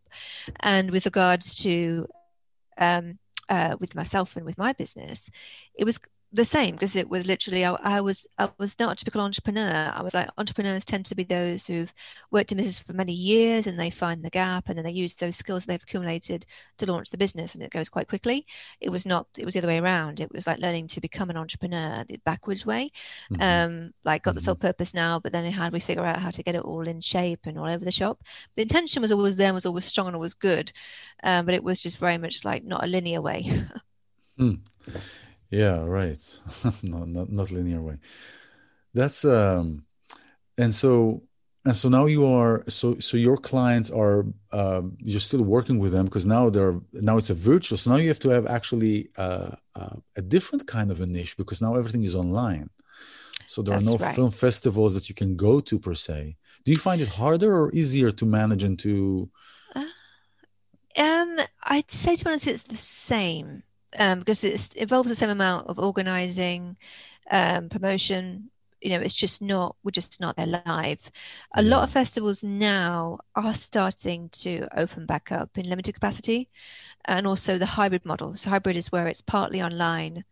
and 0.60 0.92
with 0.92 1.06
regards 1.06 1.56
to 1.56 2.08
um 2.78 3.18
uh, 3.50 3.76
with 3.80 3.96
myself 3.96 4.38
and 4.38 4.46
with 4.46 4.58
my 4.58 4.72
business 4.72 5.30
it 5.76 5.84
was 5.84 6.00
the 6.34 6.46
same 6.46 6.76
because 6.76 6.96
it 6.96 7.10
was 7.10 7.26
literally 7.26 7.66
I, 7.66 7.74
I, 7.74 8.02
was 8.02 8.26
I 8.38 8.50
was 8.58 8.80
not 8.80 8.94
a 8.94 8.96
typical 8.96 9.22
entrepreneur. 9.22 9.92
I 9.94 10.02
was 10.02 10.14
like 10.14 10.30
entrepreneurs 10.38 10.86
tend 10.86 11.06
to 11.08 11.16
be 11.16 11.24
those 11.24 11.68
who've 11.68 11.92
worked 12.32 12.52
in 12.52 12.58
business 12.58 12.80
for 12.80 12.94
many 12.94 13.12
years 13.12 13.68
and 13.68 13.78
they 13.78 13.90
find 13.90 14.24
the 14.24 14.30
gap 14.30 14.70
and 14.70 14.78
then 14.78 14.86
they 14.86 14.92
use 14.92 15.14
those 15.14 15.36
skills 15.36 15.66
they've 15.66 15.84
accumulated 15.84 16.46
to 16.78 16.86
launch 16.86 17.10
the 17.10 17.18
business 17.18 17.54
and 17.54 17.62
it 17.62 17.72
goes 17.72 17.90
quite 17.90 18.08
quickly. 18.08 18.46
It 18.80 18.90
was 18.90 19.06
not 19.06 19.28
it 19.38 19.44
was 19.44 19.56
the 19.56 19.60
other 19.60 19.68
way 19.68 19.80
around. 19.80 20.22
It 20.22 20.32
was 20.32 20.48
like 20.48 20.60
learning 20.60 20.88
to 20.90 21.02
become 21.02 21.30
an 21.30 21.38
entrepreneur 21.38 22.06
the 22.08 22.18
backwards 22.24 22.66
way. 22.66 22.92
Mm-hmm. 23.32 23.42
Um, 23.42 23.94
like 24.06 24.24
got 24.24 24.32
mm-hmm. 24.32 24.36
the 24.36 24.46
soul 24.46 24.56
purpose 24.56 24.94
now, 24.94 25.20
but 25.20 25.34
then 25.34 25.52
how 25.52 25.70
do 25.70 25.74
we 25.74 25.82
figure 25.82 26.06
out 26.06 26.22
how 26.22 26.32
to 26.32 26.44
get 26.44 26.56
it 26.56 26.62
all 26.62 26.88
in 26.88 27.02
shape 27.02 27.42
and 27.44 27.60
all 27.60 27.68
over 27.68 27.84
the 27.84 27.92
shop? 27.92 28.22
The 28.56 28.62
intention 28.62 29.02
was 29.02 29.12
always 29.12 29.36
there, 29.36 29.54
was 29.54 29.66
always 29.66 29.86
strong 29.86 30.08
and 30.08 30.16
always 30.16 30.34
good, 30.34 30.72
um, 31.24 31.46
but 31.46 31.56
it 31.56 31.64
was 31.64 31.82
just 31.82 31.98
very 31.98 32.18
much 32.18 32.46
like 32.46 32.64
not 32.64 32.86
a 32.86 32.88
linear 32.88 33.22
way. 33.22 33.66
mm. 34.40 34.60
Yeah, 35.52 35.84
right. 35.84 36.40
not, 36.84 37.10
not 37.10 37.30
not 37.30 37.52
linear 37.52 37.82
way. 37.82 37.98
That's 38.94 39.26
um, 39.26 39.86
and 40.58 40.74
so 40.74 41.24
and 41.66 41.76
so 41.76 41.90
now 41.90 42.06
you 42.06 42.26
are 42.26 42.64
so 42.70 42.98
so 43.00 43.18
your 43.18 43.38
clients 43.38 43.92
are 43.92 44.26
uh, 44.52 44.82
you're 44.98 45.20
still 45.20 45.44
working 45.44 45.78
with 45.78 45.92
them 45.92 46.06
because 46.06 46.26
now 46.26 46.50
they're 46.50 46.80
now 46.94 47.18
it's 47.18 47.30
a 47.30 47.34
virtual. 47.34 47.78
So 47.78 47.92
now 47.92 47.98
you 47.98 48.08
have 48.08 48.20
to 48.20 48.30
have 48.30 48.48
actually 48.48 49.10
uh, 49.18 49.52
uh, 49.76 49.98
a 50.16 50.22
different 50.22 50.68
kind 50.68 50.90
of 50.90 51.02
a 51.02 51.06
niche 51.06 51.36
because 51.38 51.62
now 51.62 51.76
everything 51.76 52.04
is 52.04 52.16
online. 52.16 52.70
So 53.46 53.62
there 53.62 53.76
That's 53.76 53.86
are 53.86 53.92
no 53.92 53.98
right. 53.98 54.16
film 54.16 54.32
festivals 54.32 54.94
that 54.94 55.10
you 55.10 55.16
can 55.16 55.36
go 55.36 55.60
to 55.60 55.78
per 55.78 55.96
se. 55.96 56.38
Do 56.64 56.72
you 56.72 56.78
find 56.78 57.02
it 57.02 57.10
harder 57.10 57.54
or 57.54 57.72
easier 57.74 58.12
to 58.12 58.26
manage 58.26 58.64
and 58.64 58.80
to? 58.80 59.30
Uh, 59.76 59.86
um, 60.98 61.40
I'd 61.64 61.92
say 61.92 62.16
to 62.16 62.24
be 62.24 62.30
honest, 62.30 62.48
it's 62.48 62.64
the 62.64 62.78
same 62.78 63.64
um, 63.98 64.20
because 64.20 64.44
it 64.44 64.76
involves 64.76 65.10
the 65.10 65.16
same 65.16 65.30
amount 65.30 65.68
of 65.68 65.80
organizing, 65.80 66.78
um, 67.30 67.70
promotion. 67.70 68.50
You 68.82 68.92
know, 68.92 69.00
it's 69.00 69.14
just 69.14 69.42
not 69.42 69.76
we're 69.84 69.92
just 69.92 70.20
not 70.20 70.36
there 70.38 70.64
live. 70.66 71.00
A 71.56 71.62
lot 71.62 71.84
of 71.84 71.92
festivals 71.92 72.44
now 72.44 73.20
are 73.36 73.54
starting 73.54 74.30
to 74.30 74.68
open 74.76 75.06
back 75.06 75.32
up 75.32 75.56
in 75.58 75.70
limited 75.70 75.94
capacity, 75.94 76.50
and 77.06 77.28
also 77.28 77.58
the 77.58 77.66
hybrid 77.66 78.06
model. 78.06 78.36
So 78.38 78.50
hybrid 78.50 78.76
is 78.76 78.92
where 78.92 79.08
it's 79.08 79.22
partly 79.22 79.62
online 79.62 80.24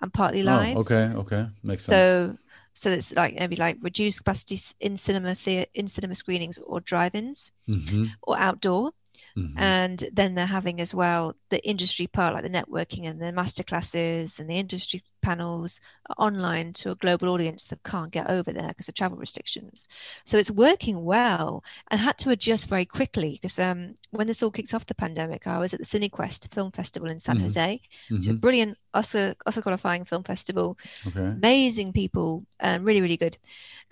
and 0.00 0.12
partly 0.12 0.40
oh, 0.40 0.46
live. 0.46 0.76
Oh, 0.76 0.80
okay, 0.80 1.12
okay, 1.16 1.46
makes 1.62 1.84
sense. 1.84 1.96
So 1.96 2.38
so 2.78 2.90
it's 2.90 3.12
like 3.12 3.34
maybe 3.34 3.56
like 3.56 3.76
reduced 3.82 4.18
capacity 4.18 4.60
in 4.78 4.96
cinema 4.96 5.34
theater 5.34 5.68
in 5.74 5.88
cinema 5.88 6.14
screenings 6.14 6.58
or 6.58 6.78
drive-ins 6.80 7.50
mm-hmm. 7.68 8.04
or 8.22 8.38
outdoor 8.38 8.92
Mm-hmm. 9.38 9.58
And 9.58 10.04
then 10.12 10.34
they're 10.34 10.46
having 10.46 10.80
as 10.80 10.94
well 10.94 11.34
the 11.50 11.64
industry 11.64 12.06
part, 12.06 12.34
like 12.34 12.42
the 12.42 12.50
networking 12.50 13.08
and 13.08 13.20
the 13.20 13.26
masterclasses 13.26 14.38
and 14.38 14.50
the 14.50 14.54
industry 14.54 15.02
panels 15.22 15.80
online 16.16 16.72
to 16.72 16.90
a 16.90 16.94
global 16.94 17.28
audience 17.28 17.66
that 17.66 17.82
can't 17.82 18.10
get 18.10 18.30
over 18.30 18.52
there 18.52 18.68
because 18.68 18.88
of 18.88 18.94
travel 18.94 19.18
restrictions. 19.18 19.86
So 20.24 20.38
it's 20.38 20.50
working 20.50 21.04
well 21.04 21.62
and 21.90 22.00
had 22.00 22.18
to 22.18 22.30
adjust 22.30 22.68
very 22.68 22.84
quickly 22.84 23.32
because 23.32 23.58
um, 23.58 23.94
when 24.10 24.26
this 24.26 24.42
all 24.42 24.50
kicks 24.50 24.74
off 24.74 24.86
the 24.86 24.94
pandemic, 24.94 25.46
I 25.46 25.58
was 25.58 25.72
at 25.72 25.80
the 25.80 25.86
Cinequest 25.86 26.52
Film 26.52 26.72
Festival 26.72 27.08
in 27.08 27.20
San 27.20 27.36
mm-hmm. 27.36 27.44
Jose, 27.44 27.80
mm-hmm. 28.10 28.30
a 28.30 28.34
brilliant 28.34 28.78
Oscar, 28.94 29.34
Oscar 29.46 29.62
qualifying 29.62 30.04
film 30.04 30.24
festival. 30.24 30.78
Okay. 31.06 31.20
Amazing 31.20 31.92
people, 31.92 32.44
um, 32.60 32.84
really, 32.84 33.00
really 33.00 33.16
good. 33.16 33.38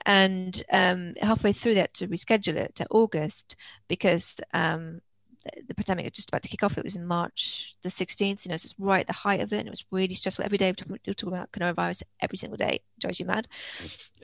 And 0.04 0.62
um, 0.72 1.14
halfway 1.20 1.52
through 1.52 1.74
that 1.74 1.94
to 1.94 2.08
reschedule 2.08 2.56
it 2.56 2.76
to 2.76 2.86
August 2.90 3.56
because 3.88 4.36
um, 4.52 5.00
the 5.66 5.74
pandemic 5.74 6.04
was 6.04 6.12
just 6.12 6.28
about 6.28 6.42
to 6.42 6.48
kick 6.48 6.62
off. 6.62 6.78
It 6.78 6.84
was 6.84 6.96
in 6.96 7.06
March 7.06 7.74
the 7.82 7.88
16th, 7.88 8.44
you 8.44 8.50
know, 8.50 8.56
so 8.56 8.66
it's 8.66 8.74
right 8.78 9.00
at 9.00 9.06
the 9.06 9.12
height 9.12 9.40
of 9.40 9.52
it. 9.52 9.58
And 9.58 9.68
it 9.68 9.70
was 9.70 9.84
really 9.90 10.14
stressful. 10.14 10.44
Every 10.44 10.58
day 10.58 10.72
we 10.88 10.98
were 11.06 11.14
talking 11.14 11.34
about 11.34 11.52
coronavirus 11.52 12.02
every 12.20 12.38
single 12.38 12.56
day. 12.56 12.74
It 12.74 13.00
drives 13.00 13.20
you 13.20 13.26
mad. 13.26 13.48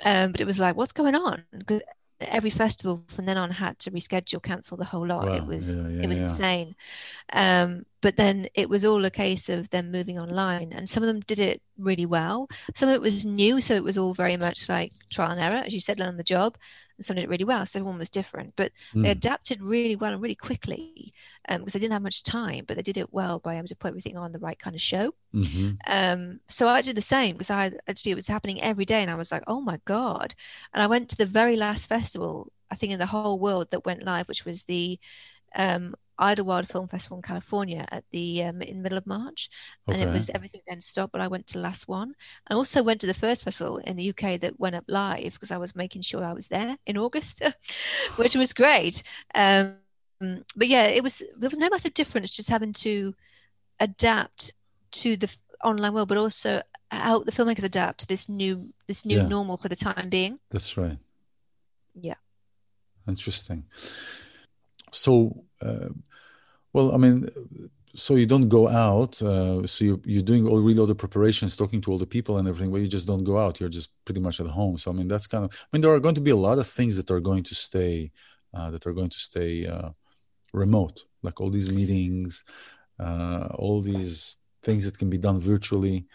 Um, 0.02 0.32
but 0.32 0.40
it 0.40 0.46
was 0.46 0.58
like, 0.58 0.76
what's 0.76 0.92
going 0.92 1.14
on? 1.14 1.44
Because 1.56 1.82
every 2.20 2.50
festival 2.50 3.04
from 3.08 3.26
then 3.26 3.36
on 3.36 3.50
had 3.50 3.78
to 3.80 3.90
reschedule, 3.90 4.42
cancel 4.42 4.76
the 4.76 4.84
whole 4.84 5.06
lot. 5.06 5.26
Wow. 5.26 5.34
It 5.34 5.46
was 5.46 5.74
yeah, 5.74 5.88
yeah, 5.88 6.02
it 6.02 6.08
was 6.08 6.18
yeah. 6.18 6.30
insane. 6.30 6.76
Um, 7.32 7.86
but 8.00 8.16
then 8.16 8.48
it 8.54 8.68
was 8.68 8.84
all 8.84 9.04
a 9.04 9.10
case 9.10 9.48
of 9.48 9.70
them 9.70 9.90
moving 9.90 10.18
online, 10.18 10.72
and 10.72 10.88
some 10.88 11.02
of 11.02 11.06
them 11.06 11.20
did 11.20 11.38
it 11.38 11.62
really 11.78 12.06
well. 12.06 12.48
Some 12.74 12.88
of 12.88 12.94
it 12.94 13.00
was 13.00 13.24
new, 13.24 13.60
so 13.60 13.74
it 13.74 13.84
was 13.84 13.98
all 13.98 14.14
very 14.14 14.36
much 14.36 14.68
like 14.68 14.92
trial 15.10 15.30
and 15.30 15.40
error, 15.40 15.62
as 15.64 15.72
you 15.72 15.80
said, 15.80 15.98
learn 15.98 16.16
the 16.16 16.22
job 16.22 16.56
and 16.96 17.04
some 17.04 17.16
did 17.16 17.24
it 17.24 17.28
really 17.28 17.44
well. 17.44 17.64
So 17.66 17.78
everyone 17.78 17.98
was 17.98 18.10
different, 18.10 18.54
but 18.56 18.72
mm. 18.94 19.02
they 19.02 19.10
adapted 19.10 19.62
really 19.62 19.96
well 19.96 20.12
and 20.12 20.22
really 20.22 20.34
quickly 20.34 21.12
because 21.48 21.60
um, 21.60 21.64
they 21.66 21.78
didn't 21.78 21.92
have 21.92 22.02
much 22.02 22.22
time, 22.22 22.64
but 22.66 22.76
they 22.76 22.82
did 22.82 22.98
it 22.98 23.12
well 23.12 23.38
by 23.38 23.56
able 23.56 23.68
to 23.68 23.76
put 23.76 23.88
everything 23.88 24.16
on 24.16 24.32
the 24.32 24.38
right 24.38 24.58
kind 24.58 24.76
of 24.76 24.82
show. 24.82 25.14
Mm-hmm. 25.34 25.72
Um, 25.86 26.40
so 26.48 26.68
I 26.68 26.80
did 26.82 26.96
the 26.96 27.02
same 27.02 27.36
because 27.36 27.50
I 27.50 27.72
actually 27.88 28.12
it 28.12 28.16
was 28.16 28.28
happening 28.28 28.62
every 28.62 28.84
day, 28.84 29.02
and 29.02 29.10
I 29.10 29.16
was 29.16 29.32
like, 29.32 29.44
oh 29.46 29.60
my 29.60 29.80
god! 29.84 30.34
And 30.72 30.82
I 30.82 30.86
went 30.86 31.08
to 31.10 31.16
the 31.16 31.26
very 31.26 31.56
last 31.56 31.88
festival 31.88 32.52
I 32.72 32.74
think 32.74 32.92
in 32.92 32.98
the 32.98 33.06
whole 33.06 33.38
world 33.38 33.68
that 33.70 33.84
went 33.84 34.02
live, 34.02 34.28
which 34.28 34.46
was 34.46 34.64
the 34.64 34.98
um, 35.54 35.94
Idyllwild 36.22 36.68
Film 36.68 36.86
Festival 36.86 37.18
in 37.18 37.22
California 37.22 37.84
at 37.90 38.04
the 38.12 38.44
um, 38.44 38.62
in 38.62 38.76
the 38.76 38.82
middle 38.82 38.98
of 38.98 39.06
March, 39.06 39.50
and 39.88 40.00
it 40.00 40.08
was 40.08 40.30
everything 40.32 40.60
then 40.68 40.80
stopped. 40.80 41.12
But 41.12 41.20
I 41.20 41.26
went 41.26 41.48
to 41.48 41.54
the 41.54 41.60
last 41.60 41.88
one. 41.88 42.14
I 42.48 42.54
also 42.54 42.82
went 42.82 43.00
to 43.00 43.08
the 43.08 43.14
first 43.14 43.42
festival 43.42 43.78
in 43.78 43.96
the 43.96 44.10
UK 44.10 44.40
that 44.40 44.60
went 44.60 44.76
up 44.76 44.84
live 44.86 45.32
because 45.34 45.50
I 45.50 45.56
was 45.56 45.74
making 45.74 46.02
sure 46.02 46.24
I 46.24 46.32
was 46.32 46.48
there 46.48 46.76
in 46.86 46.96
August, 46.96 47.42
which 48.16 48.36
was 48.36 48.52
great. 48.52 49.02
Um, 49.34 49.74
but 50.54 50.68
yeah, 50.68 50.84
it 50.84 51.02
was 51.02 51.22
there 51.36 51.50
was 51.50 51.58
no 51.58 51.68
massive 51.68 51.94
difference 51.94 52.30
just 52.30 52.48
having 52.48 52.72
to 52.74 53.14
adapt 53.80 54.52
to 54.92 55.16
the 55.16 55.28
online 55.64 55.92
world, 55.92 56.08
but 56.08 56.18
also 56.18 56.62
how 56.90 57.24
the 57.24 57.32
filmmakers 57.32 57.64
adapt 57.64 58.00
to 58.00 58.06
this 58.06 58.28
new 58.28 58.72
this 58.86 59.04
new 59.04 59.16
yeah. 59.16 59.28
normal 59.28 59.56
for 59.56 59.68
the 59.68 59.76
time 59.76 60.08
being. 60.08 60.38
That's 60.50 60.76
right. 60.76 60.98
Yeah. 61.94 62.14
Interesting. 63.08 63.64
So, 64.92 65.44
uh, 65.60 65.88
well, 66.72 66.94
I 66.94 66.98
mean, 66.98 67.28
so 67.94 68.14
you 68.14 68.26
don't 68.26 68.48
go 68.48 68.68
out. 68.68 69.20
Uh, 69.20 69.66
so 69.66 69.84
you, 69.84 70.02
you're 70.04 70.22
doing 70.22 70.46
all 70.46 70.60
really 70.60 70.78
all 70.78 70.86
the 70.86 70.94
preparations, 70.94 71.56
talking 71.56 71.80
to 71.82 71.90
all 71.92 71.98
the 71.98 72.06
people 72.06 72.38
and 72.38 72.48
everything, 72.48 72.72
but 72.72 72.80
you 72.80 72.88
just 72.88 73.06
don't 73.06 73.24
go 73.24 73.38
out. 73.38 73.60
You're 73.60 73.68
just 73.68 73.90
pretty 74.04 74.20
much 74.20 74.40
at 74.40 74.46
home. 74.46 74.78
So 74.78 74.90
I 74.90 74.94
mean, 74.94 75.08
that's 75.08 75.26
kind 75.26 75.44
of. 75.44 75.52
I 75.52 75.66
mean, 75.72 75.82
there 75.82 75.92
are 75.92 76.00
going 76.00 76.14
to 76.14 76.20
be 76.20 76.30
a 76.30 76.36
lot 76.36 76.58
of 76.58 76.66
things 76.66 76.96
that 76.96 77.10
are 77.10 77.20
going 77.20 77.42
to 77.44 77.54
stay, 77.54 78.10
uh, 78.54 78.70
that 78.70 78.86
are 78.86 78.92
going 78.92 79.10
to 79.10 79.18
stay 79.18 79.66
uh, 79.66 79.90
remote, 80.54 81.04
like 81.22 81.40
all 81.40 81.50
these 81.50 81.70
meetings, 81.70 82.44
uh, 82.98 83.48
all 83.54 83.80
these 83.80 84.36
things 84.62 84.84
that 84.84 84.98
can 84.98 85.10
be 85.10 85.18
done 85.18 85.38
virtually. 85.38 86.06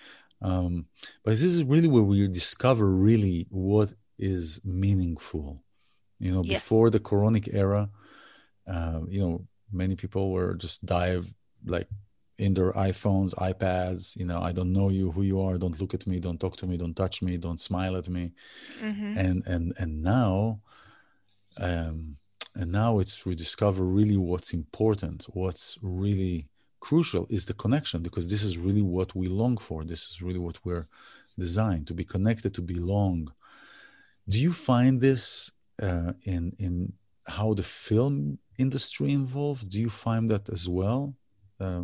Um, 0.41 0.85
but 1.23 1.31
this 1.31 1.43
is 1.43 1.63
really 1.63 1.87
where 1.87 2.03
we 2.03 2.27
discover 2.27 2.89
really 2.89 3.47
what 3.49 3.93
is 4.17 4.61
meaningful. 4.65 5.63
You 6.19 6.31
know, 6.31 6.43
yes. 6.43 6.59
before 6.59 6.89
the 6.89 6.99
Coronic 6.99 7.49
era, 7.53 7.89
uh, 8.67 9.01
you 9.07 9.19
know, 9.19 9.45
many 9.71 9.95
people 9.95 10.31
were 10.31 10.55
just 10.55 10.85
dive 10.85 11.33
like 11.65 11.87
in 12.37 12.53
their 12.53 12.71
iPhones, 12.73 13.33
iPads. 13.35 14.15
You 14.15 14.25
know, 14.25 14.41
I 14.41 14.51
don't 14.51 14.71
know 14.71 14.89
you, 14.89 15.11
who 15.11 15.23
you 15.23 15.41
are. 15.41 15.57
Don't 15.57 15.79
look 15.81 15.93
at 15.93 16.05
me. 16.07 16.19
Don't 16.19 16.39
talk 16.39 16.55
to 16.57 16.67
me. 16.67 16.77
Don't 16.77 16.95
touch 16.95 17.21
me. 17.21 17.37
Don't 17.37 17.59
smile 17.59 17.95
at 17.97 18.09
me. 18.09 18.31
Mm-hmm. 18.81 19.17
And 19.17 19.43
and 19.45 19.73
and 19.77 20.03
now, 20.03 20.59
um, 21.59 22.17
and 22.57 22.71
now 22.71 22.99
it's 22.99 23.25
we 23.25 23.35
discover 23.35 23.83
really 23.85 24.17
what's 24.17 24.53
important 24.53 25.25
what's 25.33 25.77
really 25.81 26.47
crucial 26.79 27.27
is 27.29 27.45
the 27.45 27.53
connection 27.53 28.01
because 28.01 28.29
this 28.29 28.43
is 28.43 28.57
really 28.57 28.81
what 28.81 29.15
we 29.15 29.27
long 29.27 29.57
for 29.57 29.83
this 29.83 30.09
is 30.09 30.21
really 30.21 30.39
what 30.39 30.59
we're 30.65 30.87
designed 31.37 31.85
to 31.87 31.93
be 31.93 32.03
connected 32.03 32.53
to 32.53 32.61
belong 32.61 33.27
do 34.29 34.41
you 34.41 34.51
find 34.51 34.99
this 34.99 35.51
uh, 35.81 36.13
in 36.23 36.53
in 36.57 36.91
how 37.27 37.53
the 37.53 37.63
film 37.63 38.37
industry 38.57 39.11
involved? 39.11 39.69
Do 39.69 39.79
you 39.79 39.89
find 39.89 40.29
that 40.29 40.49
as 40.49 40.67
well 40.67 41.15
uh, 41.59 41.83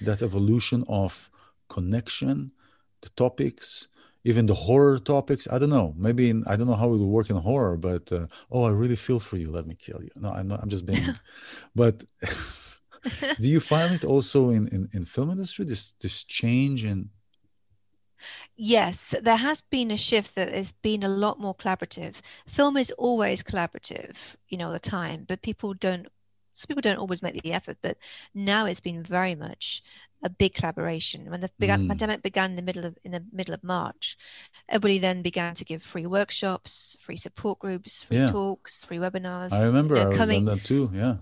that 0.00 0.22
evolution 0.22 0.84
of 0.88 1.30
connection 1.68 2.52
the 3.00 3.08
topics 3.10 3.88
even 4.24 4.46
the 4.46 4.54
horror 4.54 4.98
topics? 4.98 5.48
I 5.50 5.58
don't 5.58 5.70
know. 5.70 5.94
Maybe 5.96 6.30
in, 6.30 6.44
i 6.46 6.56
don't 6.56 6.68
know 6.68 6.80
how 6.82 6.92
it 6.92 6.98
will 6.98 7.10
work 7.10 7.30
in 7.30 7.36
horror 7.36 7.76
but 7.76 8.10
uh, 8.12 8.26
oh 8.50 8.64
i 8.64 8.70
really 8.70 8.96
feel 8.96 9.20
for 9.20 9.36
you. 9.36 9.50
Let 9.50 9.66
me 9.66 9.74
kill 9.74 10.00
you. 10.02 10.10
No 10.16 10.32
i'm 10.32 10.48
not 10.48 10.60
i'm 10.62 10.68
just 10.68 10.86
being 10.86 11.06
but 11.74 12.04
do 13.40 13.48
you 13.54 13.60
find 13.60 13.92
it 13.94 14.04
also 14.04 14.50
in, 14.50 14.68
in 14.68 14.88
in 14.92 15.04
film 15.04 15.30
industry 15.30 15.64
this 15.64 15.92
this 16.02 16.24
change 16.24 16.84
in 16.84 17.10
yes 18.62 19.14
there 19.22 19.36
has 19.36 19.60
been 19.60 19.90
a 19.90 19.96
shift 19.96 20.34
that 20.34 20.52
has 20.52 20.72
been 20.82 21.02
a 21.02 21.08
lot 21.08 21.40
more 21.40 21.54
collaborative 21.54 22.14
film 22.46 22.76
is 22.76 22.90
always 22.92 23.42
collaborative 23.42 24.14
you 24.48 24.56
know 24.56 24.66
all 24.66 24.72
the 24.72 24.78
time 24.78 25.24
but 25.28 25.42
people 25.42 25.74
don't 25.74 26.06
some 26.52 26.68
people 26.68 26.82
don't 26.82 26.98
always 26.98 27.22
make 27.22 27.42
the 27.42 27.52
effort 27.52 27.76
but 27.82 27.96
now 28.34 28.66
it's 28.66 28.80
been 28.80 29.02
very 29.02 29.34
much 29.34 29.82
a 30.22 30.30
big 30.30 30.54
collaboration. 30.54 31.30
When 31.30 31.40
the 31.40 31.50
mm. 31.60 31.88
pandemic 31.88 32.22
began 32.22 32.50
in 32.50 32.56
the 32.56 32.62
middle 32.62 32.84
of 32.84 32.96
in 33.04 33.10
the 33.10 33.24
middle 33.32 33.54
of 33.54 33.64
March, 33.64 34.16
everybody 34.68 34.98
then 34.98 35.22
began 35.22 35.54
to 35.56 35.64
give 35.64 35.82
free 35.82 36.06
workshops, 36.06 36.96
free 37.04 37.16
support 37.16 37.58
groups, 37.58 38.02
free 38.02 38.18
yeah. 38.18 38.30
talks, 38.30 38.84
free 38.84 38.98
webinars. 38.98 39.52
I 39.52 39.64
remember 39.64 39.96
you 39.96 40.04
know, 40.04 40.12
I 40.12 40.18
was 40.18 40.30
on 40.30 40.44
that 40.44 40.64
too. 40.64 40.90
Yeah. 40.92 41.16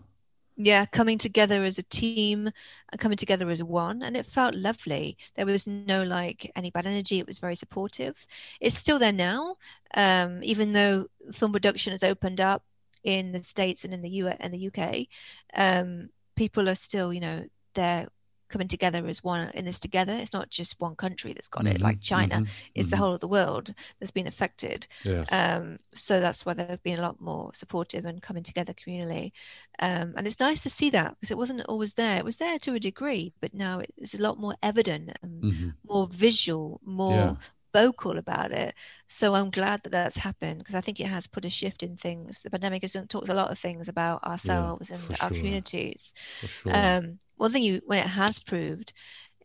Yeah, 0.63 0.85
coming 0.85 1.17
together 1.17 1.63
as 1.65 1.79
a 1.79 1.83
team 1.85 2.51
coming 2.99 3.17
together 3.17 3.49
as 3.49 3.63
one, 3.63 4.03
and 4.03 4.15
it 4.15 4.27
felt 4.27 4.55
lovely. 4.55 5.17
There 5.35 5.47
was 5.47 5.67
no 5.67 6.03
like 6.03 6.51
any 6.55 6.71
bad 6.71 6.87
energy. 6.87 7.19
It 7.19 7.27
was 7.27 7.39
very 7.39 7.57
supportive. 7.57 8.15
It's 8.61 8.77
still 8.77 8.99
there 8.99 9.13
now, 9.13 9.57
um, 9.95 10.45
even 10.45 10.75
though 10.75 11.07
film 11.33 11.53
production 11.53 11.93
has 11.93 12.03
opened 12.03 12.43
up 12.43 12.63
in 13.05 13.33
the 13.33 13.43
states 13.43 13.85
and 13.85 13.95
in 13.95 14.03
the 14.03 14.11
U 14.11 14.29
and 14.29 14.53
the 14.53 14.59
UK. 14.59 15.09
Um, 15.55 16.11
people 16.37 16.69
are 16.69 16.75
still, 16.75 17.11
you 17.13 17.21
know, 17.21 17.45
they're 17.75 18.09
coming 18.51 18.69
together 18.69 19.07
as 19.07 19.25
one 19.25 19.51
in 19.51 19.65
this 19.65 19.81
together. 19.81 20.13
It's 20.13 20.33
not 20.33 20.51
just 20.51 20.79
one 20.79 20.97
country 20.97 21.33
that's 21.33 21.49
got 21.49 21.65
mm-hmm, 21.65 21.77
it, 21.77 21.81
like 21.81 22.01
China. 22.01 22.37
Mm-hmm, 22.37 22.45
it's 22.75 22.87
mm-hmm. 22.87 22.91
the 22.91 22.97
whole 22.97 23.15
of 23.15 23.21
the 23.21 23.29
world 23.29 23.75
that's 23.99 24.11
been 24.11 24.27
affected. 24.27 24.87
Yes. 25.05 25.33
Um, 25.33 25.79
so 25.95 26.21
that's 26.21 26.45
why 26.45 26.55
they've 26.55 26.83
been 26.83 26.99
a 26.99 27.03
lot 27.03 27.21
more 27.21 27.53
supportive 27.55 28.05
and 28.05 28.23
coming 28.23 28.43
together 28.43 28.75
communally. 28.75 29.33
Um, 29.79 30.15
and 30.17 30.27
it's 30.27 30.41
nice 30.41 30.63
to 30.65 30.71
see 30.71 30.91
that 30.91 31.17
because 31.19 31.31
it 31.31 31.39
wasn't 31.39 31.63
always 31.67 31.95
there. 31.95 32.19
It 32.19 32.25
was 32.25 32.37
there 32.37 32.59
to 32.59 32.75
a 32.75 32.81
degree, 32.81 33.33
but 33.41 33.55
now 33.55 33.83
it's 33.97 34.15
a 34.15 34.23
lot 34.23 34.39
more 34.39 34.55
evident 34.63 35.17
and 35.23 35.43
mm-hmm. 35.43 35.69
more 35.89 36.09
visual, 36.09 36.81
more 36.85 37.13
yeah 37.13 37.37
vocal 37.73 38.19
about 38.19 38.53
it. 38.53 38.75
So 39.09 39.35
I'm 39.35 39.51
glad 39.51 39.83
that 39.85 39.91
that's 39.91 40.17
happened 40.17 40.59
because 40.59 40.75
I 40.75 40.81
think 40.81 41.01
it 41.01 41.07
has 41.07 41.27
put 41.27 41.45
a 41.45 41.51
shift 41.51 41.83
in 41.83 41.97
things. 41.97 42.43
The 42.43 42.51
pandemic 42.51 42.83
has 42.83 42.97
talked 43.09 43.29
a 43.29 43.35
lot 43.35 43.51
of 43.51 43.59
things 43.59 43.89
about 43.89 44.25
ourselves 44.25 44.89
yeah, 44.91 44.97
and 44.97 45.11
our 45.11 45.29
sure. 45.29 45.29
communities. 45.29 46.13
Sure. 46.45 46.73
Um, 46.75 47.19
one 47.41 47.53
thing 47.53 47.63
you, 47.63 47.83
when 47.87 47.99
it 47.99 48.09
has 48.09 48.39
proved, 48.39 48.93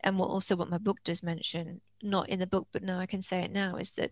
and 0.04 0.20
what 0.20 0.30
also 0.30 0.56
what 0.56 0.70
my 0.70 0.78
book 0.78 0.98
does 1.04 1.24
mention, 1.24 1.82
not 2.02 2.30
in 2.30 2.40
the 2.40 2.48
book, 2.48 2.68
but 2.72 2.84
now 2.84 3.00
I 3.00 3.06
can 3.06 3.22
say 3.22 3.42
it 3.42 3.52
now, 3.52 3.78
is 3.78 3.92
that 3.92 4.12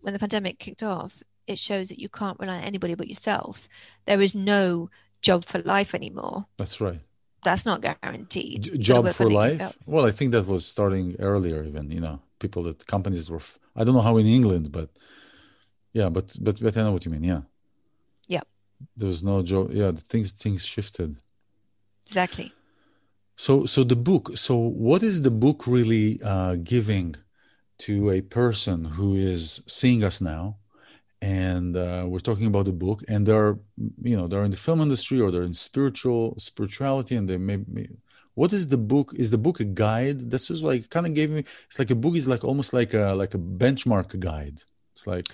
when 0.00 0.12
the 0.12 0.20
pandemic 0.20 0.58
kicked 0.58 0.82
off, 0.82 1.22
it 1.46 1.58
shows 1.58 1.88
that 1.88 1.98
you 1.98 2.08
can't 2.08 2.38
rely 2.38 2.58
on 2.58 2.64
anybody 2.64 2.94
but 2.94 3.08
yourself. 3.08 3.68
There 4.06 4.20
is 4.20 4.34
no 4.34 4.90
job 5.20 5.44
for 5.44 5.58
life 5.60 5.94
anymore. 5.94 6.46
That's 6.58 6.80
right 6.80 7.00
that's 7.44 7.64
not 7.64 7.80
guaranteed. 7.80 8.62
J- 8.64 8.78
job 8.78 9.08
for 9.10 9.30
life? 9.30 9.76
Well, 9.86 10.04
I 10.04 10.10
think 10.10 10.32
that 10.32 10.46
was 10.46 10.66
starting 10.66 11.16
earlier, 11.18 11.64
even. 11.64 11.90
You 11.90 12.00
know, 12.00 12.20
people 12.38 12.62
that 12.64 12.86
companies 12.86 13.30
were. 13.30 13.38
F- 13.38 13.58
I 13.74 13.84
don't 13.84 13.94
know 13.94 14.02
how 14.02 14.16
in 14.18 14.26
England, 14.26 14.72
but 14.72 14.90
yeah, 15.92 16.08
but 16.08 16.36
but 16.40 16.60
but 16.60 16.76
I 16.76 16.82
know 16.82 16.92
what 16.92 17.04
you 17.04 17.10
mean. 17.10 17.24
Yeah. 17.24 17.42
Yeah. 18.26 18.42
There's 18.96 19.22
no 19.22 19.42
job. 19.42 19.70
Yeah, 19.72 19.92
things 19.92 20.32
things 20.32 20.64
shifted. 20.64 21.16
Exactly. 22.06 22.52
So 23.44 23.64
so 23.64 23.84
the 23.84 23.96
book. 23.96 24.36
So 24.36 24.54
what 24.56 25.02
is 25.02 25.22
the 25.22 25.30
book 25.30 25.66
really 25.66 26.20
uh, 26.22 26.56
giving 26.56 27.16
to 27.78 28.10
a 28.10 28.20
person 28.20 28.84
who 28.84 29.14
is 29.14 29.62
seeing 29.66 30.04
us 30.04 30.20
now? 30.20 30.58
and 31.22 31.76
uh, 31.76 32.04
we're 32.08 32.26
talking 32.30 32.46
about 32.46 32.64
the 32.64 32.72
book 32.72 33.02
and 33.06 33.26
they're 33.26 33.58
you 34.02 34.16
know 34.16 34.26
they're 34.26 34.42
in 34.48 34.50
the 34.50 34.56
film 34.56 34.80
industry 34.80 35.20
or 35.20 35.30
they're 35.30 35.50
in 35.52 35.52
spiritual 35.52 36.34
spirituality 36.38 37.14
and 37.14 37.28
they 37.28 37.36
may, 37.36 37.58
may 37.68 37.86
what 38.40 38.54
is 38.54 38.68
the 38.68 38.78
book 38.78 39.12
is 39.22 39.30
the 39.30 39.42
book 39.46 39.60
a 39.60 39.64
guide 39.64 40.18
this 40.30 40.50
is 40.50 40.62
like 40.62 40.88
kind 40.88 41.06
of 41.06 41.12
gave 41.12 41.28
me 41.28 41.40
it's 41.40 41.78
like 41.78 41.90
a 41.90 41.94
book 42.04 42.16
is 42.16 42.26
like 42.26 42.42
almost 42.42 42.72
like 42.72 42.94
a 42.94 43.12
like 43.22 43.34
a 43.34 43.38
benchmark 43.38 44.18
guide 44.18 44.58
it's 44.94 45.06
like 45.06 45.26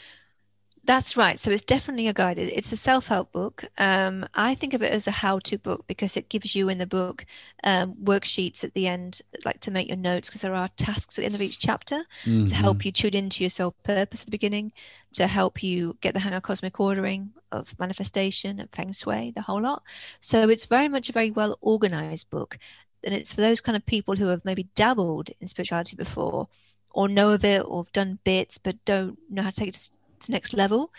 that's 0.87 1.17
right. 1.17 1.39
So 1.39 1.51
it's 1.51 1.65
definitely 1.65 2.07
a 2.07 2.13
guide. 2.13 2.39
It's 2.39 2.73
a 2.73 2.77
self 2.77 3.09
help 3.09 3.33
book. 3.33 3.65
Um, 3.77 4.27
I 4.35 4.55
think 4.55 4.73
of 4.73 4.83
it 4.83 4.93
as 4.93 5.07
a 5.07 5.11
how 5.11 5.41
to 5.41 5.59
book 5.59 5.85
because 5.87 6.17
it 6.17 6.29
gives 6.29 6.55
you 6.55 6.69
in 6.69 6.79
the 6.79 6.87
book 6.87 7.27
um, 7.65 7.95
worksheets 7.95 8.63
at 8.63 8.73
the 8.75 8.87
end, 8.87 9.21
like 9.45 9.61
to 9.63 9.71
make 9.71 9.89
your 9.89 9.97
notes, 9.97 10.29
because 10.29 10.43
there 10.43 10.55
are 10.55 10.69
tasks 10.77 11.19
at 11.19 11.23
the 11.23 11.25
end 11.25 11.35
of 11.35 11.43
each 11.43 11.59
chapter 11.59 12.05
mm-hmm. 12.25 12.47
to 12.47 12.55
help 12.55 12.85
you 12.85 12.93
tune 12.93 13.15
into 13.15 13.43
your 13.43 13.51
soul 13.51 13.75
purpose 13.83 14.21
at 14.21 14.27
the 14.27 14.31
beginning, 14.31 14.73
to 15.15 15.27
help 15.27 15.63
you 15.63 15.97
get 16.01 16.15
the 16.15 16.21
hang 16.21 16.35
of 16.35 16.43
cosmic 16.43 16.79
ordering, 16.79 17.33
of 17.51 17.75
manifestation, 17.79 18.61
and 18.61 18.71
feng 18.71 18.93
shui, 18.93 19.33
the 19.35 19.43
whole 19.43 19.61
lot. 19.61 19.83
So 20.21 20.49
it's 20.49 20.67
very 20.67 20.89
much 20.89 21.09
a 21.09 21.13
very 21.13 21.33
well 21.33 21.59
organized 21.61 22.31
book. 22.31 22.59
And 23.03 23.15
it's 23.15 23.33
for 23.33 23.41
those 23.41 23.61
kind 23.61 23.77
of 23.77 23.85
people 23.87 24.17
who 24.17 24.29
have 24.29 24.45
maybe 24.45 24.69
dabbled 24.75 25.31
in 25.41 25.49
spirituality 25.49 25.97
before 25.97 26.49
or 26.97 27.09
know 27.09 27.33
of 27.33 27.45
it 27.45 27.63
or 27.67 27.85
have 27.85 27.93
done 27.93 28.19
bits 28.25 28.57
but 28.57 28.83
don't 28.87 29.19
know 29.29 29.43
how 29.43 29.51
to 29.51 29.57
take 29.57 29.69
it 29.69 29.91
to 30.21 30.33
next 30.33 30.53
level 30.53 30.93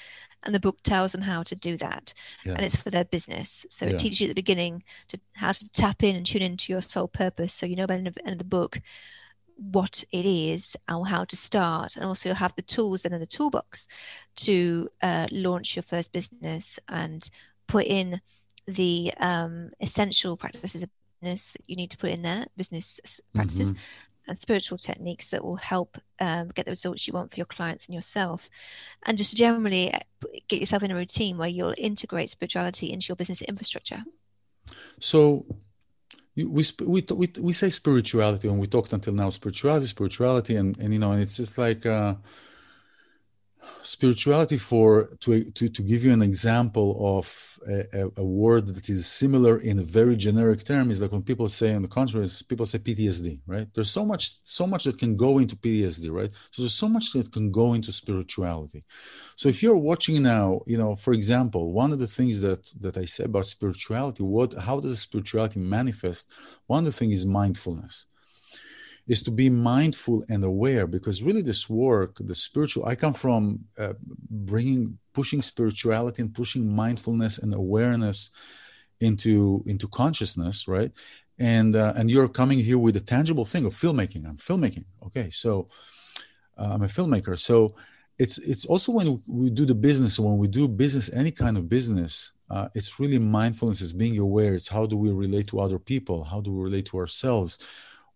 and 0.44 0.54
the 0.54 0.60
book 0.60 0.82
tells 0.84 1.12
them 1.12 1.22
how 1.22 1.44
to 1.44 1.56
do 1.56 1.78
that. 1.78 2.14
Yeah. 2.46 2.54
and 2.54 2.62
it's 2.62 2.78
for 2.78 2.90
their 2.90 3.06
business. 3.06 3.66
So 3.70 3.86
yeah. 3.86 3.94
it 3.94 4.00
teaches 4.00 4.22
you 4.22 4.26
at 4.26 4.30
the 4.30 4.42
beginning 4.42 4.84
to 5.10 5.20
how 5.34 5.52
to 5.52 5.70
tap 5.70 6.04
in 6.04 6.16
and 6.16 6.26
tune 6.26 6.42
into 6.42 6.72
your 6.72 6.82
soul 6.82 7.08
purpose. 7.08 7.54
So 7.54 7.66
you 7.66 7.76
know 7.76 7.88
by 7.88 7.98
the 7.98 8.14
end 8.26 8.34
of 8.34 8.38
the 8.40 8.44
book 8.46 8.80
what 9.58 10.04
it 10.12 10.26
is 10.26 10.76
and 10.88 11.08
how 11.08 11.26
to 11.26 11.36
start. 11.36 11.96
And 11.96 12.06
also 12.06 12.30
you 12.30 12.36
have 12.36 12.56
the 12.56 12.62
tools 12.62 13.02
then 13.02 13.14
in 13.14 13.20
the 13.20 13.26
toolbox 13.26 13.88
to 14.38 14.90
uh, 15.02 15.28
launch 15.32 15.76
your 15.76 15.84
first 15.84 16.14
business 16.14 16.80
and 16.88 17.30
put 17.68 17.86
in 17.86 18.22
the 18.68 19.14
um, 19.20 19.72
essential 19.82 20.38
practices 20.38 20.84
of 20.84 20.90
business 21.22 21.52
that 21.52 21.68
you 21.68 21.76
need 21.76 21.90
to 21.90 21.98
put 21.98 22.12
in 22.12 22.22
there 22.22 22.46
business 22.56 23.00
practices. 23.34 23.72
Mm-hmm 23.72 23.82
and 24.28 24.40
spiritual 24.40 24.78
techniques 24.78 25.30
that 25.30 25.44
will 25.44 25.56
help 25.56 25.98
um, 26.20 26.50
get 26.50 26.66
the 26.66 26.72
results 26.72 27.08
you 27.08 27.14
want 27.14 27.32
for 27.32 27.38
your 27.38 27.46
clients 27.46 27.86
and 27.86 27.96
yourself. 27.96 28.50
And 29.06 29.18
just 29.18 29.36
generally 29.36 29.94
uh, 29.94 30.00
get 30.48 30.60
yourself 30.60 30.84
in 30.84 30.92
a 30.92 30.96
routine 30.96 31.38
where 31.38 31.48
you'll 31.48 31.76
integrate 31.78 32.30
spirituality 32.30 32.92
into 32.92 33.08
your 33.10 33.16
business 33.16 33.42
infrastructure. 33.42 34.04
So, 35.00 35.46
we, 36.36 36.64
we, 36.86 37.04
we, 37.16 37.30
we 37.42 37.54
say 37.54 37.70
spirituality, 37.70 38.48
and 38.48 38.60
we 38.60 38.68
talked 38.68 38.94
until 38.94 39.14
now 39.14 39.32
spirituality, 39.32 39.88
spirituality, 39.88 40.56
and, 40.56 40.78
and 40.78 40.94
you 40.94 41.00
know, 41.00 41.12
and 41.12 41.22
it's 41.22 41.38
just 41.38 41.58
like, 41.58 41.84
uh, 41.86 42.14
spirituality 43.84 44.58
for 44.58 45.10
to, 45.22 45.50
to 45.52 45.70
to 45.70 45.82
give 45.82 46.04
you 46.04 46.12
an 46.12 46.22
example 46.22 47.18
of 47.18 47.58
a, 47.68 48.10
a, 48.18 48.24
word 48.24 48.68
that 48.68 48.90
is 48.90 49.08
similar 49.08 49.60
in 49.60 49.80
a 49.80 49.84
very 49.84 50.16
generic 50.16 50.64
term 50.64 50.92
is 50.92 51.02
like 51.02 51.12
when 51.12 51.22
people 51.22 51.48
say 51.50 51.74
on 51.74 51.82
the 51.82 51.88
contrary 51.88 52.28
people 52.50 52.66
say 52.66 52.80
ptsd 52.80 53.40
right? 53.48 53.68
There's 53.74 53.92
so 53.92 54.06
much 54.06 54.24
so 54.44 54.68
much 54.68 54.84
that 54.86 54.98
can 54.98 55.16
go 55.16 55.40
into 55.40 55.56
ptsd 55.56 56.12
right? 56.12 56.34
So 56.52 56.62
there's 56.62 56.74
so 56.74 56.90
much 56.90 57.12
that 57.14 57.32
can 57.32 57.52
go 57.52 57.74
into 57.74 57.92
spirituality. 57.92 58.84
So 59.36 59.50
if 59.50 59.64
you're 59.64 59.78
watching 59.78 60.22
now 60.22 60.62
you 60.66 60.78
know 60.78 60.96
for 60.96 61.14
example 61.14 61.72
one 61.72 61.92
of 61.94 62.00
the 62.00 62.08
things 62.08 62.42
that 62.42 62.64
that 62.82 62.98
i 62.98 63.06
say 63.06 63.26
about 63.26 63.46
spirituality 63.46 64.24
what 64.24 64.54
how 64.54 64.80
does 64.80 65.00
spirituality 65.00 65.60
manifest? 65.60 66.34
One 66.68 66.80
of 66.80 66.86
the 66.86 66.92
things 66.92 67.14
is 67.14 67.26
mindfulness 67.26 68.08
is 69.08 69.24
to 69.24 69.32
be 69.32 69.50
mindful 69.50 70.24
and 70.30 70.44
aware 70.44 70.86
because 70.86 71.24
really 71.24 71.42
this 71.42 71.70
work 71.70 72.18
the 72.20 72.36
spiritual 72.36 72.86
i 72.86 72.96
come 72.96 73.14
from 73.14 73.60
uh, 73.80 73.94
bringing 74.30 74.98
pushing 75.14 75.42
spirituality 75.42 76.22
and 76.22 76.34
pushing 76.34 76.64
mindfulness 76.76 77.40
and 77.40 77.54
awareness 77.54 78.32
into 79.00 79.64
into 79.66 79.88
consciousness 79.88 80.68
right? 80.68 80.92
And 81.40 81.76
uh, 81.76 81.94
and 81.98 82.10
you're 82.10 82.28
coming 82.28 82.60
here 82.60 82.80
with 82.80 82.96
a 82.98 83.06
tangible 83.16 83.46
thing 83.46 83.66
of 83.66 83.74
filmmaking. 83.74 84.28
I'm 84.28 84.38
filmmaking. 84.38 84.86
Okay 85.08 85.30
so 85.30 85.70
uh, 86.58 86.70
i'm 86.74 86.84
a 86.84 86.88
filmmaker. 86.88 87.38
So 87.38 87.76
it's 88.18 88.38
it's 88.40 88.66
also 88.66 88.92
when 88.92 89.22
we 89.28 89.50
do 89.50 89.66
the 89.66 89.76
business 89.76 90.20
when 90.20 90.38
we 90.38 90.48
do 90.48 90.68
business 90.68 91.12
any 91.14 91.32
kind 91.32 91.58
of 91.58 91.70
business 91.70 92.32
uh, 92.50 92.70
it's 92.74 93.00
really 93.00 93.20
mindfulness 93.20 93.82
it's 93.82 93.92
being 93.92 94.18
aware. 94.20 94.54
It's 94.56 94.70
how 94.70 94.86
do 94.86 94.96
we 94.98 95.12
relate 95.12 95.48
to 95.48 95.60
other 95.60 95.80
people? 95.80 96.24
How 96.24 96.40
do 96.42 96.50
we 96.54 96.62
relate 96.64 96.86
to 96.88 96.98
ourselves 96.98 97.52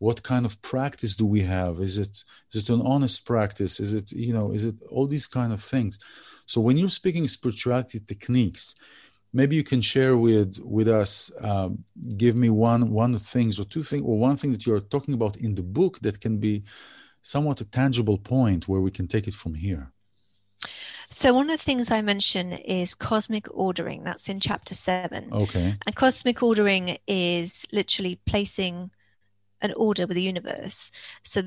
what 0.01 0.23
kind 0.23 0.45
of 0.47 0.59
practice 0.73 1.13
do 1.15 1.25
we 1.35 1.41
have? 1.41 1.73
Is 1.79 1.95
it 1.97 2.23
is 2.51 2.63
it 2.63 2.69
an 2.69 2.81
honest 2.93 3.19
practice? 3.31 3.79
Is 3.79 3.91
it 3.93 4.11
you 4.11 4.33
know 4.33 4.47
is 4.51 4.65
it 4.65 4.77
all 4.89 5.07
these 5.07 5.27
kind 5.27 5.51
of 5.53 5.61
things? 5.73 5.93
So 6.45 6.59
when 6.59 6.77
you're 6.77 6.99
speaking 7.01 7.27
spirituality 7.27 7.99
techniques 7.99 8.63
maybe 9.33 9.55
you 9.55 9.63
can 9.63 9.81
share 9.81 10.17
with 10.17 10.59
with 10.77 10.87
us 10.87 11.31
um, 11.41 11.83
give 12.17 12.35
me 12.35 12.49
one 12.49 12.91
one 12.91 13.17
things 13.17 13.59
or 13.59 13.65
two 13.65 13.83
things 13.83 14.03
or 14.03 14.17
one 14.17 14.35
thing 14.35 14.51
that 14.51 14.65
you're 14.65 14.87
talking 14.93 15.13
about 15.13 15.37
in 15.37 15.55
the 15.55 15.63
book 15.63 15.99
that 15.99 16.19
can 16.19 16.37
be 16.37 16.63
somewhat 17.21 17.61
a 17.61 17.65
tangible 17.65 18.17
point 18.17 18.67
where 18.67 18.81
we 18.81 18.91
can 18.91 19.07
take 19.07 19.27
it 19.27 19.33
from 19.33 19.53
here. 19.53 19.91
So 21.09 21.33
one 21.33 21.49
of 21.49 21.59
the 21.59 21.63
things 21.63 21.91
i 21.91 22.01
mention 22.01 22.53
is 22.53 22.95
cosmic 22.95 23.45
ordering. 23.51 24.03
That's 24.03 24.29
in 24.29 24.39
chapter 24.39 24.73
7 24.73 25.29
okay. 25.31 25.75
And 25.85 25.95
cosmic 25.95 26.41
ordering 26.41 26.97
is 27.07 27.65
literally 27.71 28.19
placing 28.25 28.91
an 29.61 29.73
order 29.75 30.07
with 30.07 30.15
the 30.15 30.23
universe 30.23 30.91
so 31.23 31.43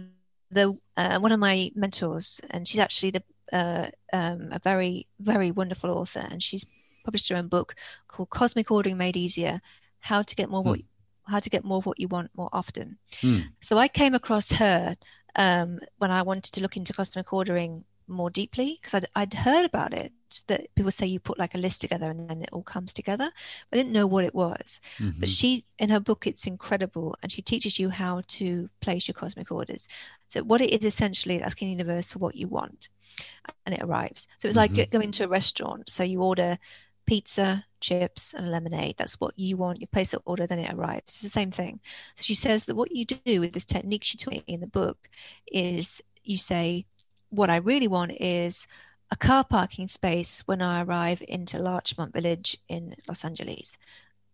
the 0.50 0.76
uh, 0.96 1.18
one 1.18 1.32
of 1.32 1.40
my 1.40 1.70
mentors 1.74 2.40
and 2.50 2.68
she's 2.68 2.80
actually 2.80 3.10
the 3.10 3.22
uh, 3.52 3.88
um, 4.12 4.48
a 4.52 4.58
very 4.58 5.06
very 5.20 5.50
wonderful 5.50 5.90
author 5.90 6.26
and 6.30 6.42
she's 6.42 6.66
published 7.04 7.28
her 7.28 7.36
own 7.36 7.48
book 7.48 7.74
called 8.08 8.30
Cosmic 8.30 8.70
Ordering 8.70 8.96
Made 8.96 9.16
Easier: 9.16 9.60
How 10.00 10.22
to 10.22 10.34
Get 10.34 10.48
More 10.48 10.62
hmm. 10.62 10.70
what 10.70 10.80
How 11.26 11.38
to 11.38 11.50
Get 11.50 11.64
More 11.64 11.78
of 11.78 11.86
What 11.86 12.00
You 12.00 12.08
Want 12.08 12.30
More 12.34 12.48
Often. 12.52 12.98
Hmm. 13.20 13.40
So 13.60 13.78
I 13.78 13.88
came 13.88 14.14
across 14.14 14.50
her 14.50 14.96
um, 15.36 15.80
when 15.98 16.10
I 16.10 16.22
wanted 16.22 16.52
to 16.54 16.62
look 16.62 16.76
into 16.76 16.92
cosmic 16.92 17.32
ordering 17.32 17.84
more 18.06 18.30
deeply 18.30 18.78
because 18.80 18.94
I'd, 18.94 19.08
I'd 19.14 19.34
heard 19.34 19.64
about 19.64 19.94
it 19.94 20.12
that 20.48 20.74
people 20.74 20.90
say 20.90 21.06
you 21.06 21.20
put 21.20 21.38
like 21.38 21.54
a 21.54 21.58
list 21.58 21.80
together 21.80 22.10
and 22.10 22.28
then 22.28 22.42
it 22.42 22.48
all 22.52 22.62
comes 22.62 22.92
together 22.92 23.30
i 23.72 23.76
didn't 23.76 23.92
know 23.92 24.06
what 24.06 24.24
it 24.24 24.34
was 24.34 24.80
mm-hmm. 24.98 25.20
but 25.20 25.28
she 25.28 25.64
in 25.78 25.90
her 25.90 26.00
book 26.00 26.26
it's 26.26 26.46
incredible 26.46 27.16
and 27.22 27.32
she 27.32 27.42
teaches 27.42 27.78
you 27.78 27.90
how 27.90 28.22
to 28.28 28.68
place 28.80 29.08
your 29.08 29.14
cosmic 29.14 29.50
orders 29.50 29.88
so 30.28 30.42
what 30.42 30.60
it 30.60 30.70
is 30.70 30.84
essentially 30.84 31.36
is 31.36 31.42
asking 31.42 31.68
the 31.68 31.72
universe 31.72 32.12
for 32.12 32.18
what 32.18 32.36
you 32.36 32.48
want 32.48 32.88
and 33.66 33.74
it 33.74 33.82
arrives 33.82 34.26
so 34.38 34.48
it's 34.48 34.56
mm-hmm. 34.56 34.76
like 34.76 34.90
going 34.90 35.12
to 35.12 35.24
a 35.24 35.28
restaurant 35.28 35.88
so 35.88 36.02
you 36.02 36.22
order 36.22 36.58
pizza, 37.06 37.64
chips, 37.80 38.34
and 38.34 38.50
lemonade. 38.50 38.96
That's 38.98 39.20
what 39.20 39.38
you 39.38 39.56
want. 39.56 39.80
You 39.80 39.86
place 39.86 40.10
the 40.10 40.20
order, 40.24 40.46
then 40.46 40.58
it 40.58 40.72
arrives. 40.72 41.14
It's 41.14 41.20
the 41.22 41.28
same 41.28 41.50
thing. 41.50 41.80
So 42.16 42.22
she 42.22 42.34
says 42.34 42.64
that 42.64 42.76
what 42.76 42.92
you 42.92 43.04
do 43.04 43.40
with 43.40 43.52
this 43.52 43.64
technique 43.64 44.04
she 44.04 44.16
taught 44.16 44.34
me 44.34 44.44
in 44.46 44.60
the 44.60 44.66
book 44.66 45.08
is 45.50 46.00
you 46.22 46.38
say, 46.38 46.86
What 47.30 47.50
I 47.50 47.56
really 47.56 47.88
want 47.88 48.12
is 48.20 48.66
a 49.14 49.16
car 49.16 49.44
parking 49.44 49.86
space 49.86 50.42
when 50.44 50.60
I 50.60 50.82
arrive 50.82 51.22
into 51.28 51.60
Larchmont 51.60 52.12
Village 52.12 52.58
in 52.68 52.96
Los 53.06 53.24
Angeles. 53.24 53.78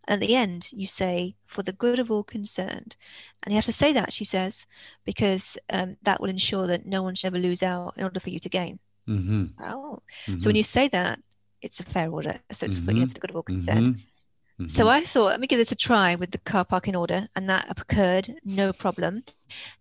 And 0.07 0.21
at 0.21 0.27
the 0.27 0.35
end, 0.35 0.69
you 0.71 0.87
say, 0.87 1.35
for 1.45 1.61
the 1.61 1.71
good 1.71 1.99
of 1.99 2.09
all 2.09 2.23
concerned. 2.23 2.95
And 3.43 3.53
you 3.53 3.57
have 3.57 3.65
to 3.65 3.71
say 3.71 3.93
that, 3.93 4.11
she 4.11 4.25
says, 4.25 4.65
because 5.05 5.55
um, 5.69 5.97
that 6.01 6.19
will 6.19 6.29
ensure 6.29 6.65
that 6.65 6.87
no 6.87 7.03
one 7.03 7.13
should 7.13 7.27
ever 7.27 7.37
lose 7.37 7.61
out 7.61 7.93
in 7.95 8.03
order 8.03 8.19
for 8.19 8.31
you 8.31 8.39
to 8.39 8.49
gain. 8.49 8.79
Mm-hmm. 9.07 9.43
Oh. 9.63 10.01
Mm-hmm. 10.25 10.39
So 10.39 10.47
when 10.47 10.55
you 10.55 10.63
say 10.63 10.87
that, 10.87 11.19
it's 11.61 11.79
a 11.79 11.83
fair 11.83 12.09
order. 12.09 12.39
So 12.51 12.65
it's 12.65 12.77
mm-hmm. 12.77 12.85
for, 12.85 12.91
you 12.91 12.99
know, 13.01 13.07
for 13.07 13.13
the 13.13 13.19
good 13.19 13.29
of 13.29 13.35
all 13.35 13.43
concerned. 13.43 13.97
Mm-hmm. 13.97 14.69
So 14.69 14.89
I 14.89 15.05
thought, 15.05 15.27
let 15.27 15.39
me 15.39 15.47
give 15.47 15.59
this 15.59 15.71
a 15.71 15.75
try 15.75 16.15
with 16.15 16.31
the 16.31 16.39
car 16.39 16.65
parking 16.65 16.95
order, 16.95 17.27
and 17.35 17.47
that 17.49 17.67
occurred, 17.69 18.33
no 18.43 18.73
problem. 18.73 19.23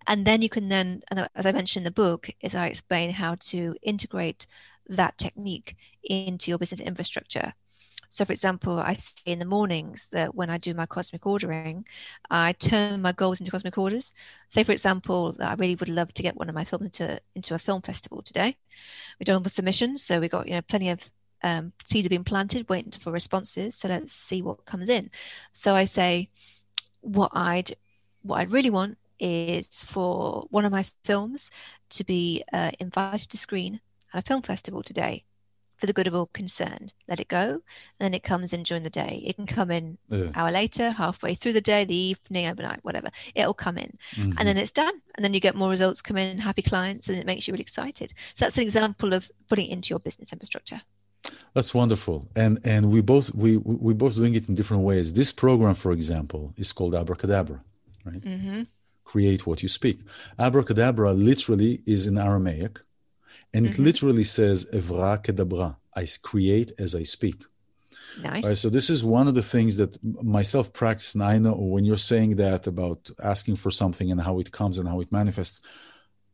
And 0.07 0.27
then 0.27 0.43
you 0.43 0.51
can 0.51 0.69
then, 0.69 1.03
as 1.35 1.47
I 1.47 1.53
mentioned 1.53 1.83
in 1.83 1.85
the 1.85 2.03
book, 2.03 2.29
is 2.43 2.55
I 2.55 2.67
explain 2.67 3.11
how 3.11 3.37
to 3.51 3.75
integrate 3.83 4.47
that 4.89 5.19
technique 5.19 5.77
into 6.03 6.51
your 6.51 6.59
business 6.59 6.81
infrastructure. 6.81 7.55
So, 8.13 8.25
for 8.25 8.33
example, 8.33 8.81
I 8.81 8.97
say 8.97 9.15
in 9.27 9.39
the 9.39 9.45
mornings 9.45 10.09
that 10.11 10.35
when 10.35 10.51
I 10.51 10.59
do 10.59 10.75
my 10.75 10.85
cosmic 10.85 11.27
ordering, 11.27 11.87
I 12.29 12.53
turn 12.55 13.01
my 13.01 13.13
goals 13.13 13.39
into 13.39 13.53
cosmic 13.53 13.79
orders. 13.79 14.13
Say, 14.49 14.65
for 14.65 14.73
example, 14.73 15.33
that 15.35 15.49
I 15.49 15.55
really 15.55 15.77
would 15.77 15.89
love 15.89 16.13
to 16.15 16.23
get 16.23 16.37
one 16.37 16.49
of 16.49 16.55
my 16.55 16.65
films 16.65 16.87
into 16.87 17.21
into 17.37 17.55
a 17.55 17.59
film 17.59 17.83
festival 17.83 18.21
today. 18.21 18.57
We've 19.19 19.27
done 19.27 19.37
all 19.37 19.43
the 19.43 19.51
submissions, 19.51 20.05
so 20.05 20.19
we've 20.19 20.31
got 20.31 20.49
you 20.49 20.55
know 20.55 20.63
plenty 20.63 20.91
of 20.91 21.01
um, 21.45 21.73
seeds 21.85 22.05
have 22.05 22.11
been 22.11 22.25
planted, 22.25 22.69
waiting 22.69 22.93
for 22.93 23.13
responses. 23.13 23.77
So 23.77 23.89
let's 23.89 24.13
see 24.13 24.43
what 24.43 24.67
comes 24.67 24.89
in. 24.89 25.11
So 25.53 25.75
I 25.77 25.85
say, 25.85 26.31
what 27.03 27.31
I'd 27.33 27.77
what 28.23 28.41
I'd 28.41 28.51
really 28.51 28.71
want 28.71 28.99
is 29.21 29.85
for 29.85 30.47
one 30.51 30.65
of 30.65 30.73
my 30.73 30.85
films 31.05 31.51
to 31.91 32.05
be 32.05 32.43
uh, 32.53 32.73
invited 32.81 33.31
to 33.31 33.39
screen 33.39 33.81
at 34.13 34.25
a 34.25 34.27
film 34.27 34.43
festival 34.43 34.83
today 34.83 35.25
for 35.81 35.87
the 35.87 35.93
good 35.93 36.07
of 36.07 36.15
all 36.15 36.27
concerned. 36.27 36.93
Let 37.09 37.21
it 37.21 37.29
go, 37.29 37.49
and 37.49 37.63
then 37.99 38.15
it 38.15 38.23
comes 38.23 38.53
in 38.53 38.63
during 38.63 38.83
the 38.83 38.91
day. 38.91 39.23
It 39.27 39.37
can 39.37 39.47
come 39.47 39.71
in 39.71 39.97
yeah. 40.09 40.31
hour 40.35 40.51
later, 40.51 40.91
halfway 40.91 41.35
through 41.35 41.55
the 41.55 41.61
day, 41.61 41.85
the 41.85 41.97
evening, 41.97 42.47
overnight, 42.47 42.85
whatever. 42.85 43.11
It'll 43.35 43.55
come 43.55 43.79
in, 43.79 43.97
mm-hmm. 44.15 44.33
and 44.39 44.47
then 44.47 44.59
it's 44.59 44.71
done. 44.71 45.01
And 45.15 45.25
then 45.25 45.33
you 45.33 45.41
get 45.41 45.57
more 45.57 45.71
results 45.71 46.03
come 46.03 46.19
in, 46.19 46.39
happy 46.39 46.63
clients, 46.63 47.09
and 47.09 47.19
it 47.19 47.27
makes 47.27 47.49
you 47.49 47.53
really 47.53 47.63
excited. 47.63 48.13
So 48.35 48.45
that's 48.45 48.59
an 48.59 48.63
example 48.63 49.15
of 49.15 49.31
putting 49.49 49.67
it 49.67 49.73
into 49.73 49.89
your 49.91 50.01
business 50.01 50.33
infrastructure. 50.33 50.83
That's 51.55 51.75
wonderful, 51.75 52.29
and 52.37 52.59
and 52.65 52.93
we 52.93 53.01
both 53.01 53.35
we 53.35 53.57
we 53.57 53.95
both 53.95 54.15
doing 54.17 54.35
it 54.35 54.49
in 54.49 54.55
different 54.55 54.85
ways. 54.85 55.13
This 55.15 55.33
program, 55.33 55.75
for 55.75 55.93
example, 55.93 56.53
is 56.57 56.73
called 56.73 56.95
Abracadabra, 56.95 57.61
right? 58.05 58.21
Mm-hmm. 58.21 58.63
Create 59.05 59.47
what 59.47 59.63
you 59.63 59.69
speak. 59.69 60.01
Abracadabra 60.39 61.13
literally 61.13 61.83
is 61.87 62.07
in 62.07 62.19
Aramaic, 62.19 62.81
and 63.55 63.67
mm-hmm. 63.67 63.83
it 63.83 63.85
literally 63.85 64.25
says 64.25 64.71
Evra 64.73 65.23
kedabra. 65.23 65.77
I 65.95 66.07
create 66.23 66.73
as 66.79 66.95
I 66.95 67.03
speak. 67.03 67.43
Nice. 68.23 68.45
Right, 68.45 68.59
so 68.59 68.71
this 68.71 68.91
is 68.91 69.05
one 69.05 69.29
of 69.29 69.35
the 69.35 69.43
things 69.43 69.77
that 69.77 69.97
myself 70.03 70.73
practice, 70.73 71.15
and 71.15 71.23
I 71.23 71.39
know 71.39 71.55
when 71.55 71.85
you're 71.85 71.97
saying 71.97 72.37
that 72.37 72.67
about 72.67 73.11
asking 73.23 73.57
for 73.57 73.71
something 73.71 74.11
and 74.11 74.21
how 74.21 74.39
it 74.41 74.51
comes 74.51 74.79
and 74.79 74.89
how 74.89 75.01
it 75.01 75.13
manifests 75.13 75.63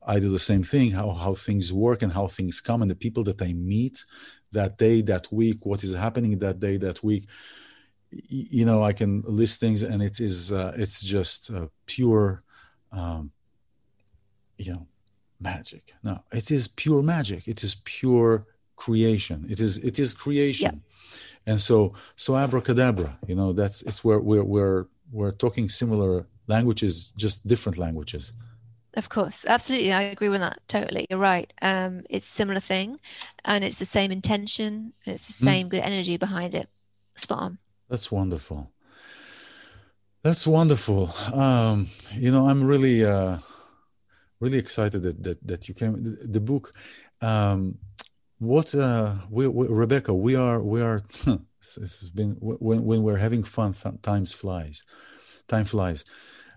I 0.06 0.20
do 0.20 0.28
the 0.28 0.38
same 0.38 0.62
thing, 0.62 0.92
how, 0.92 1.10
how 1.10 1.34
things 1.34 1.72
work 1.72 2.02
and 2.02 2.12
how 2.12 2.28
things 2.28 2.60
come, 2.60 2.80
and 2.80 2.90
the 2.90 2.94
people 2.94 3.24
that 3.24 3.42
I 3.42 3.52
meet 3.54 4.04
that 4.52 4.78
day, 4.78 5.02
that 5.02 5.32
week, 5.32 5.66
what 5.66 5.82
is 5.82 5.94
happening 5.94 6.38
that 6.38 6.60
day, 6.60 6.76
that 6.76 7.02
week. 7.02 7.28
You 8.10 8.64
know, 8.64 8.84
I 8.84 8.92
can 8.92 9.22
list 9.26 9.58
things, 9.58 9.82
and 9.82 10.00
it 10.00 10.20
is 10.20 10.52
uh, 10.52 10.72
it's 10.76 11.02
just 11.02 11.50
uh, 11.50 11.66
pure, 11.86 12.44
um, 12.92 13.32
you 14.58 14.72
know, 14.72 14.86
magic. 15.40 15.92
No, 16.02 16.18
it 16.32 16.50
is 16.50 16.68
pure 16.68 17.02
magic. 17.02 17.48
It 17.48 17.62
is 17.62 17.76
pure 17.84 18.46
creation. 18.76 19.46
It 19.48 19.60
is 19.60 19.78
it 19.78 19.98
is 19.98 20.14
creation, 20.14 20.82
yeah. 20.82 21.52
and 21.52 21.60
so 21.60 21.94
so 22.16 22.36
abracadabra. 22.36 23.18
You 23.26 23.34
know, 23.34 23.52
that's 23.52 23.82
it's 23.82 24.04
where 24.04 24.20
we're 24.20 24.44
we're 24.44 24.86
we're 25.12 25.32
talking 25.32 25.68
similar 25.68 26.26
languages, 26.46 27.12
just 27.16 27.46
different 27.46 27.78
languages. 27.78 28.32
Of 28.94 29.10
course, 29.10 29.44
absolutely, 29.46 29.92
I 29.92 30.02
agree 30.02 30.30
with 30.30 30.40
that. 30.40 30.60
Totally, 30.68 31.06
you're 31.10 31.18
right. 31.18 31.52
Um, 31.60 32.04
it's 32.08 32.26
similar 32.26 32.60
thing, 32.60 32.98
and 33.44 33.62
it's 33.62 33.78
the 33.78 33.84
same 33.84 34.10
intention. 34.10 34.94
it's 35.04 35.26
the 35.26 35.34
hmm. 35.34 35.48
same 35.48 35.66
mm. 35.66 35.70
good 35.70 35.80
energy 35.80 36.16
behind 36.16 36.54
it. 36.54 36.68
Spot 37.16 37.38
on. 37.38 37.58
That's 37.88 38.10
wonderful. 38.10 38.70
That's 40.22 40.46
wonderful. 40.46 41.10
Um, 41.32 41.86
you 42.14 42.32
know, 42.32 42.48
I'm 42.48 42.64
really, 42.66 43.04
uh, 43.04 43.38
really 44.40 44.58
excited 44.58 45.02
that 45.02 45.22
that, 45.22 45.46
that 45.46 45.68
you 45.68 45.74
came. 45.74 46.02
The, 46.02 46.26
the 46.26 46.40
book. 46.40 46.72
Um, 47.20 47.78
what 48.38 48.74
uh, 48.74 49.14
we, 49.30 49.48
we, 49.48 49.66
Rebekah, 49.68 50.14
we 50.14 50.36
are 50.36 50.62
we 50.62 50.82
are. 50.82 51.02
it's 51.60 52.10
been 52.10 52.36
when 52.40 52.84
when 52.84 53.02
we're 53.02 53.16
having 53.16 53.42
fun. 53.42 53.72
Times 54.02 54.34
flies. 54.34 54.82
Time 55.48 55.64
flies. 55.64 56.04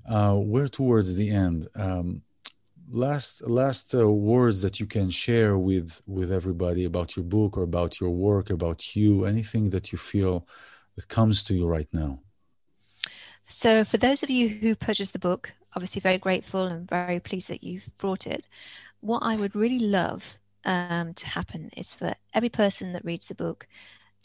Uh, 0.09 0.35
we're 0.37 0.67
towards 0.67 1.15
the 1.15 1.29
end. 1.29 1.67
Um, 1.75 2.23
last 2.91 3.47
last 3.47 3.93
uh, 3.93 4.09
words 4.09 4.61
that 4.61 4.79
you 4.79 4.85
can 4.85 5.09
share 5.09 5.57
with 5.57 6.01
with 6.07 6.31
everybody 6.31 6.85
about 6.85 7.15
your 7.15 7.23
book 7.23 7.57
or 7.57 7.63
about 7.63 7.99
your 7.99 8.09
work 8.09 8.49
about 8.49 8.95
you 8.95 9.25
anything 9.25 9.69
that 9.69 9.91
you 9.91 9.97
feel 9.97 10.45
that 10.95 11.07
comes 11.07 11.43
to 11.43 11.53
you 11.53 11.67
right 11.67 11.87
now 11.93 12.19
so 13.47 13.83
for 13.85 13.97
those 13.97 14.23
of 14.23 14.29
you 14.29 14.49
who 14.49 14.75
purchased 14.75 15.13
the 15.13 15.19
book 15.19 15.53
obviously 15.79 16.01
very 16.01 16.17
grateful 16.17 16.65
and 16.65 16.89
very 16.89 17.21
pleased 17.21 17.47
that 17.47 17.63
you've 17.63 17.87
brought 17.97 18.27
it. 18.27 18.49
What 18.99 19.23
i 19.23 19.37
would 19.37 19.55
really 19.55 19.79
love 19.79 20.37
um, 20.65 21.13
to 21.13 21.25
happen 21.25 21.71
is 21.77 21.93
for 21.93 22.15
every 22.33 22.49
person 22.49 22.91
that 22.91 23.05
reads 23.05 23.29
the 23.29 23.33
book 23.45 23.65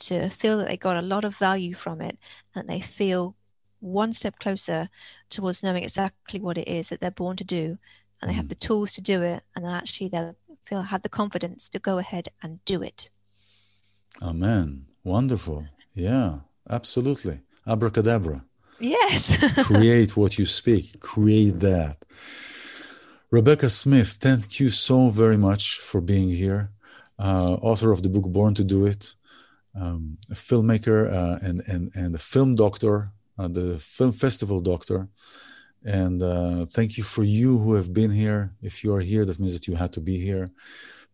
to 0.06 0.30
feel 0.30 0.58
that 0.58 0.66
they 0.66 0.76
got 0.76 0.96
a 0.96 1.10
lot 1.14 1.24
of 1.24 1.36
value 1.36 1.72
from 1.72 2.00
it 2.00 2.18
and 2.56 2.68
they 2.68 2.80
feel 2.80 3.36
one 3.78 4.12
step 4.12 4.40
closer 4.40 4.88
towards 5.30 5.62
knowing 5.62 5.84
exactly 5.84 6.40
what 6.40 6.58
it 6.58 6.66
is 6.66 6.88
that 6.88 6.98
they're 7.00 7.22
born 7.22 7.36
to 7.36 7.44
do 7.44 7.78
and 8.20 8.28
they 8.28 8.34
have 8.34 8.46
mm. 8.46 8.54
the 8.54 8.66
tools 8.66 8.92
to 8.94 9.00
do 9.00 9.22
it 9.22 9.44
and 9.54 9.64
actually 9.64 10.08
they'll 10.08 10.34
feel 10.64 10.82
have 10.82 11.02
the 11.02 11.08
confidence 11.20 11.68
to 11.68 11.78
go 11.78 11.98
ahead 11.98 12.28
and 12.42 12.64
do 12.64 12.82
it. 12.82 13.10
Amen. 14.20 14.86
Wonderful. 15.04 15.68
Yeah 15.94 16.40
absolutely. 16.68 17.42
Abracadabra 17.64 18.44
yes 18.78 19.36
create 19.64 20.16
what 20.16 20.38
you 20.38 20.46
speak 20.46 21.00
create 21.00 21.60
that 21.60 22.04
rebekah 23.30 23.70
smith 23.70 24.16
thank 24.20 24.60
you 24.60 24.68
so 24.68 25.08
very 25.08 25.36
much 25.36 25.78
for 25.78 26.00
being 26.00 26.28
here 26.28 26.70
uh, 27.18 27.54
author 27.62 27.92
of 27.92 28.02
the 28.02 28.08
book 28.08 28.24
born 28.24 28.54
to 28.54 28.64
do 28.64 28.86
it 28.86 29.14
um, 29.76 30.18
a 30.30 30.34
filmmaker 30.34 31.12
uh, 31.12 31.38
and, 31.42 31.62
and, 31.66 31.90
and 31.94 32.14
a 32.14 32.18
film 32.18 32.54
doctor 32.54 33.08
uh, 33.38 33.48
the 33.48 33.78
film 33.78 34.12
festival 34.12 34.60
doctor 34.60 35.08
and 35.84 36.22
uh, 36.22 36.64
thank 36.64 36.96
you 36.96 37.04
for 37.04 37.24
you 37.24 37.58
who 37.58 37.74
have 37.74 37.92
been 37.92 38.10
here. 38.10 38.52
If 38.62 38.82
you 38.82 38.94
are 38.94 39.00
here, 39.00 39.24
that 39.26 39.38
means 39.38 39.52
that 39.52 39.68
you 39.68 39.74
had 39.74 39.92
to 39.92 40.00
be 40.00 40.18
here. 40.18 40.50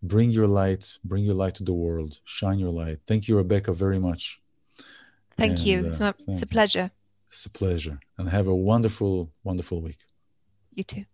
Bring 0.03 0.31
your 0.31 0.47
light, 0.47 0.97
bring 1.05 1.25
your 1.25 1.35
light 1.35 1.57
to 1.57 1.65
the 1.65 1.75
world, 1.75 2.21
shine 2.25 2.59
your 2.59 2.71
light. 2.71 2.99
Thank 3.07 3.27
you, 3.29 3.37
Rebekah, 3.37 3.73
very 3.73 3.99
much. 3.99 4.41
Thank 5.37 5.59
and, 5.59 5.61
you. 5.61 5.79
Uh, 5.79 5.89
it's, 5.89 6.01
my, 6.01 6.35
it's 6.35 6.43
a 6.43 6.47
pleasure. 6.47 6.91
It's 7.31 7.47
a 7.47 7.51
pleasure. 7.51 8.01
And 8.19 8.29
have 8.29 8.49
a 8.49 8.55
wonderful, 8.55 9.31
wonderful 9.45 9.81
week. 9.81 9.99
You 10.75 10.83
too. 10.83 11.05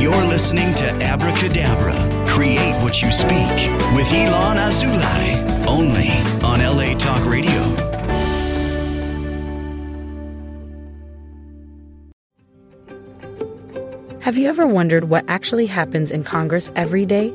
You're 0.00 0.24
listening 0.28 0.72
to 0.76 0.86
Abracadabra, 1.02 2.26
Create 2.28 2.74
What 2.82 3.02
You 3.02 3.10
Speak 3.10 3.50
with 3.96 4.06
iLan 4.06 4.56
Azoulai, 4.56 5.66
only 5.66 6.10
on 6.44 6.60
LA 6.60 6.96
Talk 6.96 7.26
Radio. 7.26 7.50
Have 14.20 14.38
you 14.38 14.48
ever 14.48 14.64
wondered 14.64 15.04
what 15.10 15.24
actually 15.26 15.66
happens 15.66 16.12
in 16.12 16.22
Congress 16.22 16.70
every 16.76 17.04
day? 17.04 17.34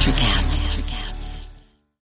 Electricast. 0.00 0.69